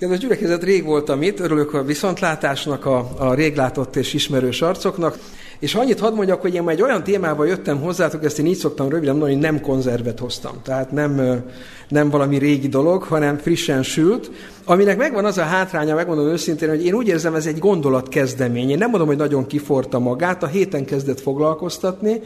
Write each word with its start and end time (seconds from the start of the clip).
Kedves 0.00 0.18
gyülekezet, 0.18 0.62
rég 0.62 0.84
voltam 0.84 1.22
itt, 1.22 1.40
örülök 1.40 1.74
a 1.74 1.82
viszontlátásnak, 1.82 2.86
a, 2.86 3.10
a 3.18 3.34
réglátott 3.34 3.96
és 3.96 4.14
ismerős 4.14 4.62
arcoknak, 4.62 5.18
és 5.60 5.74
annyit 5.74 6.00
hadd 6.00 6.14
mondjak, 6.14 6.40
hogy 6.40 6.54
én 6.54 6.62
már 6.62 6.74
egy 6.74 6.82
olyan 6.82 7.04
témával 7.04 7.46
jöttem 7.46 7.80
hozzátok, 7.80 8.24
ezt 8.24 8.38
én 8.38 8.46
így 8.46 8.56
szoktam 8.56 8.88
röviden 8.88 9.10
mondani, 9.10 9.32
hogy 9.32 9.42
nem 9.42 9.60
konzervet 9.60 10.18
hoztam. 10.18 10.52
Tehát 10.62 10.90
nem, 10.90 11.42
nem 11.88 12.10
valami 12.10 12.38
régi 12.38 12.68
dolog, 12.68 13.02
hanem 13.02 13.36
frissen 13.36 13.82
sült, 13.82 14.30
aminek 14.64 14.96
megvan 14.96 15.24
az 15.24 15.38
a 15.38 15.42
hátránya, 15.42 15.94
megmondom 15.94 16.26
őszintén, 16.26 16.68
hogy 16.68 16.84
én 16.84 16.94
úgy 16.94 17.08
érzem, 17.08 17.34
ez 17.34 17.46
egy 17.46 17.58
gondolatkezdemény. 17.58 18.70
Én 18.70 18.78
nem 18.78 18.90
mondom, 18.90 19.08
hogy 19.08 19.16
nagyon 19.16 19.46
kiforta 19.46 19.98
magát, 19.98 20.42
a 20.42 20.46
héten 20.46 20.84
kezdett 20.84 21.20
foglalkoztatni, 21.20 22.20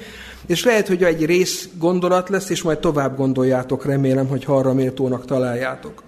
és 0.47 0.65
lehet, 0.65 0.89
hogy 0.89 1.03
egy 1.03 1.25
rész 1.25 1.69
gondolat 1.79 2.29
lesz, 2.29 2.51
és 2.51 2.63
majd 2.63 2.79
tovább 2.79 3.17
gondoljátok, 3.17 3.85
remélem, 3.85 4.27
hogy 4.27 4.45
arra 4.47 4.73
méltónak 4.73 5.25
találjátok. 5.25 6.03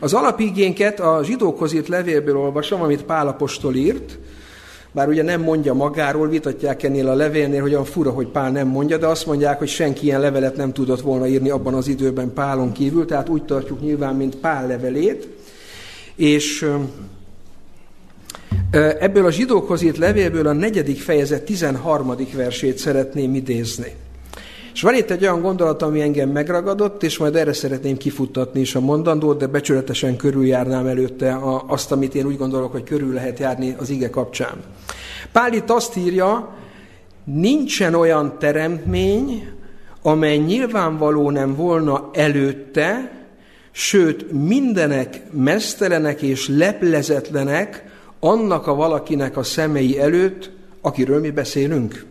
Az 0.00 0.14
alapigénket 0.14 1.00
a 1.00 1.20
zsidókhoz 1.24 1.72
írt 1.72 1.88
levélből 1.88 2.36
olvasom, 2.36 2.82
amit 2.82 3.04
Pálapostól 3.04 3.74
írt, 3.74 4.18
bár 4.98 5.08
ugye 5.08 5.22
nem 5.22 5.40
mondja 5.40 5.74
magáról, 5.74 6.28
vitatják 6.28 6.82
ennél 6.82 7.08
a 7.08 7.14
levélnél, 7.14 7.60
hogy 7.60 7.72
olyan 7.72 7.84
fura, 7.84 8.10
hogy 8.10 8.26
Pál 8.26 8.50
nem 8.50 8.68
mondja, 8.68 8.98
de 8.98 9.06
azt 9.06 9.26
mondják, 9.26 9.58
hogy 9.58 9.68
senki 9.68 10.06
ilyen 10.06 10.20
levelet 10.20 10.56
nem 10.56 10.72
tudott 10.72 11.00
volna 11.00 11.26
írni 11.26 11.50
abban 11.50 11.74
az 11.74 11.88
időben 11.88 12.32
Pálon 12.32 12.72
kívül, 12.72 13.06
tehát 13.06 13.28
úgy 13.28 13.44
tartjuk 13.44 13.80
nyilván, 13.80 14.14
mint 14.14 14.36
Pál 14.36 14.66
levelét. 14.66 15.28
És 16.16 16.70
ebből 19.00 19.26
a 19.26 19.30
zsidókhoz 19.30 19.82
írt 19.82 19.96
levélből 19.96 20.46
a 20.46 20.52
negyedik 20.52 21.00
fejezet 21.00 21.42
13. 21.42 22.14
versét 22.34 22.78
szeretném 22.78 23.34
idézni. 23.34 23.94
És 24.78 24.84
van 24.84 24.94
itt 24.94 25.10
egy 25.10 25.22
olyan 25.22 25.40
gondolat, 25.40 25.82
ami 25.82 26.00
engem 26.00 26.30
megragadott, 26.30 27.02
és 27.02 27.18
majd 27.18 27.36
erre 27.36 27.52
szeretném 27.52 27.96
kifuttatni 27.96 28.60
is 28.60 28.74
a 28.74 28.80
mondandót, 28.80 29.38
de 29.38 29.46
becsületesen 29.46 30.16
körüljárnám 30.16 30.86
előtte 30.86 31.38
azt, 31.66 31.92
amit 31.92 32.14
én 32.14 32.26
úgy 32.26 32.36
gondolok, 32.36 32.72
hogy 32.72 32.82
körül 32.82 33.12
lehet 33.12 33.38
járni 33.38 33.74
az 33.78 33.90
ige 33.90 34.10
kapcsán. 34.10 34.62
Pál 35.32 35.52
itt 35.52 35.70
azt 35.70 35.96
írja, 35.96 36.56
nincsen 37.24 37.94
olyan 37.94 38.38
teremtmény, 38.38 39.48
amely 40.02 40.36
nyilvánvaló 40.36 41.30
nem 41.30 41.54
volna 41.54 42.10
előtte, 42.12 43.12
sőt 43.70 44.32
mindenek 44.32 45.22
mesztelenek 45.32 46.22
és 46.22 46.48
leplezetlenek 46.48 47.84
annak 48.20 48.66
a 48.66 48.74
valakinek 48.74 49.36
a 49.36 49.42
szemei 49.42 50.00
előtt, 50.00 50.50
akiről 50.80 51.20
mi 51.20 51.30
beszélünk. 51.30 52.06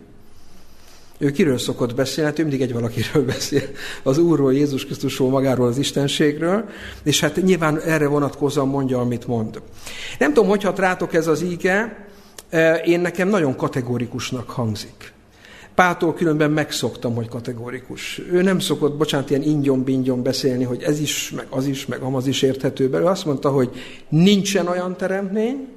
Ő 1.18 1.30
kiről 1.30 1.58
szokott 1.58 1.94
beszélni? 1.94 2.30
Hát 2.30 2.38
ő 2.38 2.42
mindig 2.42 2.60
egy 2.60 2.72
valakiről 2.72 3.24
beszél. 3.34 3.62
Az 4.02 4.18
Úrról, 4.18 4.54
Jézus 4.54 4.84
Krisztusról, 4.84 5.30
magáról, 5.30 5.66
az 5.66 5.78
Istenségről, 5.78 6.64
és 7.02 7.20
hát 7.20 7.42
nyilván 7.42 7.80
erre 7.80 8.06
vonatkozóan 8.06 8.68
mondja, 8.68 9.00
amit 9.00 9.26
mond. 9.26 9.60
Nem 10.18 10.32
tudom, 10.32 10.48
hogy 10.48 10.62
hat 10.62 10.78
rátok 10.78 11.14
ez 11.14 11.26
az 11.26 11.42
íge, 11.42 12.06
én 12.84 13.00
nekem 13.00 13.28
nagyon 13.28 13.56
kategórikusnak 13.56 14.50
hangzik. 14.50 15.12
Pától 15.74 16.14
különben 16.14 16.50
megszoktam, 16.50 17.14
hogy 17.14 17.28
kategórikus. 17.28 18.22
Ő 18.32 18.42
nem 18.42 18.58
szokott, 18.58 18.96
bocsánat, 18.96 19.30
ilyen 19.30 19.42
ingyon-bingyon 19.42 20.22
beszélni, 20.22 20.64
hogy 20.64 20.82
ez 20.82 21.00
is, 21.00 21.32
meg 21.36 21.46
az 21.50 21.66
is, 21.66 21.86
meg 21.86 22.00
amaz 22.00 22.26
is 22.26 22.42
érthető 22.42 22.88
be. 22.88 22.98
Ő 22.98 23.04
azt 23.04 23.24
mondta, 23.24 23.50
hogy 23.50 23.70
nincsen 24.08 24.66
olyan 24.66 24.96
teremtmény, 24.96 25.68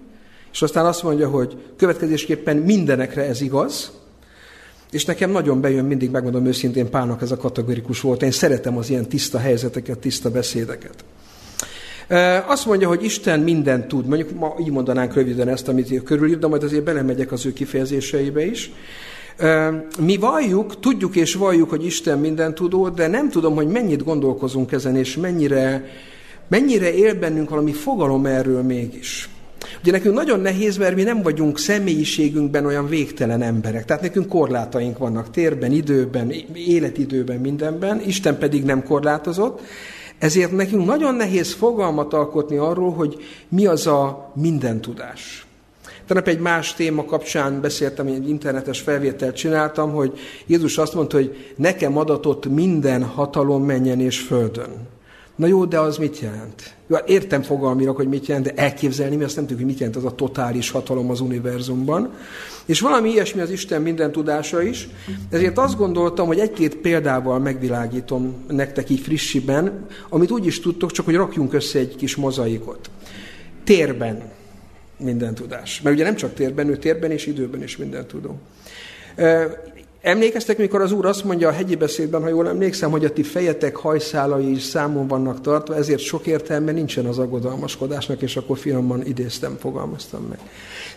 és 0.52 0.62
aztán 0.62 0.86
azt 0.86 1.04
mondja, 1.04 1.30
hogy 1.30 1.58
következésképpen 1.78 2.58
mindenekre 2.58 3.24
ez 3.24 3.42
igaz, 3.42 4.01
és 4.92 5.06
nekem 5.06 5.32
nagyon 5.32 5.62
bejön, 5.62 5.86
mindig 5.86 6.12
megmondom 6.12 6.46
őszintén, 6.46 6.90
Pálnak 6.90 7.22
ez 7.22 7.32
a 7.32 7.38
kategorikus 7.38 8.02
volt. 8.02 8.24
Én 8.24 8.32
szeretem 8.32 8.78
az 8.78 8.90
ilyen 8.90 9.08
tiszta 9.08 9.38
helyzeteket, 9.38 10.00
tiszta 10.00 10.32
beszédeket. 10.32 11.04
Azt 12.48 12.66
mondja, 12.66 12.88
hogy 12.88 13.04
Isten 13.04 13.40
mindent 13.40 13.88
tud. 13.88 14.08
Mondjuk 14.08 14.40
ma 14.40 14.56
így 14.60 14.70
mondanánk 14.70 15.14
röviden 15.14 15.48
ezt, 15.48 15.68
amit 15.68 16.04
körülír, 16.04 16.40
de 16.40 16.48
majd 16.48 16.64
azért 16.64 16.84
belemegyek 16.84 17.32
az 17.32 17.46
ő 17.46 17.54
kifejezéseibe 17.54 18.46
is. 18.46 18.72
Mi 20.00 20.18
valljuk, 20.18 20.80
tudjuk 20.80 21.16
és 21.16 21.34
valljuk, 21.34 21.70
hogy 21.70 21.86
Isten 21.86 22.20
minden 22.20 22.56
tudó, 22.56 22.90
de 22.90 23.08
nem 23.08 23.30
tudom, 23.30 23.56
hogy 23.56 23.68
mennyit 23.68 24.04
gondolkozunk 24.04 24.72
ezen, 24.72 24.96
és 24.96 25.18
mennyire, 25.18 25.86
mennyire 26.48 26.94
él 26.94 27.20
bennünk 27.20 27.50
valami 27.50 27.72
fogalom 27.72 28.26
erről 28.26 28.62
mégis. 28.62 29.30
Ugye 29.82 29.92
nekünk 29.92 30.16
nagyon 30.16 30.40
nehéz, 30.40 30.78
mert 30.78 30.96
mi 30.96 31.04
nem 31.04 31.22
vagyunk 31.22 31.60
személyiségünkben 31.60 32.66
olyan 32.66 32.88
végtelen 32.88 33.42
emberek. 33.42 33.86
Tehát 33.86 34.02
nekünk 34.02 34.28
korlátaink 34.28 34.98
vannak 34.98 35.30
térben, 35.32 35.72
időben, 35.72 36.34
életidőben, 36.54 37.40
mindenben, 37.40 38.02
Isten 38.06 38.38
pedig 38.38 38.64
nem 38.64 38.84
korlátozott. 38.84 39.62
Ezért 40.18 40.52
nekünk 40.52 40.86
nagyon 40.86 41.16
nehéz 41.16 41.54
fogalmat 41.54 42.14
alkotni 42.14 42.58
arról, 42.58 42.94
hogy 42.94 43.18
mi 43.50 43.66
az 43.66 43.88
a 43.88 44.32
minden 44.36 44.82
tudás. 44.82 45.46
Tegnap 46.08 46.28
egy 46.28 46.40
más 46.40 46.74
téma 46.74 47.06
kapcsán 47.06 47.62
beszéltem, 47.62 48.08
egy 48.08 48.30
internetes 48.30 48.80
felvételt 48.80 49.36
csináltam, 49.36 49.92
hogy 49.92 50.20
Jézus 50.46 50.78
azt 50.78 50.94
mondta, 50.94 51.18
hogy 51.18 51.54
nekem 51.56 51.98
adatott 51.98 52.46
minden 52.46 53.04
hatalom 53.04 53.64
menjen 53.64 54.00
és 54.00 54.20
földön. 54.20 54.88
Na 55.36 55.48
jó, 55.48 55.66
de 55.66 55.80
az 55.80 55.98
mit 55.98 56.20
jelent? 56.20 56.76
Jó, 56.88 56.96
hát 56.96 57.10
értem 57.10 57.42
fogalmilag, 57.42 57.96
hogy 57.96 58.08
mit 58.08 58.26
jelent, 58.26 58.46
de 58.46 58.62
elképzelni, 58.62 59.16
mi 59.16 59.24
azt 59.24 59.36
nem 59.36 59.46
tudjuk, 59.46 59.60
hogy 59.60 59.70
mit 59.70 59.80
jelent 59.80 59.98
az 59.98 60.06
a 60.06 60.16
totális 60.16 60.70
hatalom 60.70 61.10
az 61.10 61.20
univerzumban. 61.20 62.14
És 62.66 62.80
valami 62.80 63.10
ilyesmi 63.10 63.42
az 63.42 63.50
Isten 63.50 63.82
minden 63.82 64.12
tudása 64.12 64.62
is. 64.62 64.88
Ezért 65.30 65.58
azt 65.58 65.78
gondoltam, 65.78 66.28
hogy 66.28 66.40
egy-két 66.40 66.76
példával 66.76 67.40
megvilágítom 67.40 68.36
nektek 68.48 68.90
így 68.90 69.00
frissiben, 69.00 69.86
amit 70.10 70.32
úgy 70.32 70.46
is 70.46 70.60
tudtok, 70.60 70.92
csak 70.92 71.06
hogy 71.06 71.16
rakjunk 71.16 71.54
össze 71.54 71.80
egy 71.80 71.96
kis 71.96 72.16
mozaikot. 72.16 72.90
Térben 73.64 74.22
minden 74.98 75.36
tudás. 75.36 75.82
Mert 75.82 75.96
ugye 75.96 76.06
nem 76.06 76.16
csak 76.16 76.34
térben, 76.34 76.70
ő 76.70 76.78
térben 76.78 77.12
és 77.12 77.26
időben 77.26 77.64
is 77.64 77.78
minden 77.78 78.08
tudó. 78.08 78.40
Emlékeztek, 80.02 80.58
mikor 80.58 80.82
az 80.82 80.92
Úr 80.92 81.06
azt 81.06 81.24
mondja 81.24 81.48
a 81.48 81.52
hegyi 81.52 81.76
beszédben, 81.76 82.22
ha 82.22 82.28
jól 82.28 82.48
emlékszem, 82.48 82.92
hogy 82.92 83.06
a 83.06 83.14
ti 83.14 83.24
fejetek 83.24 83.76
hajszálai 83.76 84.52
is 84.52 84.64
számon 84.64 85.08
vannak 85.08 85.42
tartva, 85.42 85.76
ezért 85.76 86.00
sok 86.00 86.26
értelme 86.26 86.72
nincsen 86.72 87.06
az 87.06 87.20
aggodalmaskodásnak, 87.20 88.22
és 88.22 88.38
akkor 88.38 88.58
finoman 88.58 89.06
idéztem, 89.06 89.58
fogalmaztam 89.60 90.26
meg. 90.30 90.40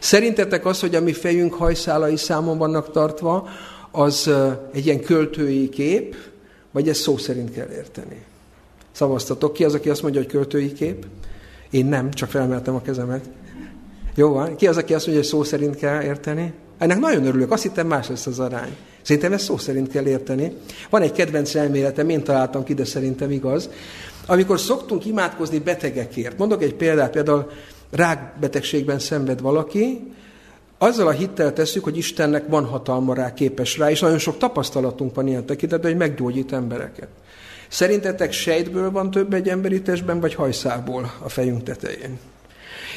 Szerintetek 0.01 0.67
az, 0.67 0.81
hogy 0.81 0.95
a 0.95 1.01
mi 1.01 1.13
fejünk 1.13 1.55
hajszálai 1.55 2.17
számon 2.17 2.59
vannak 2.59 2.91
tartva, 2.91 3.49
az 3.91 4.31
egy 4.73 4.87
ilyen 4.87 5.01
költői 5.01 5.69
kép, 5.69 6.17
vagy 6.71 6.89
ezt 6.89 7.01
szó 7.01 7.17
szerint 7.17 7.53
kell 7.53 7.69
érteni? 7.71 8.23
Szavaztatok 8.93 9.53
ki 9.53 9.65
az, 9.65 9.75
aki 9.75 9.91
azt 9.91 10.03
mondja, 10.03 10.21
hogy 10.21 10.31
költői 10.31 10.73
kép? 10.73 11.07
Én 11.71 11.87
nem, 11.87 12.11
csak 12.11 12.31
felmeltem 12.31 12.75
a 12.75 12.83
kezemet. 12.83 13.25
Jó 14.15 14.33
van. 14.33 14.57
Ki 14.57 14.67
az, 14.67 14.77
aki 14.77 14.95
azt 14.95 15.07
mondja, 15.07 15.23
hogy 15.25 15.33
szó 15.33 15.43
szerint 15.43 15.77
kell 15.77 16.03
érteni? 16.03 16.53
Ennek 16.79 16.99
nagyon 16.99 17.27
örülök, 17.27 17.51
azt 17.51 17.63
hittem 17.63 17.87
más 17.87 18.09
lesz 18.09 18.27
az 18.27 18.39
arány. 18.39 18.77
Szerintem 19.05 19.33
ezt 19.33 19.45
szó 19.45 19.57
szerint 19.57 19.89
kell 19.91 20.07
érteni. 20.07 20.53
Van 20.91 21.03
egy 21.03 21.13
kedvenc 21.13 21.55
elméletem, 21.55 22.09
én 22.09 22.23
találtam 22.23 22.65
ki, 22.65 22.75
de 22.75 22.85
szerintem 22.85 23.31
igaz. 23.31 23.71
Amikor 24.27 24.61
szoktunk 24.61 25.05
imádkozni 25.05 25.59
betegekért, 25.59 26.39
mondok 26.39 26.63
egy 26.63 26.75
példát, 26.75 27.11
például 27.11 27.51
rákbetegségben 27.91 28.99
szenved 28.99 29.41
valaki, 29.41 30.13
azzal 30.79 31.07
a 31.07 31.11
hittel 31.11 31.53
tesszük, 31.53 31.85
hogy 31.85 31.97
Istennek 31.97 32.45
van 32.49 32.65
hatalma 32.65 33.15
rá, 33.15 33.35
képes 33.35 33.79
rá, 33.79 33.91
és 33.91 34.01
nagyon 34.01 34.19
sok 34.19 34.39
tapasztalatunk 34.39 35.15
van 35.15 35.27
ilyen 35.27 35.47
tekintetben, 35.47 35.91
hogy 35.91 36.01
meggyógyít 36.01 36.53
embereket. 36.53 37.09
Szerintetek 37.69 38.33
sejtből 38.33 38.91
van 38.91 39.11
több 39.11 39.35
egy 39.35 39.49
emberi 39.49 39.83
testben, 39.83 40.21
vagy 40.21 40.35
hajszából 40.35 41.15
a 41.23 41.29
fejünk 41.29 41.63
tetején? 41.63 42.19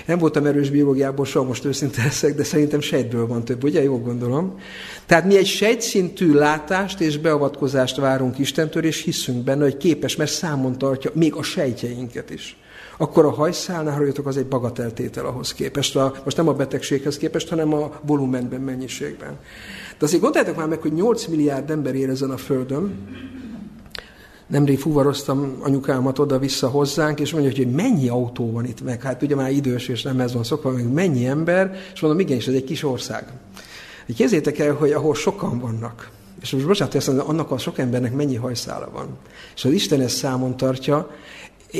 Nem 0.06 0.18
voltam 0.18 0.46
erős 0.46 0.70
biológiából, 0.70 1.26
soha 1.26 1.46
most 1.46 1.66
őszinte 1.66 2.04
leszek, 2.04 2.36
de 2.36 2.44
szerintem 2.44 2.80
sejtből 2.80 3.28
van 3.28 3.46
több, 3.46 3.64
ugye? 3.64 3.84
Jól 3.84 4.00
gondolom. 4.00 4.60
Tehát 5.06 5.26
mi 5.26 5.38
egy 5.38 5.46
sejtszintű 5.46 6.34
látást 6.34 7.02
és 7.02 7.18
beavatkozást 7.18 7.96
várunk 7.96 8.40
Istentől, 8.40 8.84
és 8.84 9.04
hiszünk 9.04 9.44
benne, 9.44 9.64
hogy 9.64 9.78
képes, 9.78 10.16
mert 10.16 10.32
számon 10.32 10.78
tartja 10.78 11.12
még 11.14 11.34
a 11.34 11.44
sejtjeinket 11.44 12.30
is. 12.30 12.58
Akkor 12.98 13.26
a 13.26 13.30
hajszálnál, 13.30 13.96
ha 13.96 14.04
jöttök, 14.04 14.26
az 14.26 14.38
egy 14.38 14.48
bagateltétel 14.48 15.26
ahhoz 15.26 15.54
képest. 15.54 15.96
A, 15.96 16.14
most 16.24 16.38
nem 16.38 16.48
a 16.48 16.54
betegséghez 16.54 17.18
képest, 17.18 17.50
hanem 17.50 17.74
a 17.74 18.00
volumenben, 18.02 18.62
mennyiségben. 18.62 19.40
De 20.00 20.06
azért 20.06 20.22
gondoljátok 20.22 20.56
már 20.56 20.68
meg, 20.68 20.82
hogy 20.82 20.94
8 20.94 21.26
milliárd 21.26 21.70
ember 21.70 21.96
él 21.96 22.10
ezen 22.10 22.30
a 22.30 22.38
Földön, 22.38 23.08
Nemrég 24.48 24.80
fuvaroztam 24.80 25.58
anyukámat 25.60 26.20
oda-vissza 26.20 26.68
hozzánk, 26.68 27.20
és 27.20 27.32
mondja, 27.32 27.52
hogy 27.56 27.72
mennyi 27.72 28.08
autó 28.08 28.52
van 28.52 28.66
itt 28.66 28.84
meg. 28.84 29.02
Hát 29.02 29.22
ugye 29.24 29.36
már 29.36 29.52
idős, 29.52 29.88
és 29.88 30.02
nem 30.02 30.20
ez 30.20 30.34
van 30.34 30.44
szokva, 30.44 30.72
meg 30.72 30.92
mennyi 30.92 31.26
ember, 31.26 31.76
és 31.94 32.00
mondom, 32.00 32.20
igenis, 32.20 32.48
ez 32.48 32.54
egy 32.54 32.64
kis 32.64 32.84
ország. 32.84 33.28
Kézzétek 34.16 34.60
el, 34.60 34.74
hogy 34.74 34.92
ahol 34.92 35.16
sokan 35.16 35.60
vannak, 35.60 36.12
és 36.42 36.52
most 36.52 36.66
bocsánat, 36.66 36.96
azt 36.96 37.08
mondom, 37.08 37.30
annak 37.30 37.52
a 37.52 37.58
sok 37.58 37.78
embernek 37.78 38.14
mennyi 38.14 38.36
hajszála 38.36 38.90
van. 38.92 39.08
És 39.56 39.66
az 39.66 39.72
Isten 39.72 40.02
ezt 40.02 40.16
számon 40.16 40.58
tartja, 40.58 41.10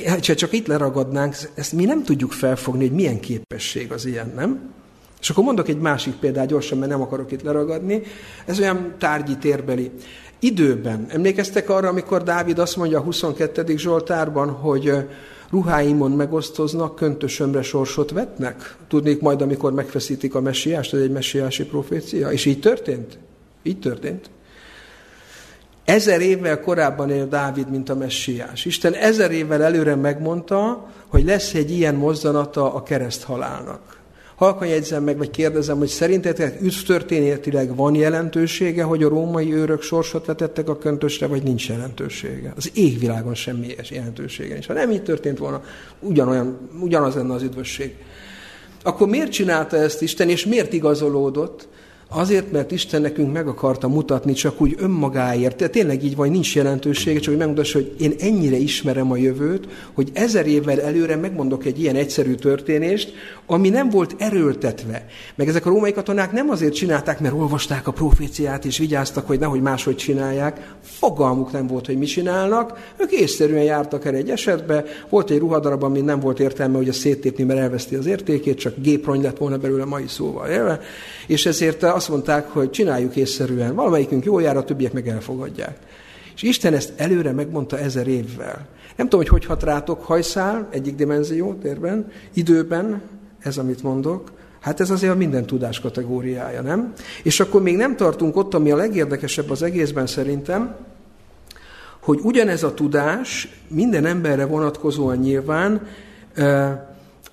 ha 0.08 0.20
csak 0.20 0.52
itt 0.52 0.68
leragadnánk, 0.68 1.36
ezt 1.54 1.74
mi 1.74 1.86
nem 1.86 2.04
tudjuk 2.04 2.32
felfogni, 2.32 2.88
hogy 2.88 2.96
milyen 2.96 3.20
képesség 3.20 3.92
az 3.92 4.06
ilyen, 4.06 4.32
nem? 4.36 4.74
És 5.20 5.30
akkor 5.30 5.44
mondok 5.44 5.68
egy 5.68 5.80
másik 5.80 6.14
példát 6.14 6.48
gyorsan, 6.48 6.78
mert 6.78 6.92
nem 6.92 7.02
akarok 7.02 7.32
itt 7.32 7.42
leragadni. 7.42 8.02
Ez 8.46 8.60
olyan 8.60 8.94
tárgyi 8.98 9.38
térbeli. 9.38 9.92
Időben. 10.40 11.06
Emlékeztek 11.10 11.70
arra, 11.70 11.88
amikor 11.88 12.24
Dávid 12.24 12.60
azt 12.60 12.76
mondja 12.76 13.00
a 13.00 13.02
22. 13.02 13.78
Zsoltárban, 13.78 14.50
hogy 14.50 14.94
ruháimon 15.50 16.12
megosztoznak, 16.12 16.96
köntösömre 16.96 17.62
sorsot 17.62 18.12
vetnek? 18.12 18.76
Tudnék 18.88 19.22
majd, 19.22 19.42
amikor 19.42 19.74
megfeszítik 19.74 20.36
a 20.36 20.42
messiást, 20.42 20.94
ez 20.94 21.02
egy 21.02 21.12
messiási 21.12 21.66
profécia. 21.66 22.32
És 22.32 22.46
így 22.46 22.60
történt? 22.60 23.18
Így 23.64 23.80
történt. 23.80 24.30
Ezer 25.86 26.22
évvel 26.22 26.60
korábban 26.60 27.10
él 27.10 27.28
Dávid, 27.28 27.70
mint 27.70 27.90
a 27.90 27.96
messiás. 27.96 28.66
Isten 28.66 28.94
ezer 28.94 29.32
évvel 29.32 29.64
előre 29.64 29.96
megmondta, 29.96 30.90
hogy 31.08 31.24
lesz 31.24 31.54
egy 31.54 31.72
ilyen 31.72 31.96
mozzanata 31.96 32.74
a 32.74 32.84
kereszt 32.84 33.24
halálnak. 33.24 33.97
Halkan 34.38 34.68
jegyzem 34.68 35.04
meg, 35.04 35.18
vagy 35.18 35.30
kérdezem, 35.30 35.78
hogy 35.78 35.88
szerintetek 35.88 36.62
üdvtörténetileg 36.62 37.76
van 37.76 37.96
jelentősége, 37.96 38.84
hogy 38.84 39.04
a 39.04 39.10
római 39.10 39.54
őrök 39.54 39.82
sorsot 39.82 40.26
vetettek 40.26 40.70
a 40.70 40.78
köntösre, 40.78 41.28
vagy 41.28 41.44
nincs 41.44 41.70
jelentősége? 41.70 42.54
Az 42.56 42.72
égvilágon 42.74 43.36
semmi 43.36 43.76
jelentősége 43.90 44.54
nincs. 44.54 44.68
Ha 44.68 44.74
nem 44.74 44.92
így 44.92 45.04
történt 45.04 45.38
volna, 45.38 45.64
ugyanolyan, 46.00 46.70
ugyanaz 46.80 47.16
lenne 47.16 47.34
az 47.34 47.42
üdvösség. 47.42 47.96
Akkor 48.84 49.08
miért 49.08 49.32
csinálta 49.32 49.78
ezt 49.78 50.02
Isten, 50.02 50.30
és 50.30 50.46
miért 50.46 50.74
igazolódott? 50.74 51.68
Azért, 52.10 52.52
mert 52.52 52.72
Isten 52.72 53.02
nekünk 53.02 53.34
meg 53.34 53.48
akarta 53.48 53.88
mutatni 53.88 54.34
csak 54.34 54.62
úgy 54.62 54.76
önmagáért. 54.78 55.56
Tehát 55.56 55.74
tényleg 55.74 56.04
így 56.04 56.16
van, 56.16 56.30
nincs 56.30 56.56
jelentősége, 56.56 57.20
csak 57.20 57.30
hogy 57.30 57.38
megmutassa, 57.38 57.78
hogy 57.78 57.96
én 58.00 58.14
ennyire 58.20 58.56
ismerem 58.56 59.12
a 59.12 59.16
jövőt, 59.16 59.68
hogy 59.94 60.10
ezer 60.14 60.48
évvel 60.48 60.82
előre 60.82 61.16
megmondok 61.16 61.66
egy 61.66 61.82
ilyen 61.82 61.96
egyszerű 61.96 62.36
történést, 62.36 63.14
ami 63.46 63.70
nem 63.70 63.90
volt 63.90 64.16
erőltetve. 64.18 65.06
Meg 65.36 65.48
ezek 65.48 65.66
a 65.66 65.70
római 65.70 65.94
katonák 65.94 66.32
nem 66.32 66.50
azért 66.50 66.74
csinálták, 66.74 67.20
mert 67.20 67.34
olvasták 67.34 67.88
a 67.88 67.92
proféciát, 67.92 68.66
és 68.66 68.78
vigyáztak, 68.78 69.28
hogy 69.28 69.40
nehogy 69.40 69.62
máshogy 69.62 69.96
csinálják. 69.96 70.76
Fogalmuk 70.82 71.52
nem 71.52 71.68
volt, 71.68 71.86
hogy 71.86 71.98
mit 71.98 72.08
csinálnak. 72.08 72.94
Ők 72.98 73.12
észszerűen 73.12 73.64
jártak 73.64 74.06
el 74.06 74.14
egy 74.14 74.30
esetbe. 74.30 74.84
Volt 75.10 75.30
egy 75.30 75.40
ruhadarab, 75.40 75.84
ami 75.84 76.02
nem 76.02 76.20
volt 76.20 76.40
értelme, 76.40 76.78
hogy 76.78 76.90
a 76.90 76.94
széttépni, 76.94 77.44
mert 77.44 77.60
elveszti 77.60 77.96
az 77.96 78.06
értékét, 78.06 78.58
csak 78.58 78.74
géprony 78.78 79.22
lett 79.22 79.38
volna 79.38 79.58
belőle 79.58 79.86
mai 79.86 80.08
szóval 80.08 80.50
élve. 80.50 80.80
És 81.28 81.46
ezért 81.46 81.84
azt 81.98 82.10
mondták, 82.10 82.50
hogy 82.50 82.70
csináljuk 82.70 83.16
észszerűen. 83.16 83.76
Valamelyikünk 83.76 84.26
jól 84.26 84.42
jár, 84.42 84.58
a 84.58 84.64
többiek 84.64 84.94
meg 84.94 85.08
elfogadják. 85.08 85.78
És 86.36 86.42
Isten 86.42 86.74
ezt 86.74 86.94
előre 86.96 87.32
megmondta 87.32 87.78
ezer 87.78 88.08
évvel. 88.08 88.68
Nem 88.96 89.10
tudom, 89.10 89.20
hogy 89.20 89.30
hogy 89.30 89.46
hat 89.46 89.64
rátok 89.64 90.04
hajszál, 90.04 90.68
egyik 90.70 90.96
dimenzió 90.96 91.54
térben, 91.54 92.12
időben, 92.34 93.02
ez, 93.40 93.58
amit 93.58 93.84
mondok, 93.84 94.32
Hát 94.60 94.80
ez 94.80 94.90
azért 94.90 95.14
a 95.14 95.16
minden 95.16 95.46
tudás 95.46 95.80
kategóriája, 95.80 96.62
nem? 96.62 96.94
És 97.24 97.40
akkor 97.40 97.62
még 97.62 97.76
nem 97.76 97.96
tartunk 97.96 98.36
ott, 98.36 98.54
ami 98.54 98.72
a 98.72 98.76
legérdekesebb 98.76 99.50
az 99.50 99.62
egészben 99.62 100.08
szerintem, 100.08 100.76
hogy 102.00 102.20
ugyanez 102.24 102.64
a 102.64 102.74
tudás 102.74 103.50
minden 103.68 104.06
emberre 104.06 104.46
vonatkozóan 104.46 105.18
nyilván 105.18 105.88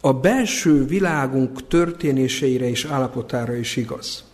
a 0.01 0.13
belső 0.13 0.85
világunk 0.85 1.69
történéseire 1.69 2.69
és 2.69 2.85
állapotára 2.85 3.55
is 3.55 3.77
igaz. 3.77 4.25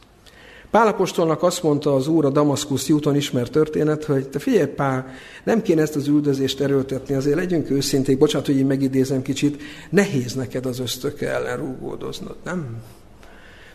Pálapostolnak 0.70 1.42
azt 1.42 1.62
mondta 1.62 1.94
az 1.94 2.08
úr 2.08 2.24
a 2.24 2.30
Damaszkusz 2.30 2.90
úton 2.90 3.16
ismert 3.16 3.52
történet, 3.52 4.04
hogy 4.04 4.28
te 4.28 4.38
figyelj 4.38 4.66
Pál, 4.66 5.06
nem 5.44 5.62
kéne 5.62 5.82
ezt 5.82 5.96
az 5.96 6.08
üldözést 6.08 6.60
erőltetni, 6.60 7.14
azért 7.14 7.36
legyünk 7.36 7.70
őszinték, 7.70 8.18
bocsánat, 8.18 8.46
hogy 8.46 8.56
én 8.56 8.66
megidézem 8.66 9.22
kicsit, 9.22 9.62
nehéz 9.90 10.34
neked 10.34 10.66
az 10.66 10.80
ösztöke 10.80 11.28
ellen 11.28 11.56
rúgódoznod, 11.56 12.36
nem? 12.44 12.76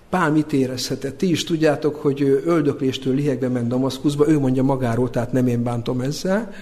Pál 0.09 0.31
mit 0.31 0.53
érezhetett? 0.53 1.17
Ti 1.17 1.29
is 1.29 1.43
tudjátok, 1.43 1.95
hogy 1.95 2.21
ő 2.21 2.41
öldökléstől 2.45 3.15
lihegbe 3.15 3.47
ment 3.47 3.67
Damaszkuszba, 3.67 4.27
ő 4.27 4.39
mondja 4.39 4.63
magáról, 4.63 5.09
tehát 5.09 5.31
nem 5.31 5.47
én 5.47 5.63
bántom 5.63 6.01
ezzel, 6.01 6.53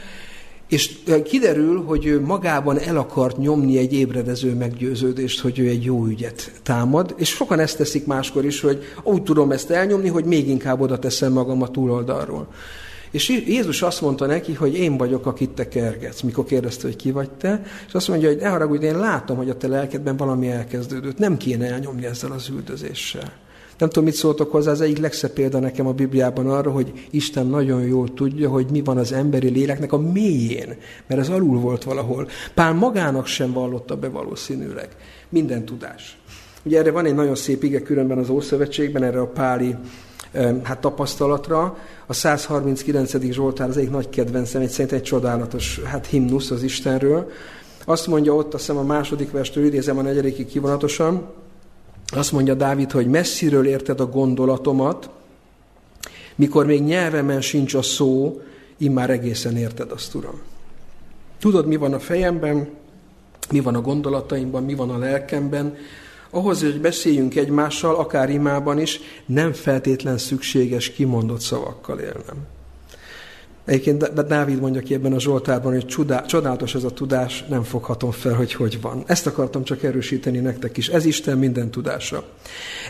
és 0.73 0.97
kiderül, 1.23 1.83
hogy 1.83 2.05
ő 2.05 2.21
magában 2.21 2.79
el 2.79 2.97
akart 2.97 3.37
nyomni 3.37 3.77
egy 3.77 3.93
ébredező 3.93 4.53
meggyőződést, 4.53 5.39
hogy 5.39 5.59
ő 5.59 5.67
egy 5.67 5.83
jó 5.83 6.05
ügyet 6.05 6.51
támad, 6.63 7.13
és 7.17 7.29
sokan 7.29 7.59
ezt 7.59 7.77
teszik 7.77 8.05
máskor 8.05 8.45
is, 8.45 8.61
hogy 8.61 8.83
úgy 9.03 9.23
tudom 9.23 9.51
ezt 9.51 9.69
elnyomni, 9.69 10.09
hogy 10.09 10.25
még 10.25 10.47
inkább 10.47 10.81
oda 10.81 10.99
teszem 10.99 11.31
magam 11.31 11.61
a 11.61 11.67
túloldalról. 11.67 12.47
És 13.11 13.29
Jézus 13.29 13.81
azt 13.81 14.01
mondta 14.01 14.25
neki, 14.25 14.53
hogy 14.53 14.77
én 14.77 14.97
vagyok, 14.97 15.25
akit 15.25 15.49
te 15.49 15.67
kergetsz, 15.67 16.21
mikor 16.21 16.45
kérdezte, 16.45 16.87
hogy 16.87 16.95
ki 16.95 17.11
vagy 17.11 17.29
te, 17.29 17.63
és 17.87 17.93
azt 17.93 18.07
mondja, 18.07 18.27
hogy 18.27 18.37
ne 18.37 18.49
haragudj, 18.49 18.85
én 18.85 18.97
látom, 18.97 19.37
hogy 19.37 19.49
a 19.49 19.57
te 19.57 19.67
lelkedben 19.67 20.17
valami 20.17 20.49
elkezdődött, 20.49 21.17
nem 21.17 21.37
kéne 21.37 21.71
elnyomni 21.71 22.05
ezzel 22.05 22.31
az 22.31 22.49
üldözéssel. 22.49 23.31
Nem 23.77 23.89
tudom, 23.89 24.03
mit 24.03 24.13
szóltok 24.13 24.51
hozzá, 24.51 24.71
az 24.71 24.81
egyik 24.81 24.97
legszebb 24.97 25.31
példa 25.31 25.59
nekem 25.59 25.87
a 25.87 25.91
Bibliában 25.91 26.49
arra, 26.49 26.71
hogy 26.71 27.07
Isten 27.09 27.47
nagyon 27.47 27.81
jól 27.81 28.13
tudja, 28.13 28.49
hogy 28.49 28.65
mi 28.71 28.81
van 28.81 28.97
az 28.97 29.11
emberi 29.11 29.49
léleknek 29.49 29.93
a 29.93 29.97
mélyén, 29.97 30.77
mert 31.07 31.21
ez 31.21 31.29
alul 31.29 31.59
volt 31.59 31.83
valahol. 31.83 32.27
Pál 32.53 32.73
magának 32.73 33.25
sem 33.25 33.53
vallotta 33.53 33.95
be 33.95 34.09
valószínűleg. 34.09 34.89
Minden 35.29 35.65
tudás. 35.65 36.17
Ugye 36.63 36.79
erre 36.79 36.91
van 36.91 37.05
egy 37.05 37.15
nagyon 37.15 37.35
szép 37.35 37.63
ige 37.63 37.81
különben 37.81 38.17
az 38.17 38.29
Ószövetségben, 38.29 39.03
erre 39.03 39.19
a 39.19 39.27
páli 39.27 39.75
hát 40.63 40.79
tapasztalatra. 40.79 41.77
A 42.07 42.13
139. 42.13 43.31
Zsoltár 43.31 43.69
az 43.69 43.77
egyik 43.77 43.89
nagy 43.89 44.09
kedvencem, 44.09 44.61
egy 44.61 44.69
szerint 44.69 44.91
egy 44.91 45.01
csodálatos 45.01 45.81
hát 45.83 46.05
himnusz 46.05 46.51
az 46.51 46.63
Istenről. 46.63 47.31
Azt 47.85 48.07
mondja 48.07 48.33
ott, 48.35 48.53
azt 48.53 48.65
hiszem 48.65 48.81
a 48.81 48.85
második 48.85 49.31
verstől 49.31 49.65
idézem 49.65 49.97
a 49.97 50.01
negyedikig 50.01 50.45
kivonatosan, 50.45 51.29
azt 52.17 52.31
mondja 52.31 52.53
Dávid, 52.53 52.91
hogy 52.91 53.07
messziről 53.07 53.67
érted 53.67 53.99
a 53.99 54.05
gondolatomat, 54.05 55.09
mikor 56.35 56.65
még 56.65 56.83
nyelvemen 56.83 57.41
sincs 57.41 57.73
a 57.73 57.81
szó, 57.81 58.41
immár 58.77 59.09
egészen 59.09 59.57
érted 59.57 59.91
azt, 59.91 60.13
Uram. 60.15 60.41
Tudod, 61.39 61.67
mi 61.67 61.75
van 61.75 61.93
a 61.93 61.99
fejemben, 61.99 62.69
mi 63.51 63.59
van 63.59 63.75
a 63.75 63.81
gondolataimban, 63.81 64.63
mi 64.63 64.73
van 64.73 64.89
a 64.89 64.97
lelkemben. 64.97 65.75
Ahhoz, 66.29 66.61
hogy 66.61 66.81
beszéljünk 66.81 67.35
egymással, 67.35 67.95
akár 67.95 68.29
imában 68.29 68.79
is, 68.79 68.99
nem 69.25 69.53
feltétlen 69.53 70.17
szükséges 70.17 70.89
kimondott 70.89 71.39
szavakkal 71.39 71.99
élnem. 71.99 72.47
Egyébként 73.65 74.27
Dávid 74.27 74.59
mondja 74.59 74.81
ki 74.81 74.93
ebben 74.93 75.13
a 75.13 75.19
Zsoltárban, 75.19 75.71
hogy 75.71 75.85
csodá, 75.85 76.21
csodálatos 76.21 76.75
ez 76.75 76.83
a 76.83 76.89
tudás, 76.89 77.45
nem 77.49 77.63
foghatom 77.63 78.11
fel, 78.11 78.33
hogy 78.33 78.53
hogy 78.53 78.81
van. 78.81 79.03
Ezt 79.05 79.27
akartam 79.27 79.63
csak 79.63 79.83
erősíteni 79.83 80.37
nektek 80.37 80.77
is. 80.77 80.87
Ez 80.87 81.05
Isten 81.05 81.37
minden 81.37 81.71
tudása. 81.71 82.23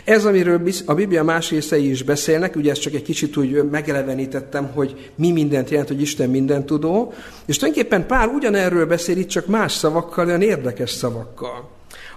Ez, 0.04 0.24
amiről 0.24 0.60
a 0.86 0.94
Biblia 0.94 1.24
más 1.24 1.50
részei 1.50 1.90
is 1.90 2.02
beszélnek, 2.02 2.56
ugye 2.56 2.70
ezt 2.70 2.80
csak 2.80 2.94
egy 2.94 3.02
kicsit 3.02 3.36
úgy 3.36 3.70
megelevenítettem, 3.70 4.66
hogy 4.66 5.10
mi 5.14 5.32
mindent 5.32 5.70
jelent, 5.70 5.88
hogy 5.88 6.00
Isten 6.00 6.30
minden 6.30 6.66
tudó, 6.66 7.12
és 7.44 7.56
tulajdonképpen 7.56 8.06
pár 8.06 8.28
ugyanerről 8.28 8.86
beszél 8.86 9.16
itt, 9.16 9.28
csak 9.28 9.46
más 9.46 9.72
szavakkal, 9.72 10.26
olyan 10.26 10.42
érdekes 10.42 10.90
szavakkal. 10.90 11.68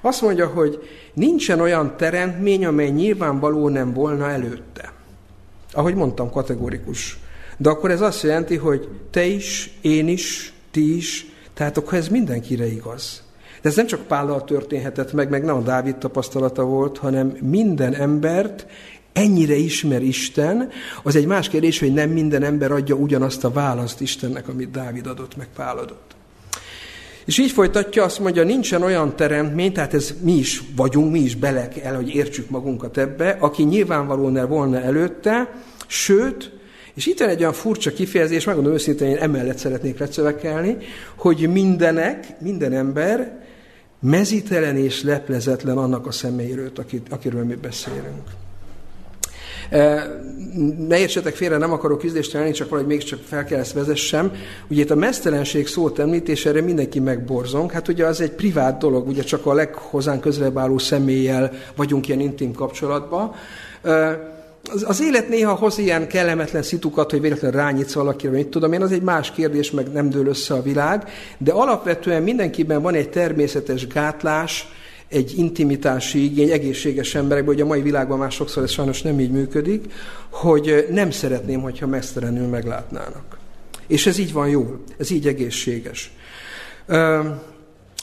Azt 0.01 0.21
mondja, 0.21 0.47
hogy 0.47 0.79
nincsen 1.13 1.59
olyan 1.59 1.93
teremtmény, 1.97 2.65
amely 2.65 2.89
nyilvánvaló 2.89 3.69
nem 3.69 3.93
volna 3.93 4.29
előtte. 4.29 4.93
Ahogy 5.71 5.95
mondtam, 5.95 6.31
kategorikus 6.31 7.17
de 7.57 7.69
akkor 7.69 7.91
ez 7.91 8.01
azt 8.01 8.23
jelenti, 8.23 8.55
hogy 8.55 8.87
te 9.11 9.25
is, 9.25 9.77
én 9.81 10.07
is, 10.07 10.53
ti 10.71 10.95
is, 10.95 11.25
tehát 11.53 11.77
akkor 11.77 11.93
ez 11.93 12.07
mindenkire 12.07 12.65
igaz. 12.65 13.23
De 13.61 13.69
ez 13.69 13.75
nem 13.75 13.85
csak 13.85 14.07
Pállal 14.07 14.43
történhetett 14.43 15.13
meg, 15.13 15.29
meg 15.29 15.43
nem 15.43 15.55
a 15.55 15.61
Dávid 15.61 15.95
tapasztalata 15.95 16.63
volt, 16.63 16.97
hanem 16.97 17.37
minden 17.41 17.93
embert 17.93 18.65
ennyire 19.13 19.55
ismer 19.55 20.01
Isten, 20.01 20.69
az 21.03 21.15
egy 21.15 21.25
más 21.25 21.49
kérdés, 21.49 21.79
hogy 21.79 21.93
nem 21.93 22.09
minden 22.09 22.43
ember 22.43 22.71
adja 22.71 22.95
ugyanazt 22.95 23.43
a 23.43 23.51
választ 23.51 24.01
Istennek, 24.01 24.47
amit 24.47 24.71
Dávid 24.71 25.07
adott, 25.07 25.37
meg 25.37 25.47
Pál 25.55 25.77
adott. 25.77 26.15
És 27.25 27.37
így 27.37 27.51
folytatja, 27.51 28.03
azt 28.03 28.19
mondja, 28.19 28.43
nincsen 28.43 28.83
olyan 28.83 29.15
teremtmény, 29.15 29.73
tehát 29.73 29.93
ez 29.93 30.13
mi 30.21 30.31
is 30.31 30.63
vagyunk, 30.75 31.11
mi 31.11 31.19
is 31.19 31.35
belek 31.35 31.77
el, 31.77 31.95
hogy 31.95 32.15
értsük 32.15 32.49
magunkat 32.49 32.97
ebbe, 32.97 33.37
aki 33.39 33.63
nyilvánvalóan 33.63 34.47
volna 34.47 34.81
előtte, 34.81 35.61
sőt, 35.87 36.56
és 36.97 37.05
itt 37.05 37.19
van 37.19 37.29
egy 37.29 37.39
olyan 37.39 37.53
furcsa 37.53 37.91
kifejezés, 37.91 38.45
megmondom 38.45 38.73
őszintén, 38.73 39.07
én 39.07 39.17
emellett 39.17 39.57
szeretnék 39.57 39.99
lecövekelni, 39.99 40.77
hogy 41.15 41.49
mindenek, 41.51 42.25
minden 42.39 42.73
ember 42.73 43.39
mezitelen 43.99 44.77
és 44.77 45.03
leplezetlen 45.03 45.77
annak 45.77 46.07
a 46.07 46.11
személyről, 46.11 46.71
akit, 46.75 47.07
akiről 47.09 47.43
mi 47.43 47.55
beszélünk. 47.55 48.23
Ne 50.87 50.99
értsetek 50.99 51.35
félre, 51.35 51.57
nem 51.57 51.71
akarok 51.71 51.99
küzdést 51.99 52.31
tenni, 52.31 52.51
csak 52.51 52.69
valahogy 52.69 52.89
mégiscsak 52.89 53.19
fel 53.23 53.43
kell 53.43 53.59
ezt 53.59 53.73
vezessem. 53.73 54.31
Ugye 54.67 54.81
itt 54.81 54.91
a 54.91 54.95
mesztelenség 54.95 55.67
szót 55.67 55.99
említésére 55.99 56.61
mindenki 56.61 56.99
megborzong. 56.99 57.71
Hát 57.71 57.87
ugye 57.87 58.05
az 58.05 58.21
egy 58.21 58.31
privát 58.31 58.79
dolog, 58.79 59.07
ugye 59.07 59.23
csak 59.23 59.45
a 59.45 59.53
leghozán 59.53 60.19
közelebb 60.19 60.57
álló 60.57 60.77
személlyel 60.77 61.51
vagyunk 61.75 62.07
ilyen 62.07 62.19
intim 62.19 62.53
kapcsolatban. 62.53 63.35
Az, 64.73 64.85
az 64.87 65.01
élet 65.01 65.29
néha 65.29 65.53
hoz 65.53 65.77
ilyen 65.77 66.07
kellemetlen 66.07 66.63
szitukat, 66.63 67.11
hogy 67.11 67.21
véletlenül 67.21 67.59
rányítsz 67.59 67.93
valakire, 67.93 68.31
mit 68.31 68.47
tudom 68.47 68.73
én, 68.73 68.81
az 68.81 68.91
egy 68.91 69.01
más 69.01 69.31
kérdés, 69.31 69.71
meg 69.71 69.91
nem 69.91 70.09
dől 70.09 70.27
össze 70.27 70.53
a 70.53 70.61
világ, 70.61 71.09
de 71.37 71.51
alapvetően 71.51 72.23
mindenkiben 72.23 72.81
van 72.81 72.93
egy 72.93 73.09
természetes 73.09 73.87
gátlás, 73.87 74.67
egy 75.07 75.33
intimitási 75.37 76.23
igény 76.23 76.49
egészséges 76.49 77.15
emberekben, 77.15 77.53
hogy 77.53 77.63
a 77.63 77.67
mai 77.67 77.81
világban 77.81 78.17
már 78.17 78.31
sokszor 78.31 78.63
ez 78.63 78.71
sajnos 78.71 79.01
nem 79.01 79.19
így 79.19 79.31
működik, 79.31 79.93
hogy 80.29 80.87
nem 80.91 81.11
szeretném, 81.11 81.61
hogyha 81.61 81.87
mesztelenül 81.87 82.47
meglátnának. 82.47 83.37
És 83.87 84.07
ez 84.07 84.17
így 84.17 84.33
van 84.33 84.49
jól, 84.49 84.83
ez 84.97 85.11
így 85.11 85.27
egészséges. 85.27 86.11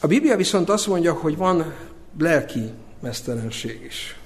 A 0.00 0.06
Biblia 0.06 0.37
viszont 0.37 0.68
azt 0.68 0.87
mondja, 0.87 1.12
hogy 1.12 1.37
van 1.37 1.73
lelki 2.18 2.71
mesztelenség 3.02 3.85
is. 3.88 4.16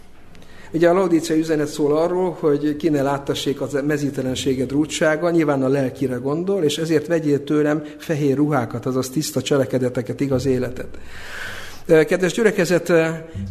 Ugye 0.73 0.89
a 0.89 0.93
Laudícia 0.93 1.37
üzenet 1.37 1.67
szól 1.67 1.97
arról, 1.97 2.37
hogy 2.41 2.77
ki 2.77 2.89
ne 2.89 3.03
láttassék 3.03 3.61
az 3.61 3.79
mezítelenséged 3.87 4.71
rútsága, 4.71 5.31
nyilván 5.31 5.63
a 5.63 5.69
lelkire 5.69 6.17
gondol, 6.17 6.63
és 6.63 6.79
ezért 6.79 7.07
vegyél 7.07 7.45
tőlem 7.45 7.85
fehér 7.99 8.37
ruhákat, 8.37 8.87
azaz 8.87 9.09
tiszta 9.09 9.43
cselekedeteket, 9.43 10.21
igaz 10.21 10.47
életet. 10.47 10.99
Kedves 11.87 12.33
gyülekezet, 12.33 12.93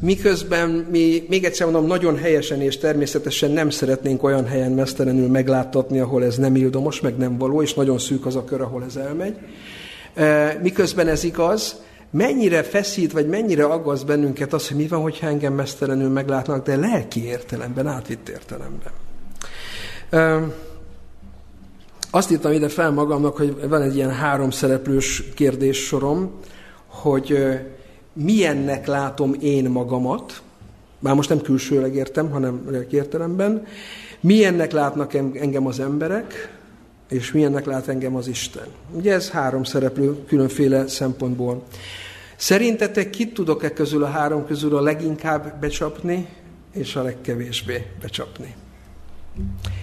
miközben 0.02 0.70
mi, 0.70 1.24
még 1.30 1.44
egyszer 1.44 1.66
mondom, 1.66 1.88
nagyon 1.88 2.18
helyesen 2.18 2.62
és 2.62 2.78
természetesen 2.78 3.52
nem 3.52 3.70
szeretnénk 3.70 4.24
olyan 4.24 4.46
helyen 4.46 4.72
mesztelenül 4.72 5.28
megláttatni, 5.28 6.00
ahol 6.00 6.24
ez 6.24 6.38
nem 6.38 6.56
ildomos, 6.56 7.02
meg 7.02 7.18
nem 7.18 7.38
való, 7.38 7.62
és 7.62 7.74
nagyon 7.74 7.98
szűk 7.98 8.26
az 8.26 8.36
a 8.36 8.44
kör, 8.44 8.62
ahol 8.62 8.84
ez 8.88 8.96
elmegy. 8.96 9.36
Miközben 10.62 11.08
ez 11.08 11.24
igaz, 11.24 11.76
mennyire 12.18 12.64
feszít, 12.64 13.12
vagy 13.12 13.28
mennyire 13.28 13.66
aggaszt 13.66 14.06
bennünket 14.06 14.54
az, 14.54 14.68
hogy 14.68 14.78
mi 14.78 14.88
van, 14.88 15.02
hogyha 15.02 15.28
engem 15.28 15.54
mesztelenül 15.54 16.10
meglátnak, 16.10 16.66
de 16.66 16.76
lelki 16.76 17.26
értelemben, 17.26 17.88
átvitt 17.88 18.30
értelemben. 18.30 18.92
Azt 22.12 22.32
írtam 22.32 22.52
ide 22.52 22.70
fel 22.70 22.92
magamnak, 22.92 23.38
hogy 23.38 23.70
van 23.70 23.82
egy 23.82 23.96
ilyen 23.96 24.14
három 24.14 24.52
szereplős 24.52 25.24
kérdéssorom, 25.36 26.32
hogy 26.88 27.38
milyennek 28.14 28.88
látom 28.88 29.36
én 29.40 29.70
magamat, 29.70 30.42
már 31.00 31.16
most 31.16 31.30
nem 31.30 31.42
külsőleg 31.42 31.96
értem, 31.96 32.30
hanem 32.30 32.68
lelki 32.70 32.96
értelemben, 32.96 33.66
milyennek 34.20 34.72
látnak 34.72 35.14
engem 35.14 35.68
az 35.68 35.80
emberek, 35.80 36.57
és 37.10 37.32
milyennek 37.32 37.66
lát 37.66 37.88
engem 37.88 38.16
az 38.16 38.28
Isten. 38.28 38.68
Ugye 38.92 39.14
ez 39.14 39.30
három 39.30 39.64
szereplő 39.64 40.24
különféle 40.26 40.88
szempontból. 40.88 41.64
Szerintetek 42.36 43.10
kit 43.10 43.34
tudok-e 43.34 43.74
közül 43.74 44.04
a 44.04 44.08
három 44.08 44.46
közül 44.46 44.78
a 44.78 44.82
leginkább 44.82 45.60
becsapni, 45.60 46.28
és 46.74 46.96
a 46.96 47.02
legkevésbé 47.02 47.86
becsapni? 48.02 48.56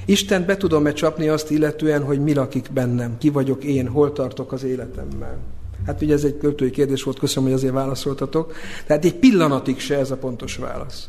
Isten 0.05 0.45
be 0.45 0.57
tudom-e 0.57 0.93
csapni 0.93 1.29
azt 1.29 1.51
illetően, 1.51 2.05
hogy 2.05 2.21
mi 2.21 2.35
lakik 2.35 2.71
bennem, 2.73 3.19
ki 3.19 3.31
vagyok 3.31 3.65
én, 3.65 3.89
hol 3.89 4.13
tartok 4.13 4.53
az 4.53 4.63
életemmel? 4.63 5.39
Hát 5.87 6.03
ugye 6.03 6.15
ez 6.15 6.25
egy 6.25 6.39
költői 6.39 6.71
kérdés 6.71 7.03
volt, 7.03 7.19
köszönöm, 7.19 7.45
hogy 7.49 7.59
azért 7.59 7.73
válaszoltatok. 7.73 8.55
Tehát 8.87 9.05
egy 9.05 9.15
pillanatig 9.15 9.79
se 9.81 9.99
ez 9.99 10.11
a 10.11 10.17
pontos 10.17 10.57
válasz. 10.57 11.09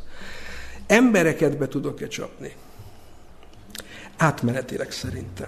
Embereket 0.88 1.58
be 1.58 1.68
tudok-e 1.68 2.08
csapni? 2.08 2.56
Átmenetileg 4.18 4.92
szerintem. 4.92 5.48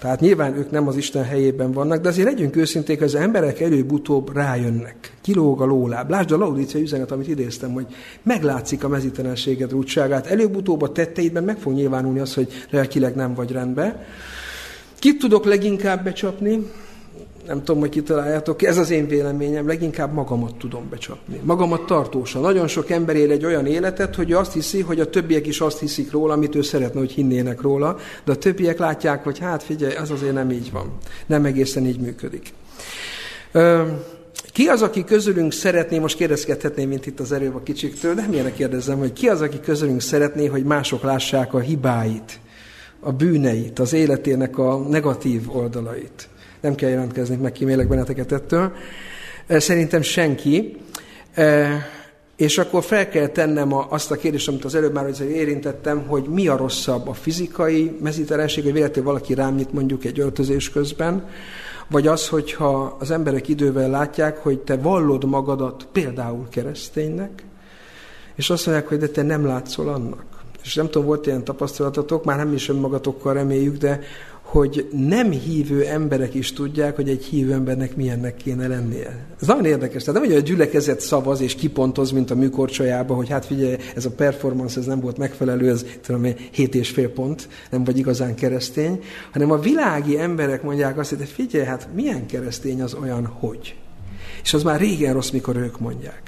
Tehát 0.00 0.20
nyilván 0.20 0.56
ők 0.56 0.70
nem 0.70 0.88
az 0.88 0.96
Isten 0.96 1.24
helyében 1.24 1.72
vannak, 1.72 2.00
de 2.00 2.08
azért 2.08 2.28
legyünk 2.28 2.56
őszinték, 2.56 3.00
az 3.00 3.14
emberek 3.14 3.60
előbb-utóbb 3.60 4.36
rájönnek. 4.36 5.12
Kilóg 5.20 5.60
a 5.60 5.64
lóláb. 5.64 6.10
Lásd 6.10 6.32
a 6.32 6.36
Laudícia 6.36 6.80
üzenet, 6.80 7.10
amit 7.10 7.28
idéztem, 7.28 7.72
hogy 7.72 7.86
meglátszik 8.22 8.84
a 8.84 8.88
mezítelenséged 8.88 9.70
rútságát. 9.70 10.26
Előbb-utóbb 10.26 10.82
a 10.82 10.92
tetteidben 10.92 11.44
meg 11.44 11.58
fog 11.58 11.72
nyilvánulni 11.72 12.18
az, 12.18 12.34
hogy 12.34 12.52
lelkileg 12.70 13.14
nem 13.14 13.34
vagy 13.34 13.52
rendben. 13.52 14.04
Kit 14.98 15.18
tudok 15.18 15.44
leginkább 15.44 16.04
becsapni? 16.04 16.70
Nem 17.48 17.64
tudom, 17.64 17.80
hogy 17.80 17.88
kitaláljátok, 17.88 18.62
ez 18.62 18.78
az 18.78 18.90
én 18.90 19.06
véleményem, 19.06 19.66
leginkább 19.66 20.12
magamat 20.12 20.54
tudom 20.54 20.88
becsapni. 20.90 21.40
Magamat 21.42 21.86
tartósan. 21.86 22.42
Nagyon 22.42 22.66
sok 22.66 22.90
ember 22.90 23.16
él 23.16 23.30
egy 23.30 23.44
olyan 23.44 23.66
életet, 23.66 24.14
hogy 24.14 24.32
azt 24.32 24.52
hiszi, 24.52 24.80
hogy 24.80 25.00
a 25.00 25.10
többiek 25.10 25.46
is 25.46 25.60
azt 25.60 25.78
hiszik 25.78 26.10
róla, 26.10 26.32
amit 26.32 26.54
ő 26.54 26.62
szeretne, 26.62 26.98
hogy 26.98 27.12
hinnének 27.12 27.60
róla, 27.60 27.96
de 28.24 28.32
a 28.32 28.36
többiek 28.36 28.78
látják, 28.78 29.24
hogy 29.24 29.38
hát 29.38 29.62
figyelj, 29.62 29.94
az 29.94 30.10
azért 30.10 30.32
nem 30.32 30.50
így 30.50 30.72
van. 30.72 30.92
Nem 31.26 31.44
egészen 31.44 31.86
így 31.86 32.00
működik. 32.00 32.52
Ki 34.52 34.66
az, 34.66 34.82
aki 34.82 35.04
közülünk 35.04 35.52
szeretné, 35.52 35.98
most 35.98 36.16
kérdezkedhetném, 36.16 36.88
mint 36.88 37.06
itt 37.06 37.20
az 37.20 37.32
erőbb 37.32 37.54
a 37.54 37.62
kicsiktől, 37.62 38.14
de 38.14 38.26
milyenek 38.30 38.54
kérdezem, 38.54 38.98
hogy 38.98 39.12
ki 39.12 39.28
az, 39.28 39.40
aki 39.40 39.60
közülünk 39.60 40.00
szeretné, 40.00 40.46
hogy 40.46 40.64
mások 40.64 41.02
lássák 41.02 41.54
a 41.54 41.58
hibáit, 41.58 42.40
a 43.00 43.12
bűneit, 43.12 43.78
az 43.78 43.92
életének 43.92 44.58
a 44.58 44.78
negatív 44.78 45.56
oldalait 45.56 46.28
nem 46.60 46.74
kell 46.74 46.90
jelentkezni, 46.90 47.36
meg 47.36 47.52
kímélek 47.52 47.88
benneteket 47.88 48.32
ettől. 48.32 48.72
Szerintem 49.48 50.02
senki. 50.02 50.76
És 52.36 52.58
akkor 52.58 52.82
fel 52.82 53.08
kell 53.08 53.26
tennem 53.26 53.72
azt 53.72 54.10
a 54.10 54.16
kérdést, 54.16 54.48
amit 54.48 54.64
az 54.64 54.74
előbb 54.74 54.92
már 54.92 55.10
érintettem, 55.20 56.06
hogy 56.06 56.24
mi 56.24 56.48
a 56.48 56.56
rosszabb, 56.56 57.08
a 57.08 57.12
fizikai 57.12 57.98
mezítelenség, 58.02 58.64
hogy 58.64 58.72
véletlenül 58.72 59.10
valaki 59.10 59.34
rám 59.34 59.54
nyit 59.54 59.72
mondjuk 59.72 60.04
egy 60.04 60.20
öltözés 60.20 60.70
közben, 60.70 61.28
vagy 61.90 62.06
az, 62.06 62.28
hogyha 62.28 62.96
az 63.00 63.10
emberek 63.10 63.48
idővel 63.48 63.90
látják, 63.90 64.38
hogy 64.38 64.58
te 64.58 64.76
vallod 64.76 65.24
magadat 65.24 65.86
például 65.92 66.48
kereszténynek, 66.50 67.42
és 68.34 68.50
azt 68.50 68.66
mondják, 68.66 68.88
hogy 68.88 68.98
de 68.98 69.08
te 69.08 69.22
nem 69.22 69.46
látszol 69.46 69.88
annak. 69.88 70.24
És 70.62 70.74
nem 70.74 70.86
tudom, 70.86 71.06
volt 71.06 71.26
ilyen 71.26 71.44
tapasztalatotok, 71.44 72.24
már 72.24 72.36
nem 72.36 72.52
is 72.52 72.68
önmagatokkal 72.68 73.34
reméljük, 73.34 73.76
de 73.76 74.00
hogy 74.50 74.88
nem 74.92 75.30
hívő 75.30 75.84
emberek 75.84 76.34
is 76.34 76.52
tudják, 76.52 76.96
hogy 76.96 77.08
egy 77.08 77.24
hívő 77.24 77.52
embernek 77.52 77.96
milyennek 77.96 78.36
kéne 78.36 78.66
lennie. 78.66 79.26
Ez 79.40 79.46
nagyon 79.46 79.64
érdekes. 79.64 80.04
Tehát 80.04 80.20
nem, 80.20 80.30
hogy 80.30 80.40
a 80.40 80.44
gyülekezet 80.44 81.00
szavaz 81.00 81.40
és 81.40 81.54
kipontoz, 81.54 82.10
mint 82.10 82.30
a 82.30 82.34
műkorcsolyába, 82.34 83.14
hogy 83.14 83.28
hát 83.28 83.46
figyelj, 83.46 83.76
ez 83.94 84.04
a 84.04 84.10
performance 84.10 84.80
ez 84.80 84.86
nem 84.86 85.00
volt 85.00 85.18
megfelelő, 85.18 85.70
ez 85.70 85.84
tudom 86.02 86.24
én, 86.24 86.36
hét 86.50 86.74
és 86.74 86.90
fél 86.90 87.08
pont, 87.08 87.48
nem 87.70 87.84
vagy 87.84 87.98
igazán 87.98 88.34
keresztény, 88.34 89.02
hanem 89.32 89.50
a 89.50 89.58
világi 89.58 90.18
emberek 90.18 90.62
mondják 90.62 90.98
azt, 90.98 91.14
hogy 91.14 91.28
figyelj, 91.28 91.64
hát 91.64 91.88
milyen 91.94 92.26
keresztény 92.26 92.82
az 92.82 92.94
olyan, 92.94 93.26
hogy. 93.26 93.76
És 94.42 94.54
az 94.54 94.62
már 94.62 94.80
régen 94.80 95.12
rossz, 95.12 95.30
mikor 95.30 95.56
ők 95.56 95.80
mondják. 95.80 96.22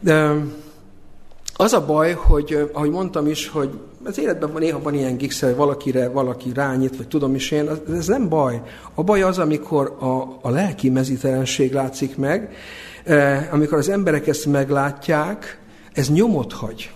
De, 0.00 0.34
az 1.56 1.72
a 1.72 1.86
baj, 1.86 2.12
hogy 2.12 2.70
ahogy 2.72 2.90
mondtam 2.90 3.26
is, 3.26 3.48
hogy 3.48 3.70
az 4.06 4.18
életben 4.18 4.52
van, 4.52 4.60
néha 4.60 4.82
van 4.82 4.94
ilyen 4.94 5.16
gigszer, 5.16 5.56
valakire 5.56 6.08
valaki 6.08 6.52
rányít, 6.54 6.96
vagy 6.96 7.08
tudom 7.08 7.34
is 7.34 7.50
én, 7.50 7.68
ez 7.92 8.06
nem 8.06 8.28
baj. 8.28 8.62
A 8.94 9.02
baj 9.02 9.22
az, 9.22 9.38
amikor 9.38 9.96
a, 10.00 10.38
a 10.42 10.50
lelki 10.50 10.90
mezítelenség 10.90 11.72
látszik 11.72 12.16
meg, 12.16 12.54
eh, 13.04 13.48
amikor 13.52 13.78
az 13.78 13.88
emberek 13.88 14.26
ezt 14.26 14.46
meglátják, 14.46 15.60
ez 15.92 16.10
nyomot 16.10 16.52
hagy. 16.52 16.90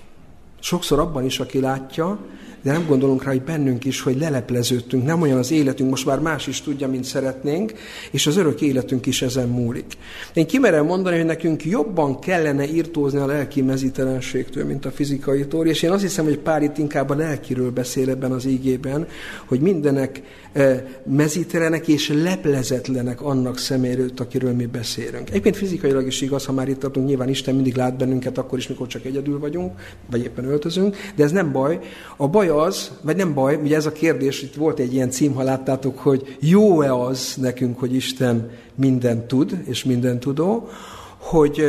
Sokszor 0.60 0.98
abban 0.98 1.24
is, 1.24 1.40
aki 1.40 1.60
látja, 1.60 2.18
de 2.62 2.72
nem 2.72 2.86
gondolunk 2.86 3.24
rá, 3.24 3.30
hogy 3.30 3.42
bennünk 3.42 3.84
is, 3.84 4.00
hogy 4.00 4.18
lelepleződtünk, 4.18 5.04
nem 5.04 5.20
olyan 5.20 5.38
az 5.38 5.50
életünk, 5.50 5.90
most 5.90 6.06
már 6.06 6.18
más 6.18 6.46
is 6.46 6.60
tudja, 6.60 6.88
mint 6.88 7.04
szeretnénk, 7.04 7.72
és 8.10 8.26
az 8.26 8.36
örök 8.36 8.60
életünk 8.60 9.06
is 9.06 9.22
ezen 9.22 9.48
múlik. 9.48 9.92
Én 10.34 10.46
kimerem 10.46 10.84
mondani, 10.84 11.16
hogy 11.16 11.26
nekünk 11.26 11.64
jobban 11.64 12.18
kellene 12.18 12.68
írtózni 12.68 13.18
a 13.18 13.26
lelki 13.26 13.62
mezítelenségtől, 13.62 14.64
mint 14.64 14.84
a 14.84 14.90
fizikaitól, 14.90 15.66
és 15.66 15.82
én 15.82 15.90
azt 15.90 16.02
hiszem, 16.02 16.24
hogy 16.24 16.38
pár 16.38 16.62
itt 16.62 16.78
inkább 16.78 17.10
a 17.10 17.14
lelkiről 17.14 17.70
beszél 17.70 18.10
ebben 18.10 18.32
az 18.32 18.44
ígében, 18.44 19.06
hogy 19.44 19.60
mindenek 19.60 20.22
eh, 20.52 20.82
mezítelenek 21.04 21.88
és 21.88 22.08
leplezetlenek 22.08 23.22
annak 23.22 23.58
személőt, 23.58 24.20
akiről 24.20 24.52
mi 24.52 24.66
beszélünk. 24.66 25.30
Egyébként 25.30 25.56
fizikailag 25.56 26.06
is 26.06 26.20
igaz, 26.20 26.44
ha 26.44 26.52
már 26.52 26.68
itt 26.68 26.78
tartunk, 26.78 27.06
nyilván 27.06 27.28
Isten 27.28 27.54
mindig 27.54 27.76
lát 27.76 27.96
bennünket, 27.96 28.38
akkor 28.38 28.58
is, 28.58 28.68
mikor 28.68 28.86
csak 28.86 29.04
egyedül 29.04 29.38
vagyunk, 29.38 29.72
vagy 30.10 30.22
éppen 30.22 30.44
öltözünk, 30.44 30.96
de 31.14 31.24
ez 31.24 31.32
nem 31.32 31.52
baj. 31.52 31.78
A 32.16 32.28
baj 32.28 32.49
az, 32.50 32.90
vagy 33.00 33.16
nem 33.16 33.34
baj, 33.34 33.54
ugye 33.54 33.76
ez 33.76 33.86
a 33.86 33.92
kérdés, 33.92 34.42
itt 34.42 34.54
volt 34.54 34.78
egy 34.78 34.94
ilyen 34.94 35.10
cím, 35.10 35.34
ha 35.34 35.42
láttátok, 35.42 35.98
hogy 35.98 36.36
jó-e 36.40 36.94
az 36.94 37.34
nekünk, 37.40 37.78
hogy 37.78 37.94
Isten 37.94 38.50
mindent 38.74 39.26
tud, 39.26 39.62
és 39.64 39.84
minden 39.84 40.20
tudó, 40.20 40.68
hogy 41.16 41.64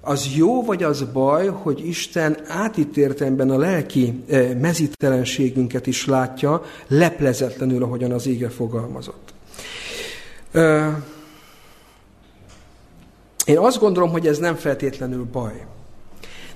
az 0.00 0.28
jó 0.36 0.62
vagy 0.64 0.82
az 0.82 1.02
baj, 1.12 1.46
hogy 1.46 1.86
Isten 1.86 2.36
átítértemben 2.46 3.50
a 3.50 3.58
lelki 3.58 4.24
mezítelenségünket 4.60 5.86
is 5.86 6.06
látja, 6.06 6.62
leplezetlenül, 6.88 7.82
ahogyan 7.82 8.12
az 8.12 8.26
ége 8.26 8.48
fogalmazott. 8.48 9.32
Én 13.44 13.58
azt 13.58 13.78
gondolom, 13.78 14.10
hogy 14.10 14.26
ez 14.26 14.38
nem 14.38 14.54
feltétlenül 14.54 15.26
baj. 15.32 15.66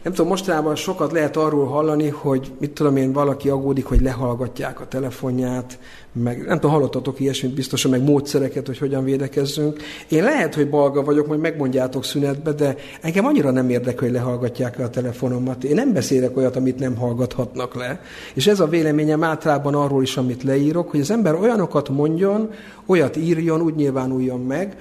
Nem 0.07 0.15
tudom, 0.15 0.31
mostanában 0.31 0.75
sokat 0.75 1.13
lehet 1.13 1.37
arról 1.37 1.67
hallani, 1.67 2.09
hogy 2.09 2.53
mit 2.61 2.71
tudom 2.71 2.97
én, 2.97 3.13
valaki 3.13 3.49
aggódik, 3.49 3.85
hogy 3.85 4.01
lehallgatják 4.01 4.81
a 4.81 4.87
telefonját, 4.87 5.79
meg 6.13 6.47
nem 6.47 6.55
tudom, 6.55 6.71
hallottatok 6.71 7.21
ilyesmit 7.21 7.55
biztosan, 7.55 7.91
meg 7.91 8.03
módszereket, 8.03 8.67
hogy 8.67 8.79
hogyan 8.79 9.05
védekezzünk. 9.05 9.83
Én 10.09 10.23
lehet, 10.23 10.55
hogy 10.55 10.71
balga 10.71 11.03
vagyok, 11.03 11.27
majd 11.27 11.41
megmondjátok 11.41 12.05
szünetbe, 12.05 12.53
de 12.53 12.77
engem 13.01 13.25
annyira 13.25 13.51
nem 13.51 13.69
érdekel, 13.69 14.03
hogy 14.03 14.13
lehallgatják 14.13 14.79
a 14.79 14.91
telefonomat. 14.91 15.65
Én 15.65 15.75
nem 15.75 15.93
beszélek 15.93 16.37
olyat, 16.37 16.57
amit 16.57 16.79
nem 16.79 16.97
hallgathatnak 16.97 17.75
le. 17.75 18.01
És 18.35 18.47
ez 18.47 18.61
a 18.61 18.67
véleményem 18.67 19.23
általában 19.23 19.75
arról 19.75 20.03
is, 20.03 20.17
amit 20.17 20.43
leírok, 20.43 20.91
hogy 20.91 21.01
az 21.01 21.11
ember 21.11 21.35
olyanokat 21.35 21.89
mondjon, 21.89 22.51
olyat 22.87 23.17
írjon, 23.17 23.61
úgy 23.61 23.75
nyilvánuljon 23.75 24.41
meg, 24.41 24.77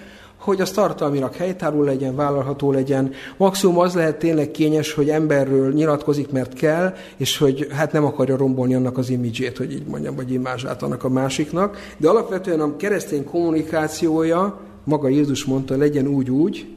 hogy 0.46 0.62
az 0.62 0.72
tartalmilag 0.72 1.34
helytálló 1.36 1.84
legyen, 1.84 2.16
vállalható 2.16 2.72
legyen. 2.72 3.12
Maximum 3.38 3.80
az 3.80 3.94
lehet 3.94 4.20
tényleg 4.20 4.52
kényes, 4.52 4.94
hogy 4.94 5.10
emberről 5.10 5.74
nyilatkozik, 5.74 6.32
mert 6.32 6.54
kell, 6.54 6.94
és 7.18 7.38
hogy 7.38 7.68
hát 7.72 7.92
nem 7.92 8.06
akarja 8.06 8.38
rombolni 8.38 8.76
annak 8.76 8.98
az 8.98 9.10
imidzsét, 9.10 9.58
hogy 9.58 9.72
így 9.72 9.86
mondjam, 9.88 10.16
vagy 10.16 10.32
imázsát 10.32 10.82
annak 10.82 11.04
a 11.04 11.10
másiknak. 11.10 11.78
De 11.98 12.10
alapvetően 12.10 12.60
a 12.60 12.76
keresztény 12.76 13.24
kommunikációja, 13.24 14.60
maga 14.84 15.08
Jézus 15.08 15.46
mondta, 15.46 15.78
legyen 15.78 16.08
úgy-úgy, 16.08 16.68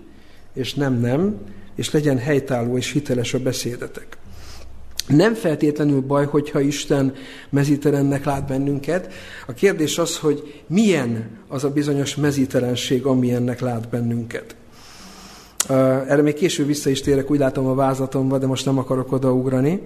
és 0.54 0.74
nem 0.74 1.00
nem, 1.00 1.36
és 1.76 1.90
legyen 1.90 2.18
helytálló 2.18 2.76
és 2.76 2.92
hiteles 2.92 3.34
a 3.34 3.38
beszédetek. 3.38 4.17
Nem 5.08 5.34
feltétlenül 5.34 6.00
baj, 6.00 6.26
hogyha 6.26 6.60
Isten 6.60 7.14
mezítelennek 7.50 8.24
lát 8.24 8.46
bennünket. 8.46 9.12
A 9.46 9.52
kérdés 9.52 9.98
az, 9.98 10.18
hogy 10.18 10.62
milyen 10.66 11.30
az 11.48 11.64
a 11.64 11.70
bizonyos 11.70 12.16
mezítelenség, 12.16 13.04
amilyennek 13.04 13.60
lát 13.60 13.88
bennünket. 13.88 14.56
Erre 15.68 16.22
még 16.22 16.34
később 16.34 16.66
vissza 16.66 16.90
is 16.90 17.00
térek, 17.00 17.30
úgy 17.30 17.38
látom 17.38 17.66
a 17.66 17.74
vázatomba, 17.74 18.38
de 18.38 18.46
most 18.46 18.64
nem 18.64 18.78
akarok 18.78 19.12
odaugrani. 19.12 19.82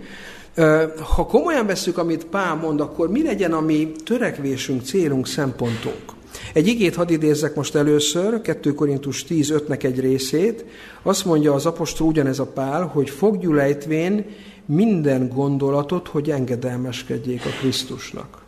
Ha 1.15 1.27
komolyan 1.27 1.67
veszük, 1.67 1.99
amit 1.99 2.27
Pál 2.27 2.55
mond, 2.55 2.81
akkor 2.81 3.11
mi 3.11 3.23
legyen 3.23 3.53
a 3.53 3.61
mi 3.61 3.93
törekvésünk, 4.05 4.83
célunk, 4.85 5.27
szempontunk? 5.27 6.03
Egy 6.53 6.67
igét 6.67 6.95
hadd 6.95 7.11
idézzek 7.11 7.55
most 7.55 7.75
először, 7.75 8.41
2 8.41 8.75
Korintus 8.75 9.25
10, 9.25 9.53
5-nek 9.57 9.83
egy 9.85 10.01
részét. 10.01 10.65
Azt 11.03 11.25
mondja 11.25 11.55
az 11.55 11.67
apostol 11.67 12.07
ugyanez 12.07 12.39
a 12.39 12.47
Pál, 12.47 12.83
hogy 12.83 13.11
foggyulejtvén 13.11 14.25
minden 14.67 15.29
gondolatot, 15.29 16.09
hogy 16.09 16.31
engedelmeskedjék 16.31 17.45
a 17.45 17.59
Krisztusnak. 17.61 18.43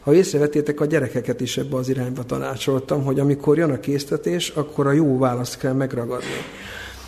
Ha 0.00 0.14
észrevettétek, 0.14 0.80
a 0.80 0.84
gyerekeket 0.84 1.40
is 1.40 1.56
ebbe 1.56 1.76
az 1.76 1.88
irányba 1.88 2.24
tanácsoltam, 2.24 3.04
hogy 3.04 3.20
amikor 3.20 3.58
jön 3.58 3.70
a 3.70 3.80
késztetés, 3.80 4.48
akkor 4.48 4.86
a 4.86 4.92
jó 4.92 5.18
választ 5.18 5.58
kell 5.58 5.72
megragadni. 5.72 6.26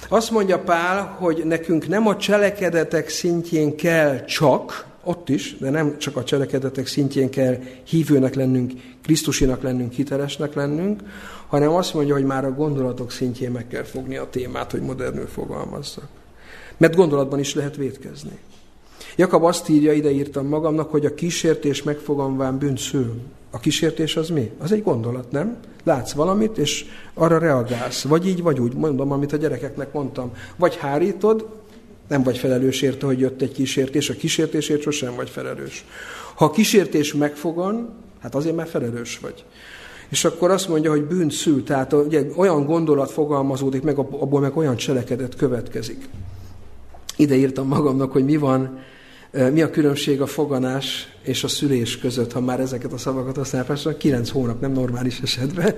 Azt 0.09 0.31
mondja 0.31 0.59
Pál, 0.59 1.17
hogy 1.19 1.43
nekünk 1.45 1.89
nem 1.89 2.07
a 2.07 2.17
cselekedetek 2.17 3.09
szintjén 3.09 3.77
kell 3.77 4.25
csak, 4.25 4.87
ott 5.05 5.29
is, 5.29 5.57
de 5.59 5.71
nem 5.71 5.99
csak 5.99 6.17
a 6.17 6.25
cselekedetek 6.25 6.87
szintjén 6.87 7.31
kell 7.31 7.59
hívőnek 7.85 8.35
lennünk, 8.35 8.73
Krisztusinak 9.03 9.63
lennünk, 9.63 9.93
hitelesnek 9.93 10.55
lennünk, 10.55 11.03
hanem 11.47 11.71
azt 11.71 11.95
mondja, 11.95 12.15
hogy 12.15 12.25
már 12.25 12.45
a 12.45 12.53
gondolatok 12.53 13.11
szintjén 13.11 13.51
meg 13.51 13.67
kell 13.69 13.83
fogni 13.83 14.17
a 14.17 14.29
témát, 14.31 14.71
hogy 14.71 14.83
modernül 14.83 15.27
fogalmazzak. 15.27 16.09
Mert 16.79 16.97
gondolatban 16.97 17.39
is 17.39 17.55
lehet 17.55 17.77
vétkezni. 17.77 18.39
Jakab 19.17 19.45
azt 19.45 19.69
írja, 19.69 19.93
ide 19.93 20.11
írtam 20.11 20.47
magamnak, 20.47 20.91
hogy 20.91 21.07
a 21.07 21.15
kísértés 21.15 21.83
megfogalmván 21.83 22.59
bűnt 22.59 22.79
szül. 22.79 23.21
A 23.51 23.59
kísértés 23.59 24.17
az 24.17 24.29
mi? 24.29 24.51
Az 24.59 24.73
egy 24.73 24.83
gondolat, 24.83 25.31
nem? 25.31 25.57
Látsz 25.85 26.13
valamit, 26.13 26.59
és 26.59 26.85
arra 27.15 27.39
reagálsz. 27.39 28.03
Vagy 28.03 28.27
így, 28.27 28.43
vagy 28.43 28.61
úgy. 28.61 28.75
Mondom, 28.75 29.13
amit 29.13 29.33
a 29.33 29.37
gyerekeknek 29.37 29.93
mondtam. 29.93 30.33
Vagy 30.57 30.77
hárítod, 30.77 31.49
nem 32.09 32.23
vagy 32.23 32.39
felelős 32.39 32.83
érte, 32.83 33.07
hogy 33.07 33.19
jött 33.19 33.43
egy 33.43 33.53
kísértés. 33.53 34.11
A 34.11 34.15
kísértésért 34.15 34.83
sosem 34.83 35.15
vagy 35.15 35.31
felelős. 35.31 35.85
Ha 36.35 36.45
a 36.45 36.51
kísértés 36.51 37.15
megfogan, 37.15 37.89
hát 38.21 38.35
azért 38.35 38.57
már 38.57 38.67
felelős 38.67 39.19
vagy. 39.19 39.45
És 40.09 40.25
akkor 40.25 40.51
azt 40.51 40.69
mondja, 40.69 40.91
hogy 40.91 41.05
bűn 41.05 41.31
szül, 41.31 41.65
tehát 41.65 41.93
ugye, 41.93 42.25
olyan 42.37 42.65
gondolat 42.65 43.11
fogalmazódik 43.11 43.83
meg, 43.83 43.99
abból 43.99 44.41
meg 44.41 44.57
olyan 44.57 44.77
cselekedet 44.77 45.37
következik. 45.37 46.09
Ide 47.19 47.35
írtam 47.35 47.67
magamnak, 47.67 48.13
hogy 48.13 48.25
mi 48.25 48.37
van 48.37 48.79
mi 49.53 49.63
a 49.63 49.71
különbség 49.71 50.21
a 50.21 50.27
foganás 50.27 51.09
és 51.23 51.45
a 51.45 51.49
szülés 51.49 51.99
között, 51.99 52.33
ha 52.33 52.41
már 52.41 52.61
ezeket 52.61 52.93
a 52.93 52.99
szavakat 52.99 53.37
használják? 53.37 53.97
Kilenc 53.99 54.31
hónap, 54.31 54.61
nem 54.61 54.73
normális 54.73 55.21
esetben, 55.23 55.75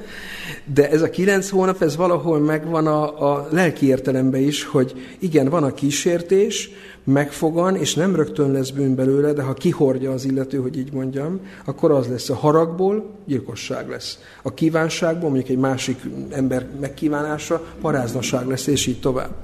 de 0.74 0.90
ez 0.90 1.02
a 1.02 1.10
kilenc 1.10 1.48
hónap, 1.48 1.82
ez 1.82 1.96
valahol 1.96 2.38
megvan 2.38 2.86
a, 2.86 3.32
a 3.32 3.48
lelki 3.50 3.86
értelemben 3.86 4.40
is, 4.40 4.64
hogy 4.64 5.14
igen, 5.18 5.48
van 5.48 5.62
a 5.62 5.74
kísértés, 5.74 6.70
megfogan, 7.04 7.76
és 7.76 7.94
nem 7.94 8.16
rögtön 8.16 8.52
lesz 8.52 8.70
bűn 8.70 8.94
belőle, 8.94 9.32
de 9.32 9.42
ha 9.42 9.54
kihordja 9.54 10.12
az 10.12 10.24
illető, 10.24 10.58
hogy 10.58 10.78
így 10.78 10.92
mondjam, 10.92 11.40
akkor 11.64 11.90
az 11.90 12.08
lesz 12.08 12.30
a 12.30 12.34
haragból, 12.34 13.10
gyilkosság 13.26 13.88
lesz. 13.88 14.18
A 14.42 14.54
kívánságból, 14.54 15.30
mondjuk 15.30 15.50
egy 15.50 15.62
másik 15.62 16.00
ember 16.30 16.66
megkívánása, 16.80 17.64
paráznaság 17.80 18.46
lesz, 18.46 18.66
és 18.66 18.86
így 18.86 19.00
tovább. 19.00 19.34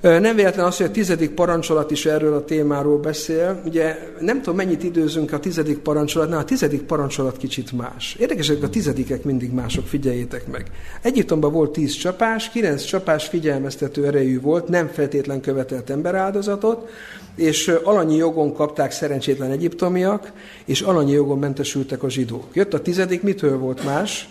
Nem 0.00 0.36
véletlen 0.36 0.66
az, 0.66 0.76
hogy 0.76 0.86
a 0.86 0.90
tizedik 0.90 1.30
parancsolat 1.30 1.90
is 1.90 2.06
erről 2.06 2.34
a 2.34 2.44
témáról 2.44 2.98
beszél. 2.98 3.60
Ugye 3.64 3.98
nem 4.20 4.36
tudom, 4.36 4.56
mennyit 4.56 4.82
időzünk 4.82 5.32
a 5.32 5.40
tizedik 5.40 5.78
parancsolatnál, 5.78 6.38
a 6.38 6.44
tizedik 6.44 6.82
parancsolat 6.82 7.36
kicsit 7.36 7.72
más. 7.72 8.16
Érdekesek, 8.18 8.62
a 8.62 8.68
tizedikek 8.68 9.24
mindig 9.24 9.52
mások, 9.52 9.86
figyeljétek 9.86 10.46
meg. 10.46 10.70
Egyiptomban 11.02 11.52
volt 11.52 11.72
tíz 11.72 11.92
csapás, 11.92 12.50
kilenc 12.50 12.82
csapás 12.82 13.26
figyelmeztető 13.26 14.06
erejű 14.06 14.40
volt, 14.40 14.68
nem 14.68 14.86
feltétlen 14.86 15.40
követelt 15.40 15.90
emberáldozatot, 15.90 16.88
és 17.34 17.72
alanyi 17.84 18.16
jogon 18.16 18.54
kapták 18.54 18.90
szerencsétlen 18.90 19.50
egyiptomiak, 19.50 20.32
és 20.64 20.80
alanyi 20.80 21.12
jogon 21.12 21.38
mentesültek 21.38 22.02
a 22.02 22.10
zsidók. 22.10 22.44
Jött 22.52 22.74
a 22.74 22.82
tizedik, 22.82 23.22
mitől 23.22 23.58
volt 23.58 23.84
más? 23.84 24.28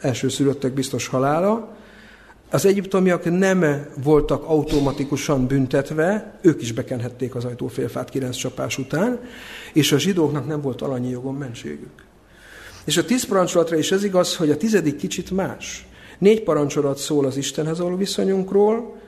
Elsőszülöttek 0.00 0.72
biztos 0.72 1.06
halála, 1.06 1.68
az 2.52 2.66
egyiptomiak 2.66 3.38
nem 3.38 3.86
voltak 4.02 4.44
automatikusan 4.44 5.46
büntetve, 5.46 6.38
ők 6.40 6.62
is 6.62 6.72
bekenhették 6.72 7.34
az 7.34 7.44
ajtófélfát 7.44 8.08
kilenc 8.08 8.36
csapás 8.36 8.78
után, 8.78 9.20
és 9.72 9.92
a 9.92 9.98
zsidóknak 9.98 10.46
nem 10.46 10.60
volt 10.60 10.82
alanyi 10.82 11.10
jogon 11.10 11.34
mentségük. 11.34 12.04
És 12.84 12.96
a 12.96 13.04
tíz 13.04 13.24
parancsolatra 13.24 13.76
is 13.76 13.92
ez 13.92 14.04
igaz, 14.04 14.36
hogy 14.36 14.50
a 14.50 14.56
tizedik 14.56 14.96
kicsit 14.96 15.30
más. 15.30 15.86
Négy 16.18 16.42
parancsolat 16.42 16.98
szól 16.98 17.26
az 17.26 17.36
Istenhez 17.36 17.78
való 17.78 17.96
viszonyunkról, 17.96 19.00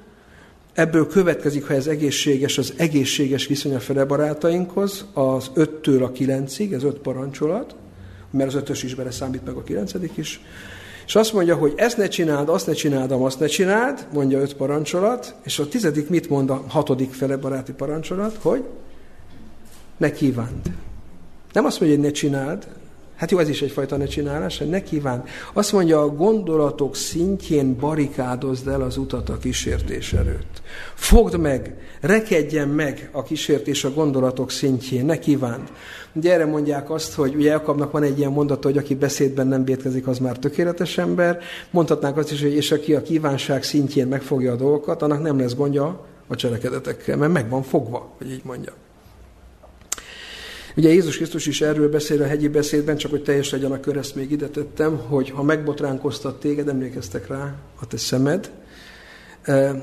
ebből 0.72 1.06
következik, 1.06 1.66
ha 1.66 1.74
ez 1.74 1.86
egészséges, 1.86 2.58
az 2.58 2.74
egészséges 2.76 3.46
viszony 3.46 3.74
a 3.74 3.80
fele 3.80 4.04
barátainkhoz, 4.04 5.04
az 5.12 5.50
öttől 5.54 6.04
a 6.04 6.12
kilencig, 6.12 6.72
ez 6.72 6.82
öt 6.82 6.98
parancsolat, 6.98 7.74
mert 8.30 8.48
az 8.48 8.54
ötös 8.54 8.82
is 8.82 8.94
bele 8.94 9.10
számít 9.10 9.44
meg 9.44 9.54
a 9.54 9.62
kilencedik 9.62 10.16
is. 10.16 10.40
És 11.06 11.14
azt 11.14 11.32
mondja, 11.32 11.56
hogy 11.56 11.72
ezt 11.76 11.96
ne 11.96 12.08
csináld, 12.08 12.48
azt 12.48 12.66
ne 12.66 12.72
csináld, 12.72 13.10
azt 13.10 13.40
ne 13.40 13.46
csináld, 13.46 14.06
mondja 14.12 14.40
öt 14.40 14.54
parancsolat, 14.54 15.34
és 15.42 15.58
a 15.58 15.68
tizedik 15.68 16.08
mit 16.08 16.28
mond 16.28 16.50
a 16.50 16.64
hatodik 16.68 17.12
fele 17.12 17.36
baráti 17.36 17.72
parancsolat, 17.72 18.38
hogy 18.42 18.64
ne 19.96 20.12
kívánd. 20.12 20.70
Nem 21.52 21.64
azt 21.64 21.80
mondja, 21.80 21.98
hogy 21.98 22.06
ne 22.06 22.12
csináld, 22.12 22.66
Hát 23.16 23.30
jó, 23.30 23.38
ez 23.38 23.48
is 23.48 23.62
egyfajta 23.62 23.96
ne 23.96 24.04
csinálás, 24.04 24.58
ne 24.58 24.82
kívánd. 24.82 25.22
Azt 25.52 25.72
mondja, 25.72 26.00
a 26.00 26.08
gondolatok 26.08 26.96
szintjén 26.96 27.76
barikádozd 27.76 28.68
el 28.68 28.82
az 28.82 28.96
utat 28.96 29.28
a 29.28 29.38
kísértés 29.38 30.12
előtt. 30.12 30.62
Fogd 30.94 31.38
meg, 31.38 31.74
rekedjen 32.00 32.68
meg 32.68 33.08
a 33.12 33.22
kísértés 33.22 33.84
a 33.84 33.92
gondolatok 33.92 34.50
szintjén, 34.50 35.04
ne 35.04 35.18
kívánd. 35.18 35.68
Ugye 36.12 36.32
erre 36.32 36.44
mondják 36.44 36.90
azt, 36.90 37.14
hogy 37.14 37.34
ugye 37.34 37.50
Jakabnak 37.50 37.90
van 37.90 38.02
egy 38.02 38.18
ilyen 38.18 38.32
mondata, 38.32 38.68
hogy 38.68 38.78
aki 38.78 38.94
beszédben 38.94 39.46
nem 39.46 39.64
vétkezik, 39.64 40.06
az 40.06 40.18
már 40.18 40.38
tökéletes 40.38 40.98
ember. 40.98 41.38
Mondhatnánk 41.70 42.16
azt 42.16 42.32
is, 42.32 42.42
hogy 42.42 42.54
és 42.54 42.72
aki 42.72 42.94
a 42.94 43.02
kívánság 43.02 43.62
szintjén 43.62 44.06
megfogja 44.06 44.52
a 44.52 44.56
dolgokat, 44.56 45.02
annak 45.02 45.22
nem 45.22 45.38
lesz 45.38 45.54
gondja 45.54 46.06
a 46.26 46.36
cselekedetekkel, 46.36 47.16
mert 47.16 47.32
meg 47.32 47.48
van 47.48 47.62
fogva, 47.62 48.14
hogy 48.18 48.30
így 48.30 48.44
mondjam. 48.44 48.74
Ugye 50.76 50.88
Jézus 50.88 51.16
Krisztus 51.16 51.46
is 51.46 51.60
erről 51.60 51.90
beszél 51.90 52.22
a 52.22 52.26
hegyi 52.26 52.48
beszédben, 52.48 52.96
csak 52.96 53.10
hogy 53.10 53.22
teljes 53.22 53.50
legyen 53.50 53.72
a 53.72 53.80
kör, 53.80 53.96
ezt 53.96 54.14
még 54.14 54.30
ide 54.30 54.48
tettem, 54.48 54.96
hogy 54.96 55.30
ha 55.30 55.42
megbotránkoztat 55.42 56.40
téged, 56.40 56.68
emlékeztek 56.68 57.26
rá, 57.26 57.54
a 57.80 57.86
te 57.86 57.96
szemed, 57.96 58.50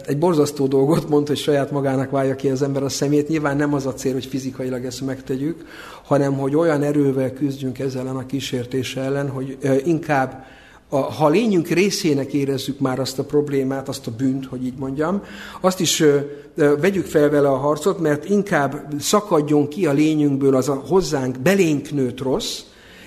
egy 0.05 0.17
borzasztó 0.17 0.67
dolgot 0.67 1.09
mond, 1.09 1.27
hogy 1.27 1.37
saját 1.37 1.71
magának 1.71 2.09
válja 2.09 2.35
ki 2.35 2.49
az 2.49 2.61
ember 2.61 2.83
a 2.83 2.89
szemét. 2.89 3.27
Nyilván 3.27 3.57
nem 3.57 3.73
az 3.73 3.85
a 3.85 3.93
cél, 3.93 4.13
hogy 4.13 4.25
fizikailag 4.25 4.85
ezt 4.85 5.05
megtegyük, 5.05 5.65
hanem 6.03 6.33
hogy 6.33 6.55
olyan 6.55 6.83
erővel 6.83 7.33
küzdjünk 7.33 7.79
ezzel 7.79 8.07
a 8.07 8.25
kísértés 8.25 8.95
ellen, 8.95 9.29
hogy 9.29 9.57
inkább 9.83 10.45
a, 10.93 10.97
ha 10.97 11.25
a 11.25 11.29
lényünk 11.29 11.67
részének 11.67 12.33
érezzük 12.33 12.79
már 12.79 12.99
azt 12.99 13.19
a 13.19 13.23
problémát, 13.23 13.87
azt 13.87 14.07
a 14.07 14.11
bűnt, 14.11 14.45
hogy 14.45 14.65
így 14.65 14.77
mondjam, 14.77 15.23
azt 15.61 15.79
is 15.79 15.99
ö, 15.99 16.17
ö, 16.55 16.75
vegyük 16.79 17.05
fel 17.05 17.29
vele 17.29 17.49
a 17.49 17.57
harcot, 17.57 17.99
mert 17.99 18.29
inkább 18.29 18.85
szakadjon 18.99 19.67
ki 19.67 19.85
a 19.85 19.91
lényünkből 19.91 20.55
az 20.55 20.69
a 20.69 20.83
hozzánk 20.87 21.39
belénk 21.39 21.91
nőtt 21.91 22.21
rossz, 22.21 22.59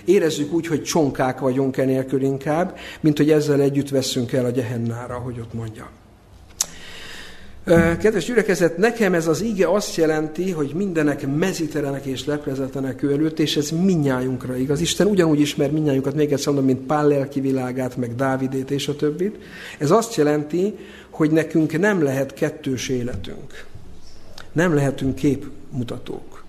érezzük 0.05 0.53
úgy, 0.53 0.67
hogy 0.67 0.83
csonkák 0.83 1.41
vagyunk 1.41 1.77
enélkül 1.77 2.23
inkább, 2.23 2.77
mint 3.01 3.17
hogy 3.17 3.31
ezzel 3.31 3.61
együtt 3.61 3.89
veszünk 3.89 4.33
el 4.33 4.45
a 4.45 4.51
gyehennára, 4.51 5.15
hogy 5.15 5.39
ott 5.41 5.55
mondjam. 5.55 5.89
Kedves 7.99 8.25
gyülekezet, 8.25 8.77
nekem 8.77 9.15
ez 9.15 9.27
az 9.27 9.41
ige 9.41 9.69
azt 9.69 9.97
jelenti, 9.97 10.51
hogy 10.51 10.73
mindenek 10.75 11.37
mezitelenek 11.37 12.05
és 12.05 12.25
leprezetlenek 12.25 13.03
ő 13.03 13.13
előtt, 13.13 13.39
és 13.39 13.57
ez 13.57 13.71
minnyájunkra 13.71 14.57
igaz. 14.57 14.81
Isten 14.81 15.07
ugyanúgy 15.07 15.41
ismer 15.41 15.71
minnyájunkat, 15.71 16.15
még 16.15 16.33
egyszer 16.33 16.53
mondom, 16.53 16.65
mint 16.65 16.87
Pál 16.87 17.09
lelki 17.09 17.41
világát, 17.41 17.97
meg 17.97 18.15
Dávidét 18.15 18.71
és 18.71 18.89
a 18.89 18.97
többit. 18.97 19.39
Ez 19.79 19.91
azt 19.91 20.15
jelenti, 20.15 20.75
hogy 21.11 21.31
nekünk 21.31 21.79
nem 21.79 22.03
lehet 22.03 22.35
kettős 22.35 22.89
életünk. 22.89 23.65
Nem 24.53 24.75
lehetünk 24.75 25.15
képmutatók. 25.15 26.45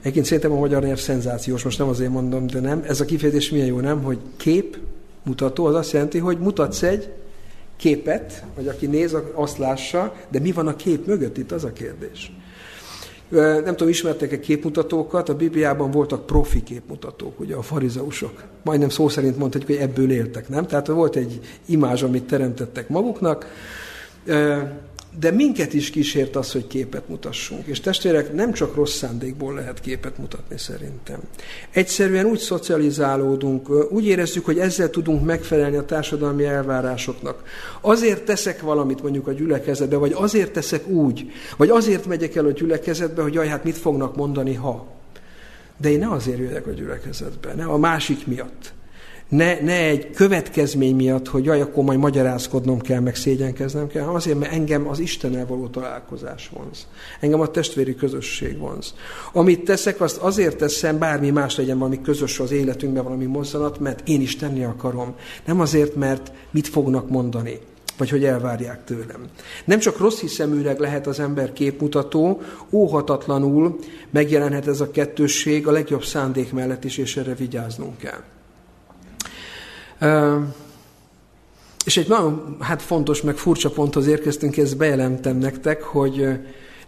Egyébként 0.00 0.26
szerintem 0.26 0.52
a 0.52 0.58
magyar 0.58 0.82
nyelv 0.82 0.98
szenzációs, 0.98 1.62
most 1.62 1.78
nem 1.78 1.88
azért 1.88 2.10
mondom, 2.10 2.46
de 2.46 2.60
nem. 2.60 2.84
Ez 2.86 3.00
a 3.00 3.04
kifejezés 3.04 3.50
milyen 3.50 3.66
jó, 3.66 3.80
nem? 3.80 4.02
Hogy 4.02 4.18
képmutató, 4.36 5.64
az 5.64 5.74
azt 5.74 5.92
jelenti, 5.92 6.18
hogy 6.18 6.38
mutatsz 6.38 6.82
egy 6.82 7.08
képet, 7.82 8.44
vagy 8.54 8.68
aki 8.68 8.86
néz, 8.86 9.16
azt 9.34 9.58
lássa, 9.58 10.14
de 10.28 10.38
mi 10.38 10.52
van 10.52 10.66
a 10.66 10.76
kép 10.76 11.06
mögött 11.06 11.38
itt, 11.38 11.52
az 11.52 11.64
a 11.64 11.72
kérdés. 11.72 12.32
Nem 13.28 13.64
tudom, 13.64 13.88
ismertek-e 13.88 14.40
képmutatókat, 14.40 15.28
a 15.28 15.34
Bibliában 15.34 15.90
voltak 15.90 16.26
profi 16.26 16.62
képmutatók, 16.62 17.40
ugye 17.40 17.54
a 17.54 17.62
farizeusok. 17.62 18.42
Majdnem 18.64 18.88
szó 18.88 19.08
szerint 19.08 19.38
mondhatjuk, 19.38 19.78
hogy 19.78 19.88
ebből 19.88 20.10
éltek, 20.10 20.48
nem? 20.48 20.66
Tehát 20.66 20.86
volt 20.86 21.16
egy 21.16 21.40
imázs, 21.66 22.02
amit 22.02 22.24
teremtettek 22.24 22.88
maguknak, 22.88 23.46
de 25.18 25.30
minket 25.30 25.72
is 25.72 25.90
kísért 25.90 26.36
az, 26.36 26.52
hogy 26.52 26.66
képet 26.66 27.08
mutassunk. 27.08 27.66
És 27.66 27.80
testvérek, 27.80 28.32
nem 28.32 28.52
csak 28.52 28.74
rossz 28.74 28.96
szándékból 28.96 29.54
lehet 29.54 29.80
képet 29.80 30.18
mutatni 30.18 30.58
szerintem. 30.58 31.20
Egyszerűen 31.70 32.24
úgy 32.24 32.38
szocializálódunk, 32.38 33.92
úgy 33.92 34.06
érezzük, 34.06 34.44
hogy 34.44 34.58
ezzel 34.58 34.90
tudunk 34.90 35.24
megfelelni 35.24 35.76
a 35.76 35.84
társadalmi 35.84 36.44
elvárásoknak. 36.44 37.42
Azért 37.80 38.24
teszek 38.24 38.60
valamit 38.60 39.02
mondjuk 39.02 39.26
a 39.26 39.32
gyülekezetbe, 39.32 39.96
vagy 39.96 40.12
azért 40.14 40.52
teszek 40.52 40.88
úgy, 40.88 41.30
vagy 41.56 41.68
azért 41.68 42.06
megyek 42.06 42.34
el 42.34 42.46
a 42.46 42.50
gyülekezetbe, 42.50 43.22
hogy 43.22 43.34
jaj, 43.34 43.48
hát 43.48 43.64
mit 43.64 43.76
fognak 43.76 44.16
mondani, 44.16 44.54
ha. 44.54 44.86
De 45.76 45.90
én 45.90 45.98
ne 45.98 46.10
azért 46.10 46.38
jöjjek 46.38 46.66
a 46.66 46.70
gyülekezetbe, 46.70 47.54
ne 47.54 47.64
a 47.64 47.76
másik 47.76 48.26
miatt 48.26 48.72
ne, 49.32 49.60
ne 49.60 49.84
egy 49.84 50.10
következmény 50.10 50.96
miatt, 50.96 51.28
hogy 51.28 51.44
jaj, 51.44 51.60
akkor 51.60 51.84
majd 51.84 51.98
magyarázkodnom 51.98 52.80
kell, 52.80 53.00
meg 53.00 53.14
szégyenkeznem 53.14 53.86
kell, 53.86 54.00
hanem 54.00 54.16
azért, 54.16 54.38
mert 54.38 54.52
engem 54.52 54.88
az 54.88 54.98
Istennel 54.98 55.46
való 55.46 55.66
találkozás 55.68 56.50
vonz. 56.54 56.86
Engem 57.20 57.40
a 57.40 57.46
testvéri 57.46 57.94
közösség 57.94 58.58
vonz. 58.58 58.94
Amit 59.32 59.64
teszek, 59.64 60.00
azt 60.00 60.16
azért 60.16 60.56
teszem, 60.56 60.98
bármi 60.98 61.30
más 61.30 61.56
legyen 61.56 61.78
valami 61.78 62.00
közös 62.00 62.40
az 62.40 62.50
életünkben, 62.50 63.04
valami 63.04 63.24
mozzanat, 63.24 63.78
mert 63.78 64.08
én 64.08 64.20
is 64.20 64.36
tenni 64.36 64.64
akarom. 64.64 65.14
Nem 65.46 65.60
azért, 65.60 65.94
mert 65.94 66.32
mit 66.50 66.68
fognak 66.68 67.10
mondani 67.10 67.58
vagy 67.96 68.10
hogy 68.10 68.24
elvárják 68.24 68.84
tőlem. 68.84 69.24
Nem 69.64 69.78
csak 69.78 69.98
rossz 69.98 70.20
hiszeműleg 70.20 70.78
lehet 70.78 71.06
az 71.06 71.20
ember 71.20 71.52
képmutató, 71.52 72.40
óhatatlanul 72.70 73.78
megjelenhet 74.10 74.66
ez 74.66 74.80
a 74.80 74.90
kettősség 74.90 75.66
a 75.66 75.70
legjobb 75.70 76.04
szándék 76.04 76.52
mellett 76.52 76.84
is, 76.84 76.98
és 76.98 77.16
erre 77.16 77.34
vigyáznunk 77.34 77.98
kell. 77.98 78.22
És 81.84 81.96
egy 81.96 82.08
nagyon 82.08 82.56
hát 82.60 82.82
fontos, 82.82 83.22
meg 83.22 83.36
furcsa 83.36 83.70
ponthoz 83.70 84.06
érkeztünk, 84.06 84.56
ezt 84.56 84.76
bejelentem 84.76 85.36
nektek, 85.36 85.82
hogy 85.82 86.28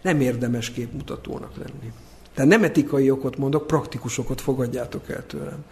nem 0.01 0.21
érdemes 0.21 0.71
képmutatónak 0.71 1.51
lenni. 1.57 1.91
Tehát 2.33 2.49
nem 2.49 2.63
etikai 2.63 3.09
okot 3.09 3.37
mondok, 3.37 3.67
praktikus 3.67 4.17
okot 4.17 4.41
fogadjátok 4.41 5.09
el 5.09 5.25
tőlem. 5.27 5.65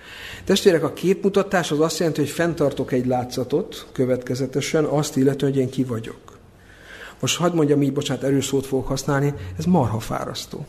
Testvérek, 0.44 0.84
a 0.84 0.94
képmutatás 0.94 1.72
az 1.72 1.80
azt 1.80 2.00
jelenti, 2.00 2.20
hogy 2.20 2.30
fenntartok 2.30 2.92
egy 2.92 3.06
látszatot 3.06 3.88
következetesen, 3.92 4.84
azt 4.84 5.18
illetően, 5.18 5.52
hogy 5.52 5.62
én 5.62 5.70
ki 5.70 5.84
vagyok. 5.84 6.38
Most 7.20 7.38
hagyd 7.38 7.56
mondjam 7.56 7.82
így, 7.82 7.94
bocsánat, 7.94 8.24
erős 8.24 8.46
szót 8.46 8.66
fogok 8.66 8.88
használni, 8.88 9.34
ez 9.58 9.66
marha 9.66 10.00
fárasztó. 10.00 10.66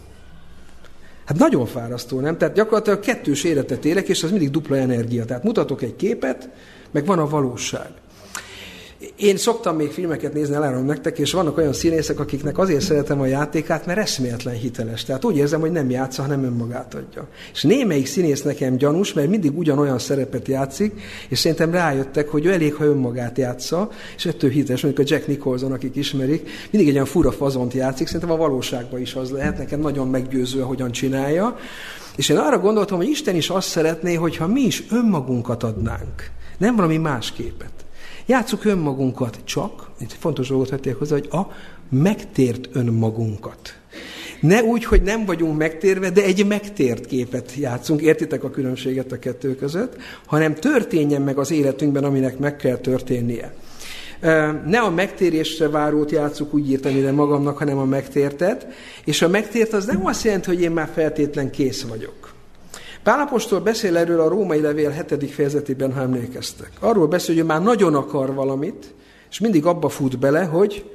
Hát 1.24 1.38
nagyon 1.38 1.66
fárasztó, 1.66 2.20
nem? 2.20 2.38
Tehát 2.38 2.54
gyakorlatilag 2.54 3.00
kettős 3.00 3.44
életet 3.44 3.84
élek, 3.84 4.08
és 4.08 4.22
az 4.22 4.30
mindig 4.30 4.50
dupla 4.50 4.76
energia. 4.76 5.24
Tehát 5.24 5.44
mutatok 5.44 5.82
egy 5.82 5.96
képet, 5.96 6.48
meg 6.90 7.06
van 7.06 7.18
a 7.18 7.28
valóság. 7.28 7.90
Én 9.16 9.36
szoktam 9.36 9.76
még 9.76 9.90
filmeket 9.90 10.32
nézni, 10.32 10.54
elárulom 10.54 10.86
nektek, 10.86 11.18
és 11.18 11.32
vannak 11.32 11.56
olyan 11.56 11.72
színészek, 11.72 12.20
akiknek 12.20 12.58
azért 12.58 12.80
szeretem 12.80 13.20
a 13.20 13.26
játékát, 13.26 13.86
mert 13.86 13.98
eszméletlen 13.98 14.54
hiteles. 14.54 15.04
Tehát 15.04 15.24
úgy 15.24 15.36
érzem, 15.36 15.60
hogy 15.60 15.70
nem 15.70 15.90
játsza, 15.90 16.22
hanem 16.22 16.44
önmagát 16.44 16.94
adja. 16.94 17.28
És 17.52 17.62
némelyik 17.62 18.06
színész 18.06 18.42
nekem 18.42 18.76
gyanús, 18.76 19.12
mert 19.12 19.28
mindig 19.28 19.58
ugyanolyan 19.58 19.98
szerepet 19.98 20.48
játszik, 20.48 21.00
és 21.28 21.38
szerintem 21.38 21.70
rájöttek, 21.70 22.28
hogy 22.28 22.44
ő 22.44 22.52
elég, 22.52 22.74
ha 22.74 22.84
önmagát 22.84 23.38
játsza, 23.38 23.90
és 24.16 24.26
ettől 24.26 24.50
hiteles, 24.50 24.82
mondjuk 24.82 25.06
a 25.06 25.10
Jack 25.14 25.26
Nicholson, 25.26 25.72
akik 25.72 25.96
ismerik, 25.96 26.50
mindig 26.70 26.88
egy 26.88 26.94
olyan 26.94 27.06
fura 27.06 27.32
fazont 27.32 27.72
játszik, 27.72 28.06
szerintem 28.06 28.30
a 28.30 28.36
valóságban 28.36 29.00
is 29.00 29.14
az 29.14 29.30
lehet, 29.30 29.58
nekem 29.58 29.80
nagyon 29.80 30.08
meggyőző, 30.08 30.60
hogyan 30.60 30.90
csinálja. 30.90 31.56
És 32.16 32.28
én 32.28 32.36
arra 32.36 32.58
gondoltam, 32.58 32.96
hogy 32.96 33.08
Isten 33.08 33.36
is 33.36 33.48
azt 33.48 33.68
szeretné, 33.68 34.14
hogyha 34.14 34.46
mi 34.46 34.60
is 34.60 34.84
önmagunkat 34.90 35.62
adnánk, 35.62 36.30
nem 36.58 36.76
valami 36.76 36.96
más 36.96 37.32
képet. 37.32 37.83
Játsszuk 38.26 38.64
önmagunkat 38.64 39.38
csak, 39.44 39.90
egy 40.00 40.16
fontos 40.18 40.48
dolgot 40.48 40.70
vették 40.70 40.94
hozzá, 40.94 41.14
hogy 41.14 41.28
a 41.30 41.52
megtért 41.90 42.68
önmagunkat. 42.72 43.74
Ne 44.40 44.62
úgy, 44.62 44.84
hogy 44.84 45.02
nem 45.02 45.24
vagyunk 45.24 45.58
megtérve, 45.58 46.10
de 46.10 46.24
egy 46.24 46.46
megtért 46.46 47.06
képet 47.06 47.54
játszunk, 47.54 48.00
értitek 48.00 48.44
a 48.44 48.50
különbséget 48.50 49.12
a 49.12 49.18
kettő 49.18 49.56
között, 49.56 49.96
hanem 50.26 50.54
történjen 50.54 51.22
meg 51.22 51.38
az 51.38 51.50
életünkben, 51.50 52.04
aminek 52.04 52.38
meg 52.38 52.56
kell 52.56 52.76
történnie. 52.76 53.54
Ne 54.66 54.78
a 54.80 54.90
megtérésre 54.90 55.68
várót 55.68 56.10
játszuk, 56.10 56.54
úgy 56.54 56.70
írtam 56.70 56.96
ide 56.96 57.12
magamnak, 57.12 57.58
hanem 57.58 57.78
a 57.78 57.84
megtértet, 57.84 58.66
és 59.04 59.22
a 59.22 59.28
megtért 59.28 59.72
az 59.72 59.84
nem 59.84 60.06
azt 60.06 60.24
jelenti, 60.24 60.48
hogy 60.48 60.60
én 60.60 60.70
már 60.70 60.90
feltétlen 60.94 61.50
kész 61.50 61.82
vagyok. 61.82 62.23
Pálapostól 63.04 63.60
beszél 63.60 63.96
erről 63.96 64.20
a 64.20 64.28
római 64.28 64.60
levél 64.60 64.90
hetedik 64.90 65.32
fejezetében, 65.32 65.92
ha 65.92 66.00
emlékeztek. 66.00 66.70
Arról 66.80 67.06
beszél, 67.06 67.34
hogy 67.34 67.44
ő 67.44 67.46
már 67.46 67.62
nagyon 67.62 67.94
akar 67.94 68.34
valamit, 68.34 68.94
és 69.30 69.40
mindig 69.40 69.66
abba 69.66 69.88
fut 69.88 70.18
bele, 70.18 70.44
hogy 70.44 70.90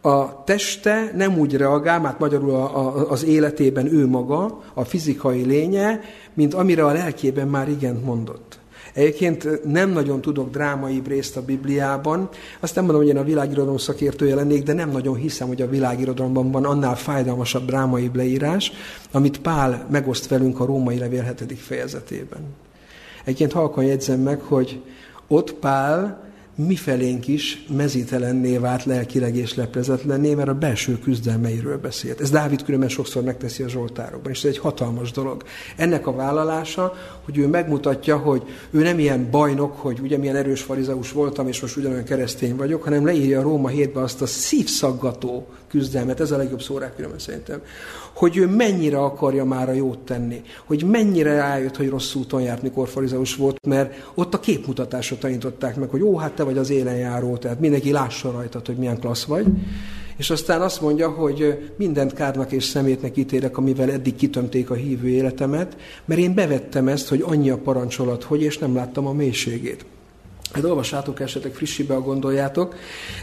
a 0.00 0.44
teste 0.44 1.12
nem 1.14 1.38
úgy 1.38 1.56
reagál, 1.56 2.00
mert 2.00 2.18
magyarul 2.18 2.50
a, 2.50 2.76
a, 2.78 3.10
az 3.10 3.24
életében 3.24 3.86
ő 3.92 4.06
maga, 4.06 4.62
a 4.74 4.84
fizikai 4.84 5.42
lénye, 5.42 6.00
mint 6.34 6.54
amire 6.54 6.84
a 6.84 6.92
lelkében 6.92 7.48
már 7.48 7.68
igent 7.68 8.04
mondott. 8.04 8.59
Egyébként 8.92 9.64
nem 9.64 9.90
nagyon 9.90 10.20
tudok 10.20 10.50
drámai 10.50 11.02
részt 11.06 11.36
a 11.36 11.42
Bibliában. 11.42 12.28
Azt 12.60 12.74
nem 12.74 12.84
mondom, 12.84 13.02
hogy 13.02 13.12
én 13.12 13.20
a 13.20 13.24
világirodalom 13.24 13.76
szakértője 13.76 14.34
lennék, 14.34 14.62
de 14.62 14.72
nem 14.72 14.90
nagyon 14.90 15.14
hiszem, 15.14 15.48
hogy 15.48 15.62
a 15.62 15.68
világirodalomban 15.68 16.50
van 16.50 16.64
annál 16.64 16.96
fájdalmasabb 16.96 17.66
drámai 17.66 18.10
leírás, 18.14 18.72
amit 19.12 19.40
Pál 19.40 19.86
megoszt 19.90 20.28
velünk 20.28 20.60
a 20.60 20.64
római 20.64 20.98
levél 20.98 21.22
7. 21.22 21.58
fejezetében. 21.58 22.40
Egyébként 23.22 23.52
halkan 23.52 23.84
jegyzem 23.84 24.20
meg, 24.20 24.40
hogy 24.40 24.82
ott 25.28 25.54
Pál 25.54 26.29
mifelénk 26.66 27.28
is 27.28 27.64
mezítelenné 27.68 28.56
vált 28.56 28.84
lelkileg 28.84 29.36
és 29.36 29.54
leplezetlenné, 29.54 30.34
mert 30.34 30.48
a 30.48 30.54
belső 30.54 30.98
küzdelmeiről 30.98 31.78
beszélt. 31.78 32.20
Ez 32.20 32.30
Dávid 32.30 32.62
különben 32.62 32.88
sokszor 32.88 33.22
megteszi 33.22 33.62
a 33.62 33.68
Zsoltárokban, 33.68 34.32
és 34.32 34.44
ez 34.44 34.50
egy 34.50 34.58
hatalmas 34.58 35.10
dolog. 35.10 35.42
Ennek 35.76 36.06
a 36.06 36.14
vállalása, 36.14 36.92
hogy 37.24 37.38
ő 37.38 37.46
megmutatja, 37.46 38.16
hogy 38.16 38.42
ő 38.70 38.82
nem 38.82 38.98
ilyen 38.98 39.28
bajnok, 39.30 39.76
hogy 39.76 40.00
ugye 40.00 40.18
milyen 40.18 40.36
erős 40.36 40.62
farizeus 40.62 41.12
voltam, 41.12 41.48
és 41.48 41.60
most 41.60 41.76
ugyanolyan 41.76 42.04
keresztény 42.04 42.56
vagyok, 42.56 42.82
hanem 42.82 43.04
leírja 43.04 43.38
a 43.38 43.42
Róma 43.42 43.68
hétbe 43.68 44.00
azt 44.00 44.22
a 44.22 44.26
szívszaggató 44.26 45.46
küzdelmet, 45.68 46.20
ez 46.20 46.30
a 46.30 46.36
legjobb 46.36 46.62
szórák 46.62 46.94
különben 46.94 47.18
szerintem, 47.18 47.62
hogy 48.12 48.36
ő 48.36 48.46
mennyire 48.46 48.98
akarja 48.98 49.44
már 49.44 49.68
a 49.68 49.72
jót 49.72 49.98
tenni, 49.98 50.42
hogy 50.64 50.84
mennyire 50.84 51.34
rájött, 51.34 51.76
hogy 51.76 51.88
rossz 51.88 52.14
úton 52.14 52.42
járt, 52.42 52.62
mikor 52.62 52.88
farizeus 52.88 53.36
volt, 53.36 53.66
mert 53.66 54.10
ott 54.14 54.34
a 54.34 54.40
képmutatásra 54.40 55.18
tanították 55.18 55.76
meg, 55.76 55.88
hogy 55.88 56.02
ó, 56.02 56.16
hát 56.16 56.32
te 56.32 56.42
vagy 56.50 56.58
az 56.58 56.70
élen 56.70 56.96
járó, 56.96 57.36
tehát 57.36 57.60
mindenki 57.60 57.90
lássa 57.90 58.30
rajtad, 58.30 58.66
hogy 58.66 58.76
milyen 58.76 58.98
klassz 58.98 59.24
vagy. 59.24 59.46
És 60.16 60.30
aztán 60.30 60.60
azt 60.60 60.80
mondja, 60.80 61.08
hogy 61.08 61.70
mindent 61.76 62.12
kárnak 62.12 62.52
és 62.52 62.64
szemétnek 62.64 63.16
ítélek, 63.16 63.58
amivel 63.58 63.90
eddig 63.90 64.16
kitömték 64.16 64.70
a 64.70 64.74
hívő 64.74 65.08
életemet, 65.08 65.76
mert 66.04 66.20
én 66.20 66.34
bevettem 66.34 66.88
ezt, 66.88 67.08
hogy 67.08 67.24
annyi 67.26 67.50
a 67.50 67.56
parancsolat, 67.56 68.22
hogy, 68.22 68.42
és 68.42 68.58
nem 68.58 68.74
láttam 68.74 69.06
a 69.06 69.12
mélységét. 69.12 69.84
Hát 70.52 70.64
olvassátok 70.64 71.20
esetleg 71.20 71.52
frissibe, 71.52 71.94
a 71.94 72.00
gondoljátok. 72.00 72.74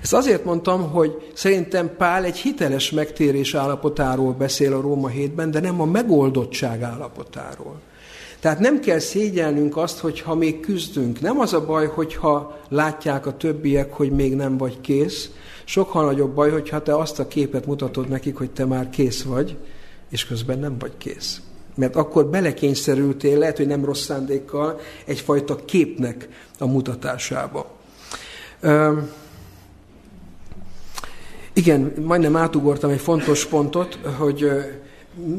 Ezt 0.01 0.13
azért 0.13 0.45
mondtam, 0.45 0.89
hogy 0.89 1.31
szerintem 1.33 1.95
Pál 1.97 2.23
egy 2.23 2.37
hiteles 2.37 2.91
megtérés 2.91 3.53
állapotáról 3.53 4.33
beszél 4.33 4.73
a 4.73 4.81
Róma 4.81 5.07
hétben, 5.07 5.51
de 5.51 5.59
nem 5.59 5.81
a 5.81 5.85
megoldottság 5.85 6.81
állapotáról. 6.81 7.79
Tehát 8.39 8.59
nem 8.59 8.79
kell 8.79 8.99
szégyelnünk 8.99 9.77
azt, 9.77 9.99
hogyha 9.99 10.35
még 10.35 10.59
küzdünk. 10.59 11.19
Nem 11.21 11.39
az 11.39 11.53
a 11.53 11.65
baj, 11.65 11.87
hogyha 11.87 12.57
látják 12.69 13.25
a 13.25 13.37
többiek, 13.37 13.93
hogy 13.93 14.11
még 14.11 14.35
nem 14.35 14.57
vagy 14.57 14.81
kész. 14.81 15.29
Sokkal 15.65 16.05
nagyobb 16.05 16.33
baj, 16.33 16.51
hogyha 16.51 16.81
te 16.81 16.95
azt 16.97 17.19
a 17.19 17.27
képet 17.27 17.65
mutatod 17.65 18.07
nekik, 18.07 18.35
hogy 18.35 18.51
te 18.51 18.65
már 18.65 18.89
kész 18.89 19.23
vagy, 19.23 19.57
és 20.09 20.25
közben 20.25 20.59
nem 20.59 20.77
vagy 20.77 20.93
kész. 20.97 21.41
Mert 21.75 21.95
akkor 21.95 22.25
belekényszerültél, 22.25 23.37
lehet, 23.37 23.57
hogy 23.57 23.67
nem 23.67 23.85
rossz 23.85 24.03
szándékkal, 24.03 24.79
egyfajta 25.05 25.55
képnek 25.55 26.27
a 26.59 26.65
mutatásába. 26.65 27.71
Ö, 28.59 28.97
igen, 31.53 31.93
majdnem 32.05 32.35
átugortam 32.35 32.89
egy 32.89 32.99
fontos 32.99 33.45
pontot, 33.45 33.99
hogy 34.17 34.49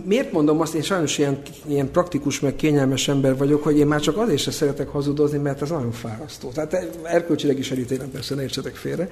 miért 0.04 0.32
mondom 0.32 0.60
azt, 0.60 0.74
én 0.74 0.82
sajnos 0.82 1.18
ilyen, 1.18 1.38
ilyen 1.66 1.90
praktikus, 1.90 2.40
meg 2.40 2.56
kényelmes 2.56 3.08
ember 3.08 3.36
vagyok, 3.36 3.62
hogy 3.62 3.78
én 3.78 3.86
már 3.86 4.00
csak 4.00 4.16
azért 4.16 4.38
sem 4.38 4.52
szeretek 4.52 4.88
hazudozni, 4.88 5.38
mert 5.38 5.62
ez 5.62 5.70
nagyon 5.70 5.92
fárasztó. 5.92 6.48
Tehát 6.48 6.88
erkölcsileg 7.02 7.58
is 7.58 7.70
elítélem, 7.70 8.10
persze, 8.10 8.34
ne 8.34 8.42
értsetek 8.42 8.74
félre. 8.74 9.08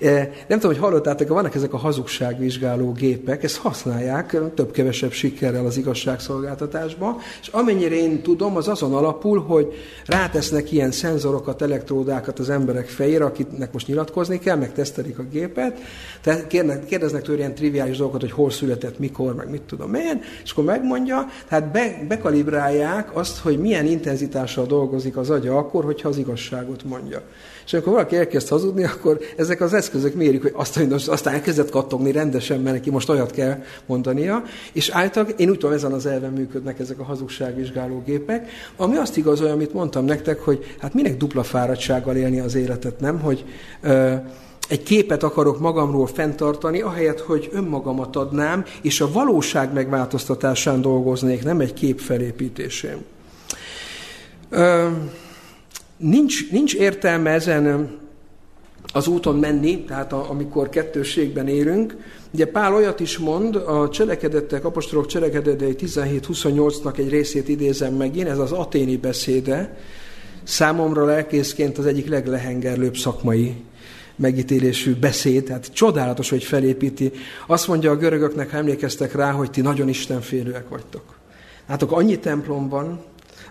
E, 0.00 0.12
nem 0.48 0.58
tudom, 0.58 0.76
hogy 0.76 0.84
hallottátok, 0.84 1.28
vannak 1.28 1.54
ezek 1.54 1.72
a 1.72 1.76
hazugságvizsgáló 1.76 2.92
gépek, 2.92 3.42
ezt 3.42 3.56
használják 3.56 4.36
több-kevesebb 4.54 5.12
sikerrel 5.12 5.66
az 5.66 5.76
igazságszolgáltatásba, 5.76 7.16
és 7.40 7.48
amennyire 7.48 7.94
én 7.94 8.22
tudom, 8.22 8.56
az 8.56 8.68
azon 8.68 8.94
alapul, 8.94 9.40
hogy 9.40 9.74
rátesznek 10.06 10.72
ilyen 10.72 10.90
szenzorokat, 10.90 11.62
elektródákat 11.62 12.38
az 12.38 12.50
emberek 12.50 12.88
fejére, 12.88 13.24
akiknek 13.24 13.72
most 13.72 13.86
nyilatkozni 13.86 14.38
kell, 14.38 14.56
meg 14.56 14.72
tesztelik 14.72 15.18
a 15.18 15.22
gépet, 15.22 15.78
tehát 16.20 16.46
kérdeznek 16.86 17.22
tőle 17.22 17.38
ilyen 17.38 17.54
triviális 17.54 17.96
dolgokat, 17.96 18.20
hogy 18.20 18.32
hol 18.32 18.50
született, 18.50 18.98
mikor, 18.98 19.34
meg 19.34 19.50
mit 19.50 19.62
tudom 19.62 19.94
én, 19.94 20.07
helyen, 20.08 20.22
és 20.44 20.50
akkor 20.50 20.64
megmondja, 20.64 21.26
tehát 21.48 21.72
be, 21.72 22.04
bekalibrálják 22.08 23.16
azt, 23.16 23.38
hogy 23.38 23.58
milyen 23.58 23.86
intenzitással 23.86 24.66
dolgozik 24.66 25.16
az 25.16 25.30
agya 25.30 25.56
akkor, 25.56 25.84
hogyha 25.84 26.08
az 26.08 26.16
igazságot 26.16 26.84
mondja. 26.84 27.22
És 27.66 27.74
amikor 27.74 27.92
valaki 27.92 28.16
elkezd 28.16 28.48
hazudni, 28.48 28.84
akkor 28.84 29.18
ezek 29.36 29.60
az 29.60 29.74
eszközök 29.74 30.14
mérik, 30.14 30.42
hogy 30.42 30.52
azt, 30.54 31.08
aztán 31.08 31.34
elkezdett 31.34 31.70
kattogni 31.70 32.12
rendesen, 32.12 32.60
mert 32.60 32.76
neki 32.76 32.90
most 32.90 33.08
olyat 33.08 33.30
kell 33.30 33.62
mondania. 33.86 34.42
És 34.72 34.88
általában 34.88 35.34
én 35.36 35.50
úgy 35.50 35.58
tudom, 35.58 35.74
ezen 35.74 35.92
az 35.92 36.06
elven 36.06 36.32
működnek 36.32 36.78
ezek 36.78 36.98
a 36.98 37.04
hazugságvizsgáló 37.04 38.02
gépek, 38.06 38.48
ami 38.76 38.96
azt 38.96 39.16
igazolja, 39.16 39.52
amit 39.52 39.72
mondtam 39.72 40.04
nektek, 40.04 40.40
hogy 40.40 40.74
hát 40.78 40.94
minek 40.94 41.16
dupla 41.16 41.42
fáradtsággal 41.42 42.16
élni 42.16 42.40
az 42.40 42.54
életet, 42.54 43.00
nem? 43.00 43.20
Hogy 43.20 43.44
ö, 43.80 44.14
egy 44.68 44.82
képet 44.82 45.22
akarok 45.22 45.60
magamról 45.60 46.06
fenntartani, 46.06 46.80
ahelyett, 46.80 47.20
hogy 47.20 47.48
önmagamat 47.52 48.16
adnám, 48.16 48.64
és 48.82 49.00
a 49.00 49.12
valóság 49.12 49.72
megváltoztatásán 49.72 50.80
dolgoznék, 50.80 51.44
nem 51.44 51.60
egy 51.60 51.74
kép 51.74 52.00
felépítésén. 52.00 53.04
Nincs, 55.96 56.50
nincs 56.50 56.74
értelme 56.74 57.30
ezen 57.30 57.96
az 58.92 59.06
úton 59.06 59.38
menni, 59.38 59.84
tehát 59.84 60.12
a, 60.12 60.30
amikor 60.30 60.68
kettőségben 60.68 61.48
élünk. 61.48 61.96
Ugye 62.30 62.46
Pál 62.46 62.74
olyat 62.74 63.00
is 63.00 63.18
mond, 63.18 63.56
a 63.56 63.88
cselekedettek, 63.88 64.64
apostolok 64.64 65.06
cselekedetei 65.06 65.74
17-28-nak 65.78 66.98
egy 66.98 67.08
részét 67.08 67.48
idézem 67.48 67.94
meg 67.94 68.16
én, 68.16 68.26
ez 68.26 68.38
az 68.38 68.52
aténi 68.52 68.96
beszéde, 68.96 69.76
számomra 70.42 71.04
lelkészként 71.04 71.78
az 71.78 71.86
egyik 71.86 72.08
leglehengerlőbb 72.08 72.96
szakmai 72.96 73.54
megítélésű 74.18 74.94
beszéd, 74.94 75.44
tehát 75.44 75.72
csodálatos, 75.72 76.30
hogy 76.30 76.44
felépíti. 76.44 77.12
Azt 77.46 77.68
mondja 77.68 77.90
a 77.90 77.96
görögöknek, 77.96 78.50
ha 78.50 78.56
emlékeztek 78.56 79.14
rá, 79.14 79.30
hogy 79.30 79.50
ti 79.50 79.60
nagyon 79.60 79.88
istenfélőek 79.88 80.68
vagytok. 80.68 81.18
Hát 81.66 81.82
akkor 81.82 81.98
annyi 81.98 82.18
templom 82.18 82.68
van, 82.68 83.00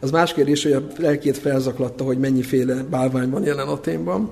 az 0.01 0.12
más 0.12 0.34
kérdés, 0.34 0.63
hogy 0.63 0.71
a 0.71 0.88
lelkét 0.97 1.38
felzaklatta, 1.38 2.03
hogy 2.03 2.17
mennyiféle 2.17 2.84
bálvány 2.89 3.30
van 3.30 3.43
jelen 3.43 3.67
Aténban. 3.67 4.30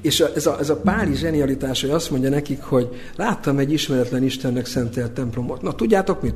És 0.00 0.20
ez 0.20 0.46
a, 0.46 0.58
ez 0.58 0.70
a 0.70 0.76
páli 0.76 1.14
zsenialitás, 1.14 1.80
hogy 1.80 1.90
azt 1.90 2.10
mondja 2.10 2.30
nekik, 2.30 2.62
hogy 2.62 2.88
láttam 3.16 3.58
egy 3.58 3.72
ismeretlen 3.72 4.22
Istennek 4.22 4.66
szentelt 4.66 5.12
templomot. 5.12 5.62
Na 5.62 5.74
tudjátok 5.74 6.22
mit? 6.22 6.34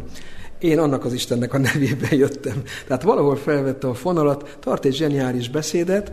Én 0.58 0.78
annak 0.78 1.04
az 1.04 1.12
Istennek 1.12 1.54
a 1.54 1.58
nevében 1.72 2.14
jöttem. 2.14 2.62
Tehát 2.86 3.02
valahol 3.02 3.36
felvette 3.36 3.88
a 3.88 3.94
fonalat, 3.94 4.56
tart 4.60 4.84
egy 4.84 4.94
zseniális 4.94 5.48
beszédet, 5.48 6.12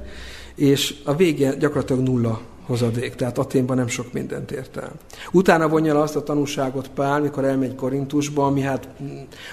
és 0.59 0.95
a 1.03 1.15
vége 1.15 1.55
gyakorlatilag 1.55 2.01
nulla 2.01 2.41
hozadék, 2.65 3.15
tehát 3.15 3.37
Aténban 3.37 3.77
nem 3.77 3.87
sok 3.87 4.13
mindent 4.13 4.51
ért 4.51 4.77
el. 4.77 4.91
Utána 5.31 5.67
vonja 5.67 5.93
le 5.93 5.99
azt 5.99 6.15
a 6.15 6.23
tanúságot 6.23 6.87
Pál, 6.87 7.21
mikor 7.21 7.45
elmegy 7.45 7.75
Korintusba, 7.75 8.45
ami 8.45 8.61
hát, 8.61 8.87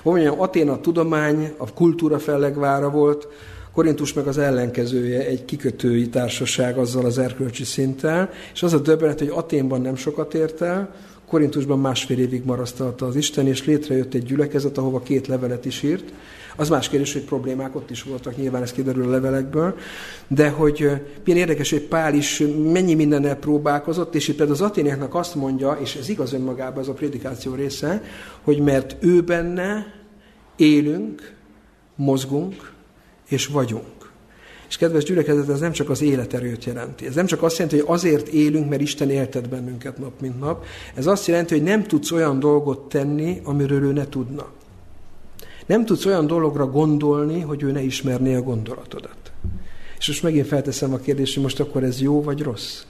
hogy 0.03 0.13
mondjam, 0.13 0.41
Atén 0.41 0.69
a 0.69 0.81
tudomány, 0.81 1.53
a 1.57 1.73
kultúra 1.73 2.19
fellegvára 2.19 2.91
volt, 2.91 3.29
Korintus 3.73 4.13
meg 4.13 4.27
az 4.27 4.39
ellenkezője, 4.39 5.27
egy 5.27 5.45
kikötői 5.45 6.09
társaság 6.09 6.79
azzal 6.79 7.05
az 7.05 7.19
erkölcsi 7.19 7.65
szinttel, 7.65 8.31
és 8.53 8.63
az 8.63 8.73
a 8.73 8.79
döbbenet, 8.79 9.19
hogy 9.19 9.33
Aténban 9.35 9.81
nem 9.81 9.97
sokat 9.97 10.35
ért 10.35 10.61
el, 10.61 10.95
Korintusban 11.29 11.81
másfél 11.81 12.19
évig 12.19 12.45
marasztalta 12.45 13.07
az 13.07 13.17
Isten, 13.17 13.47
és 13.47 13.65
létrejött 13.65 14.15
egy 14.15 14.25
gyülekezet, 14.25 14.79
ahova 14.79 15.01
két 15.01 15.27
levelet 15.27 15.65
is 15.65 15.83
írt, 15.83 16.13
az 16.57 16.69
más 16.69 16.89
kérdés, 16.89 17.13
hogy 17.13 17.23
problémák 17.23 17.77
ott 17.77 17.91
is 17.91 18.03
voltak, 18.03 18.37
nyilván 18.37 18.63
ez 18.63 18.73
kiderül 18.73 19.07
a 19.07 19.11
levelekből, 19.11 19.75
de 20.29 20.49
hogy 20.49 20.91
milyen 21.25 21.41
érdekes, 21.41 21.71
hogy 21.71 21.83
Pál 21.83 22.15
is 22.15 22.43
mennyi 22.73 22.95
mindennel 22.95 23.37
próbálkozott, 23.37 24.15
és 24.15 24.29
itt 24.29 24.37
például 24.37 24.59
az 24.59 24.71
aténiaknak 24.71 25.15
azt 25.15 25.35
mondja, 25.35 25.79
és 25.81 25.95
ez 25.95 26.09
igaz 26.09 26.33
önmagában, 26.33 26.83
ez 26.83 26.89
a 26.89 26.93
prédikáció 26.93 27.55
része, 27.55 28.03
hogy 28.43 28.59
mert 28.59 28.97
ő 29.01 29.23
benne 29.23 29.87
élünk, 30.57 31.35
mozgunk 31.95 32.73
és 33.29 33.47
vagyunk. 33.47 33.85
És 34.69 34.77
kedves 34.77 35.05
gyülekezet, 35.05 35.49
ez 35.49 35.61
nem 35.61 35.73
csak 35.73 35.91
az 35.91 36.03
életerőt 36.03 36.65
jelenti. 36.65 37.07
Ez 37.07 37.15
nem 37.15 37.27
csak 37.27 37.43
azt 37.43 37.59
jelenti, 37.59 37.81
hogy 37.81 37.95
azért 37.95 38.29
élünk, 38.29 38.69
mert 38.69 38.81
Isten 38.81 39.11
éltet 39.11 39.49
bennünket 39.49 39.99
nap, 39.99 40.21
mint 40.21 40.41
nap. 40.41 40.65
Ez 40.95 41.07
azt 41.07 41.27
jelenti, 41.27 41.55
hogy 41.55 41.63
nem 41.63 41.83
tudsz 41.83 42.11
olyan 42.11 42.39
dolgot 42.39 42.89
tenni, 42.89 43.41
amiről 43.45 43.83
ő 43.83 43.93
ne 43.93 44.09
tudna. 44.09 44.47
Nem 45.67 45.85
tudsz 45.85 46.05
olyan 46.05 46.27
dologra 46.27 46.67
gondolni, 46.67 47.41
hogy 47.41 47.63
ő 47.63 47.71
ne 47.71 47.83
ismerné 47.83 48.35
a 48.35 48.43
gondolatodat. 48.43 49.33
És 49.99 50.07
most 50.07 50.23
megint 50.23 50.47
felteszem 50.47 50.93
a 50.93 50.99
kérdést, 50.99 51.35
hogy 51.35 51.43
most 51.43 51.61
akkor 51.61 51.83
ez 51.83 52.01
jó 52.01 52.23
vagy 52.23 52.43
rossz? 52.43 52.83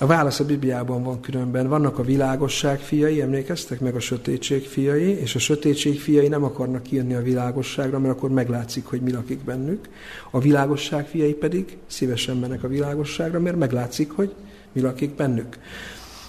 A 0.00 0.06
válasz 0.06 0.40
a 0.40 0.44
Bibliában 0.44 1.02
van 1.02 1.20
különben. 1.20 1.68
Vannak 1.68 1.98
a 1.98 2.02
világosság 2.02 2.78
fiai, 2.78 3.20
emlékeztek 3.20 3.80
meg 3.80 3.94
a 3.94 4.00
sötétség 4.00 4.66
fiai, 4.66 5.18
és 5.20 5.34
a 5.34 5.38
sötétség 5.38 6.00
fiai 6.00 6.28
nem 6.28 6.44
akarnak 6.44 6.82
kijönni 6.82 7.14
a 7.14 7.22
világosságra, 7.22 7.98
mert 7.98 8.14
akkor 8.14 8.30
meglátszik, 8.30 8.86
hogy 8.86 9.00
mi 9.00 9.12
lakik 9.12 9.44
bennük. 9.44 9.88
A 10.30 10.40
világosság 10.40 11.06
fiai 11.06 11.32
pedig 11.32 11.76
szívesen 11.86 12.36
mennek 12.36 12.64
a 12.64 12.68
világosságra, 12.68 13.40
mert 13.40 13.56
meglátszik, 13.56 14.10
hogy 14.10 14.34
mi 14.72 14.80
lakik 14.80 15.14
bennük. 15.14 15.58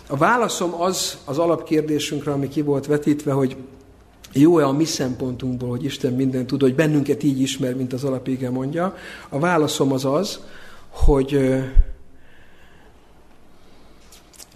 A 0.07 0.17
válaszom 0.17 0.81
az 0.81 1.17
az 1.25 1.37
alapkérdésünkre, 1.37 2.31
ami 2.31 2.47
ki 2.47 2.61
volt 2.61 2.85
vetítve, 2.85 3.31
hogy 3.31 3.57
jó-e 4.37 4.65
a 4.65 4.71
mi 4.71 4.85
szempontunkból, 4.85 5.69
hogy 5.69 5.83
Isten 5.83 6.13
mindent 6.13 6.47
tud, 6.47 6.61
hogy 6.61 6.75
bennünket 6.75 7.23
így 7.23 7.41
ismer, 7.41 7.75
mint 7.75 7.93
az 7.93 8.03
alapége 8.03 8.49
mondja. 8.49 8.95
A 9.29 9.39
válaszom 9.39 9.91
az 9.91 10.05
az, 10.05 10.39
hogy 10.89 11.39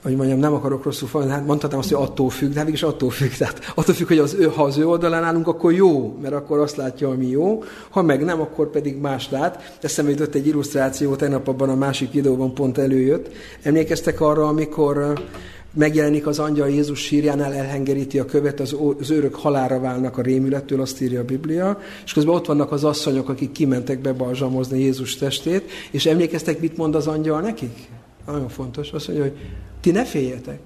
hogy 0.03 0.15
mondjam, 0.15 0.39
nem 0.39 0.53
akarok 0.53 0.83
rosszul 0.83 1.07
falni, 1.07 1.29
hát 1.29 1.45
mondhatnám 1.45 1.79
azt, 1.79 1.91
hogy 1.91 2.03
attól 2.03 2.29
függ, 2.29 2.53
de 2.53 2.59
hát 2.59 2.69
is 2.69 2.83
attól 2.83 3.09
függ. 3.09 3.31
Tehát 3.31 3.71
attól 3.75 3.95
függ, 3.95 4.07
hogy 4.07 4.17
az 4.17 4.33
ő, 4.33 4.45
ha 4.45 4.63
az 4.63 4.77
ő 4.77 4.87
oldalán 4.87 5.23
állunk, 5.23 5.47
akkor 5.47 5.73
jó, 5.73 6.17
mert 6.21 6.33
akkor 6.33 6.59
azt 6.59 6.75
látja, 6.75 7.09
ami 7.09 7.27
jó, 7.27 7.63
ha 7.89 8.01
meg 8.01 8.23
nem, 8.23 8.41
akkor 8.41 8.69
pedig 8.69 8.97
más 8.97 9.29
lát. 9.29 9.77
Eszembe 9.81 10.11
jutott 10.11 10.35
egy 10.35 10.47
illusztráció, 10.47 11.15
tegnap 11.15 11.47
abban 11.47 11.69
a 11.69 11.75
másik 11.75 12.11
videóban 12.11 12.53
pont 12.53 12.77
előjött. 12.77 13.29
Emlékeztek 13.63 14.21
arra, 14.21 14.47
amikor 14.47 15.13
megjelenik 15.73 16.27
az 16.27 16.39
angyal 16.39 16.69
Jézus 16.69 16.99
sírjánál, 16.99 17.53
elhengeríti 17.53 18.19
a 18.19 18.25
követ, 18.25 18.59
az, 18.59 18.75
az 18.99 19.11
őrök 19.11 19.35
halára 19.35 19.79
válnak 19.79 20.17
a 20.17 20.21
rémülettől, 20.21 20.81
azt 20.81 21.01
írja 21.01 21.19
a 21.19 21.25
Biblia, 21.25 21.79
és 22.05 22.13
közben 22.13 22.35
ott 22.35 22.45
vannak 22.45 22.71
az 22.71 22.83
asszonyok, 22.83 23.29
akik 23.29 23.51
kimentek 23.51 23.99
bebalzsamozni 23.99 24.79
Jézus 24.79 25.15
testét, 25.15 25.71
és 25.91 26.05
emlékeztek, 26.05 26.59
mit 26.59 26.77
mond 26.77 26.95
az 26.95 27.07
angyal 27.07 27.41
nekik? 27.41 27.89
Nagyon 28.25 28.49
fontos. 28.49 28.91
Azt 28.91 29.07
mondja, 29.07 29.25
hogy 29.25 29.37
ti 29.81 29.91
ne 29.91 30.05
féljetek. 30.05 30.59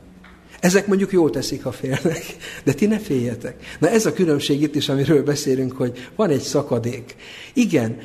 Ezek 0.60 0.88
mondjuk 0.88 1.12
jól 1.12 1.30
teszik, 1.30 1.63
ha 1.63 1.72
félnek, 1.72 2.24
de 2.63 2.74
ti 2.74 2.86
ne 2.86 3.00
féljetek. 3.00 3.56
Na 3.80 3.89
ez 3.89 4.06
a 4.06 4.13
különbség 4.13 4.62
itt 4.62 4.76
is, 4.76 4.89
amiről 4.89 5.24
beszélünk, 5.24 5.72
hogy 5.72 6.10
van 6.16 6.30
egy 6.30 6.42
szakadék. 6.42 7.16
Igen, 7.54 7.98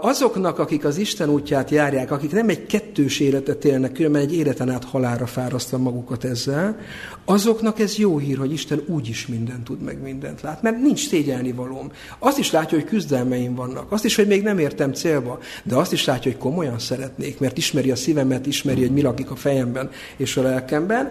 azoknak, 0.00 0.58
akik 0.58 0.84
az 0.84 0.96
Isten 0.96 1.28
útját 1.28 1.70
járják, 1.70 2.10
akik 2.10 2.32
nem 2.32 2.48
egy 2.48 2.66
kettős 2.66 3.20
életet 3.20 3.64
élnek, 3.64 3.92
különben 3.92 4.22
egy 4.22 4.34
életen 4.34 4.70
át 4.70 4.84
halára 4.84 5.26
fárasztva 5.26 5.78
magukat 5.78 6.24
ezzel, 6.24 6.78
azoknak 7.24 7.78
ez 7.78 7.96
jó 7.96 8.18
hír, 8.18 8.38
hogy 8.38 8.52
Isten 8.52 8.82
úgy 8.86 9.08
is 9.08 9.26
mindent 9.26 9.64
tud, 9.64 9.80
meg 9.80 10.02
mindent 10.02 10.40
lát, 10.40 10.62
mert 10.62 10.80
nincs 10.80 11.08
szégyelni 11.08 11.52
valóm. 11.52 11.90
Azt 12.18 12.38
is 12.38 12.50
látja, 12.50 12.78
hogy 12.78 12.86
küzdelmeim 12.86 13.54
vannak, 13.54 13.92
azt 13.92 14.04
is, 14.04 14.16
hogy 14.16 14.26
még 14.26 14.42
nem 14.42 14.58
értem 14.58 14.92
célba, 14.92 15.38
de 15.62 15.76
azt 15.76 15.92
is 15.92 16.04
látja, 16.04 16.30
hogy 16.30 16.40
komolyan 16.40 16.78
szeretnék, 16.78 17.38
mert 17.38 17.56
ismeri 17.56 17.90
a 17.90 17.96
szívemet, 17.96 18.46
ismeri, 18.46 18.80
hogy 18.80 18.92
mi 18.92 19.02
lakik 19.02 19.30
a 19.30 19.36
fejemben 19.36 19.90
és 20.16 20.36
a 20.36 20.42
lelkemben. 20.42 21.10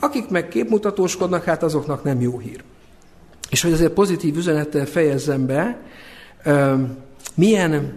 Akik 0.00 0.28
meg 0.28 0.48
képmutatóskodnak, 0.48 1.44
hát 1.44 1.62
azoknak 1.62 2.04
nem 2.04 2.20
jó 2.20 2.38
hír. 2.38 2.62
És 3.50 3.62
hogy 3.62 3.72
azért 3.72 3.92
pozitív 3.92 4.36
üzenettel 4.36 4.86
fejezzem 4.86 5.46
be, 5.46 5.80
milyen, 7.36 7.92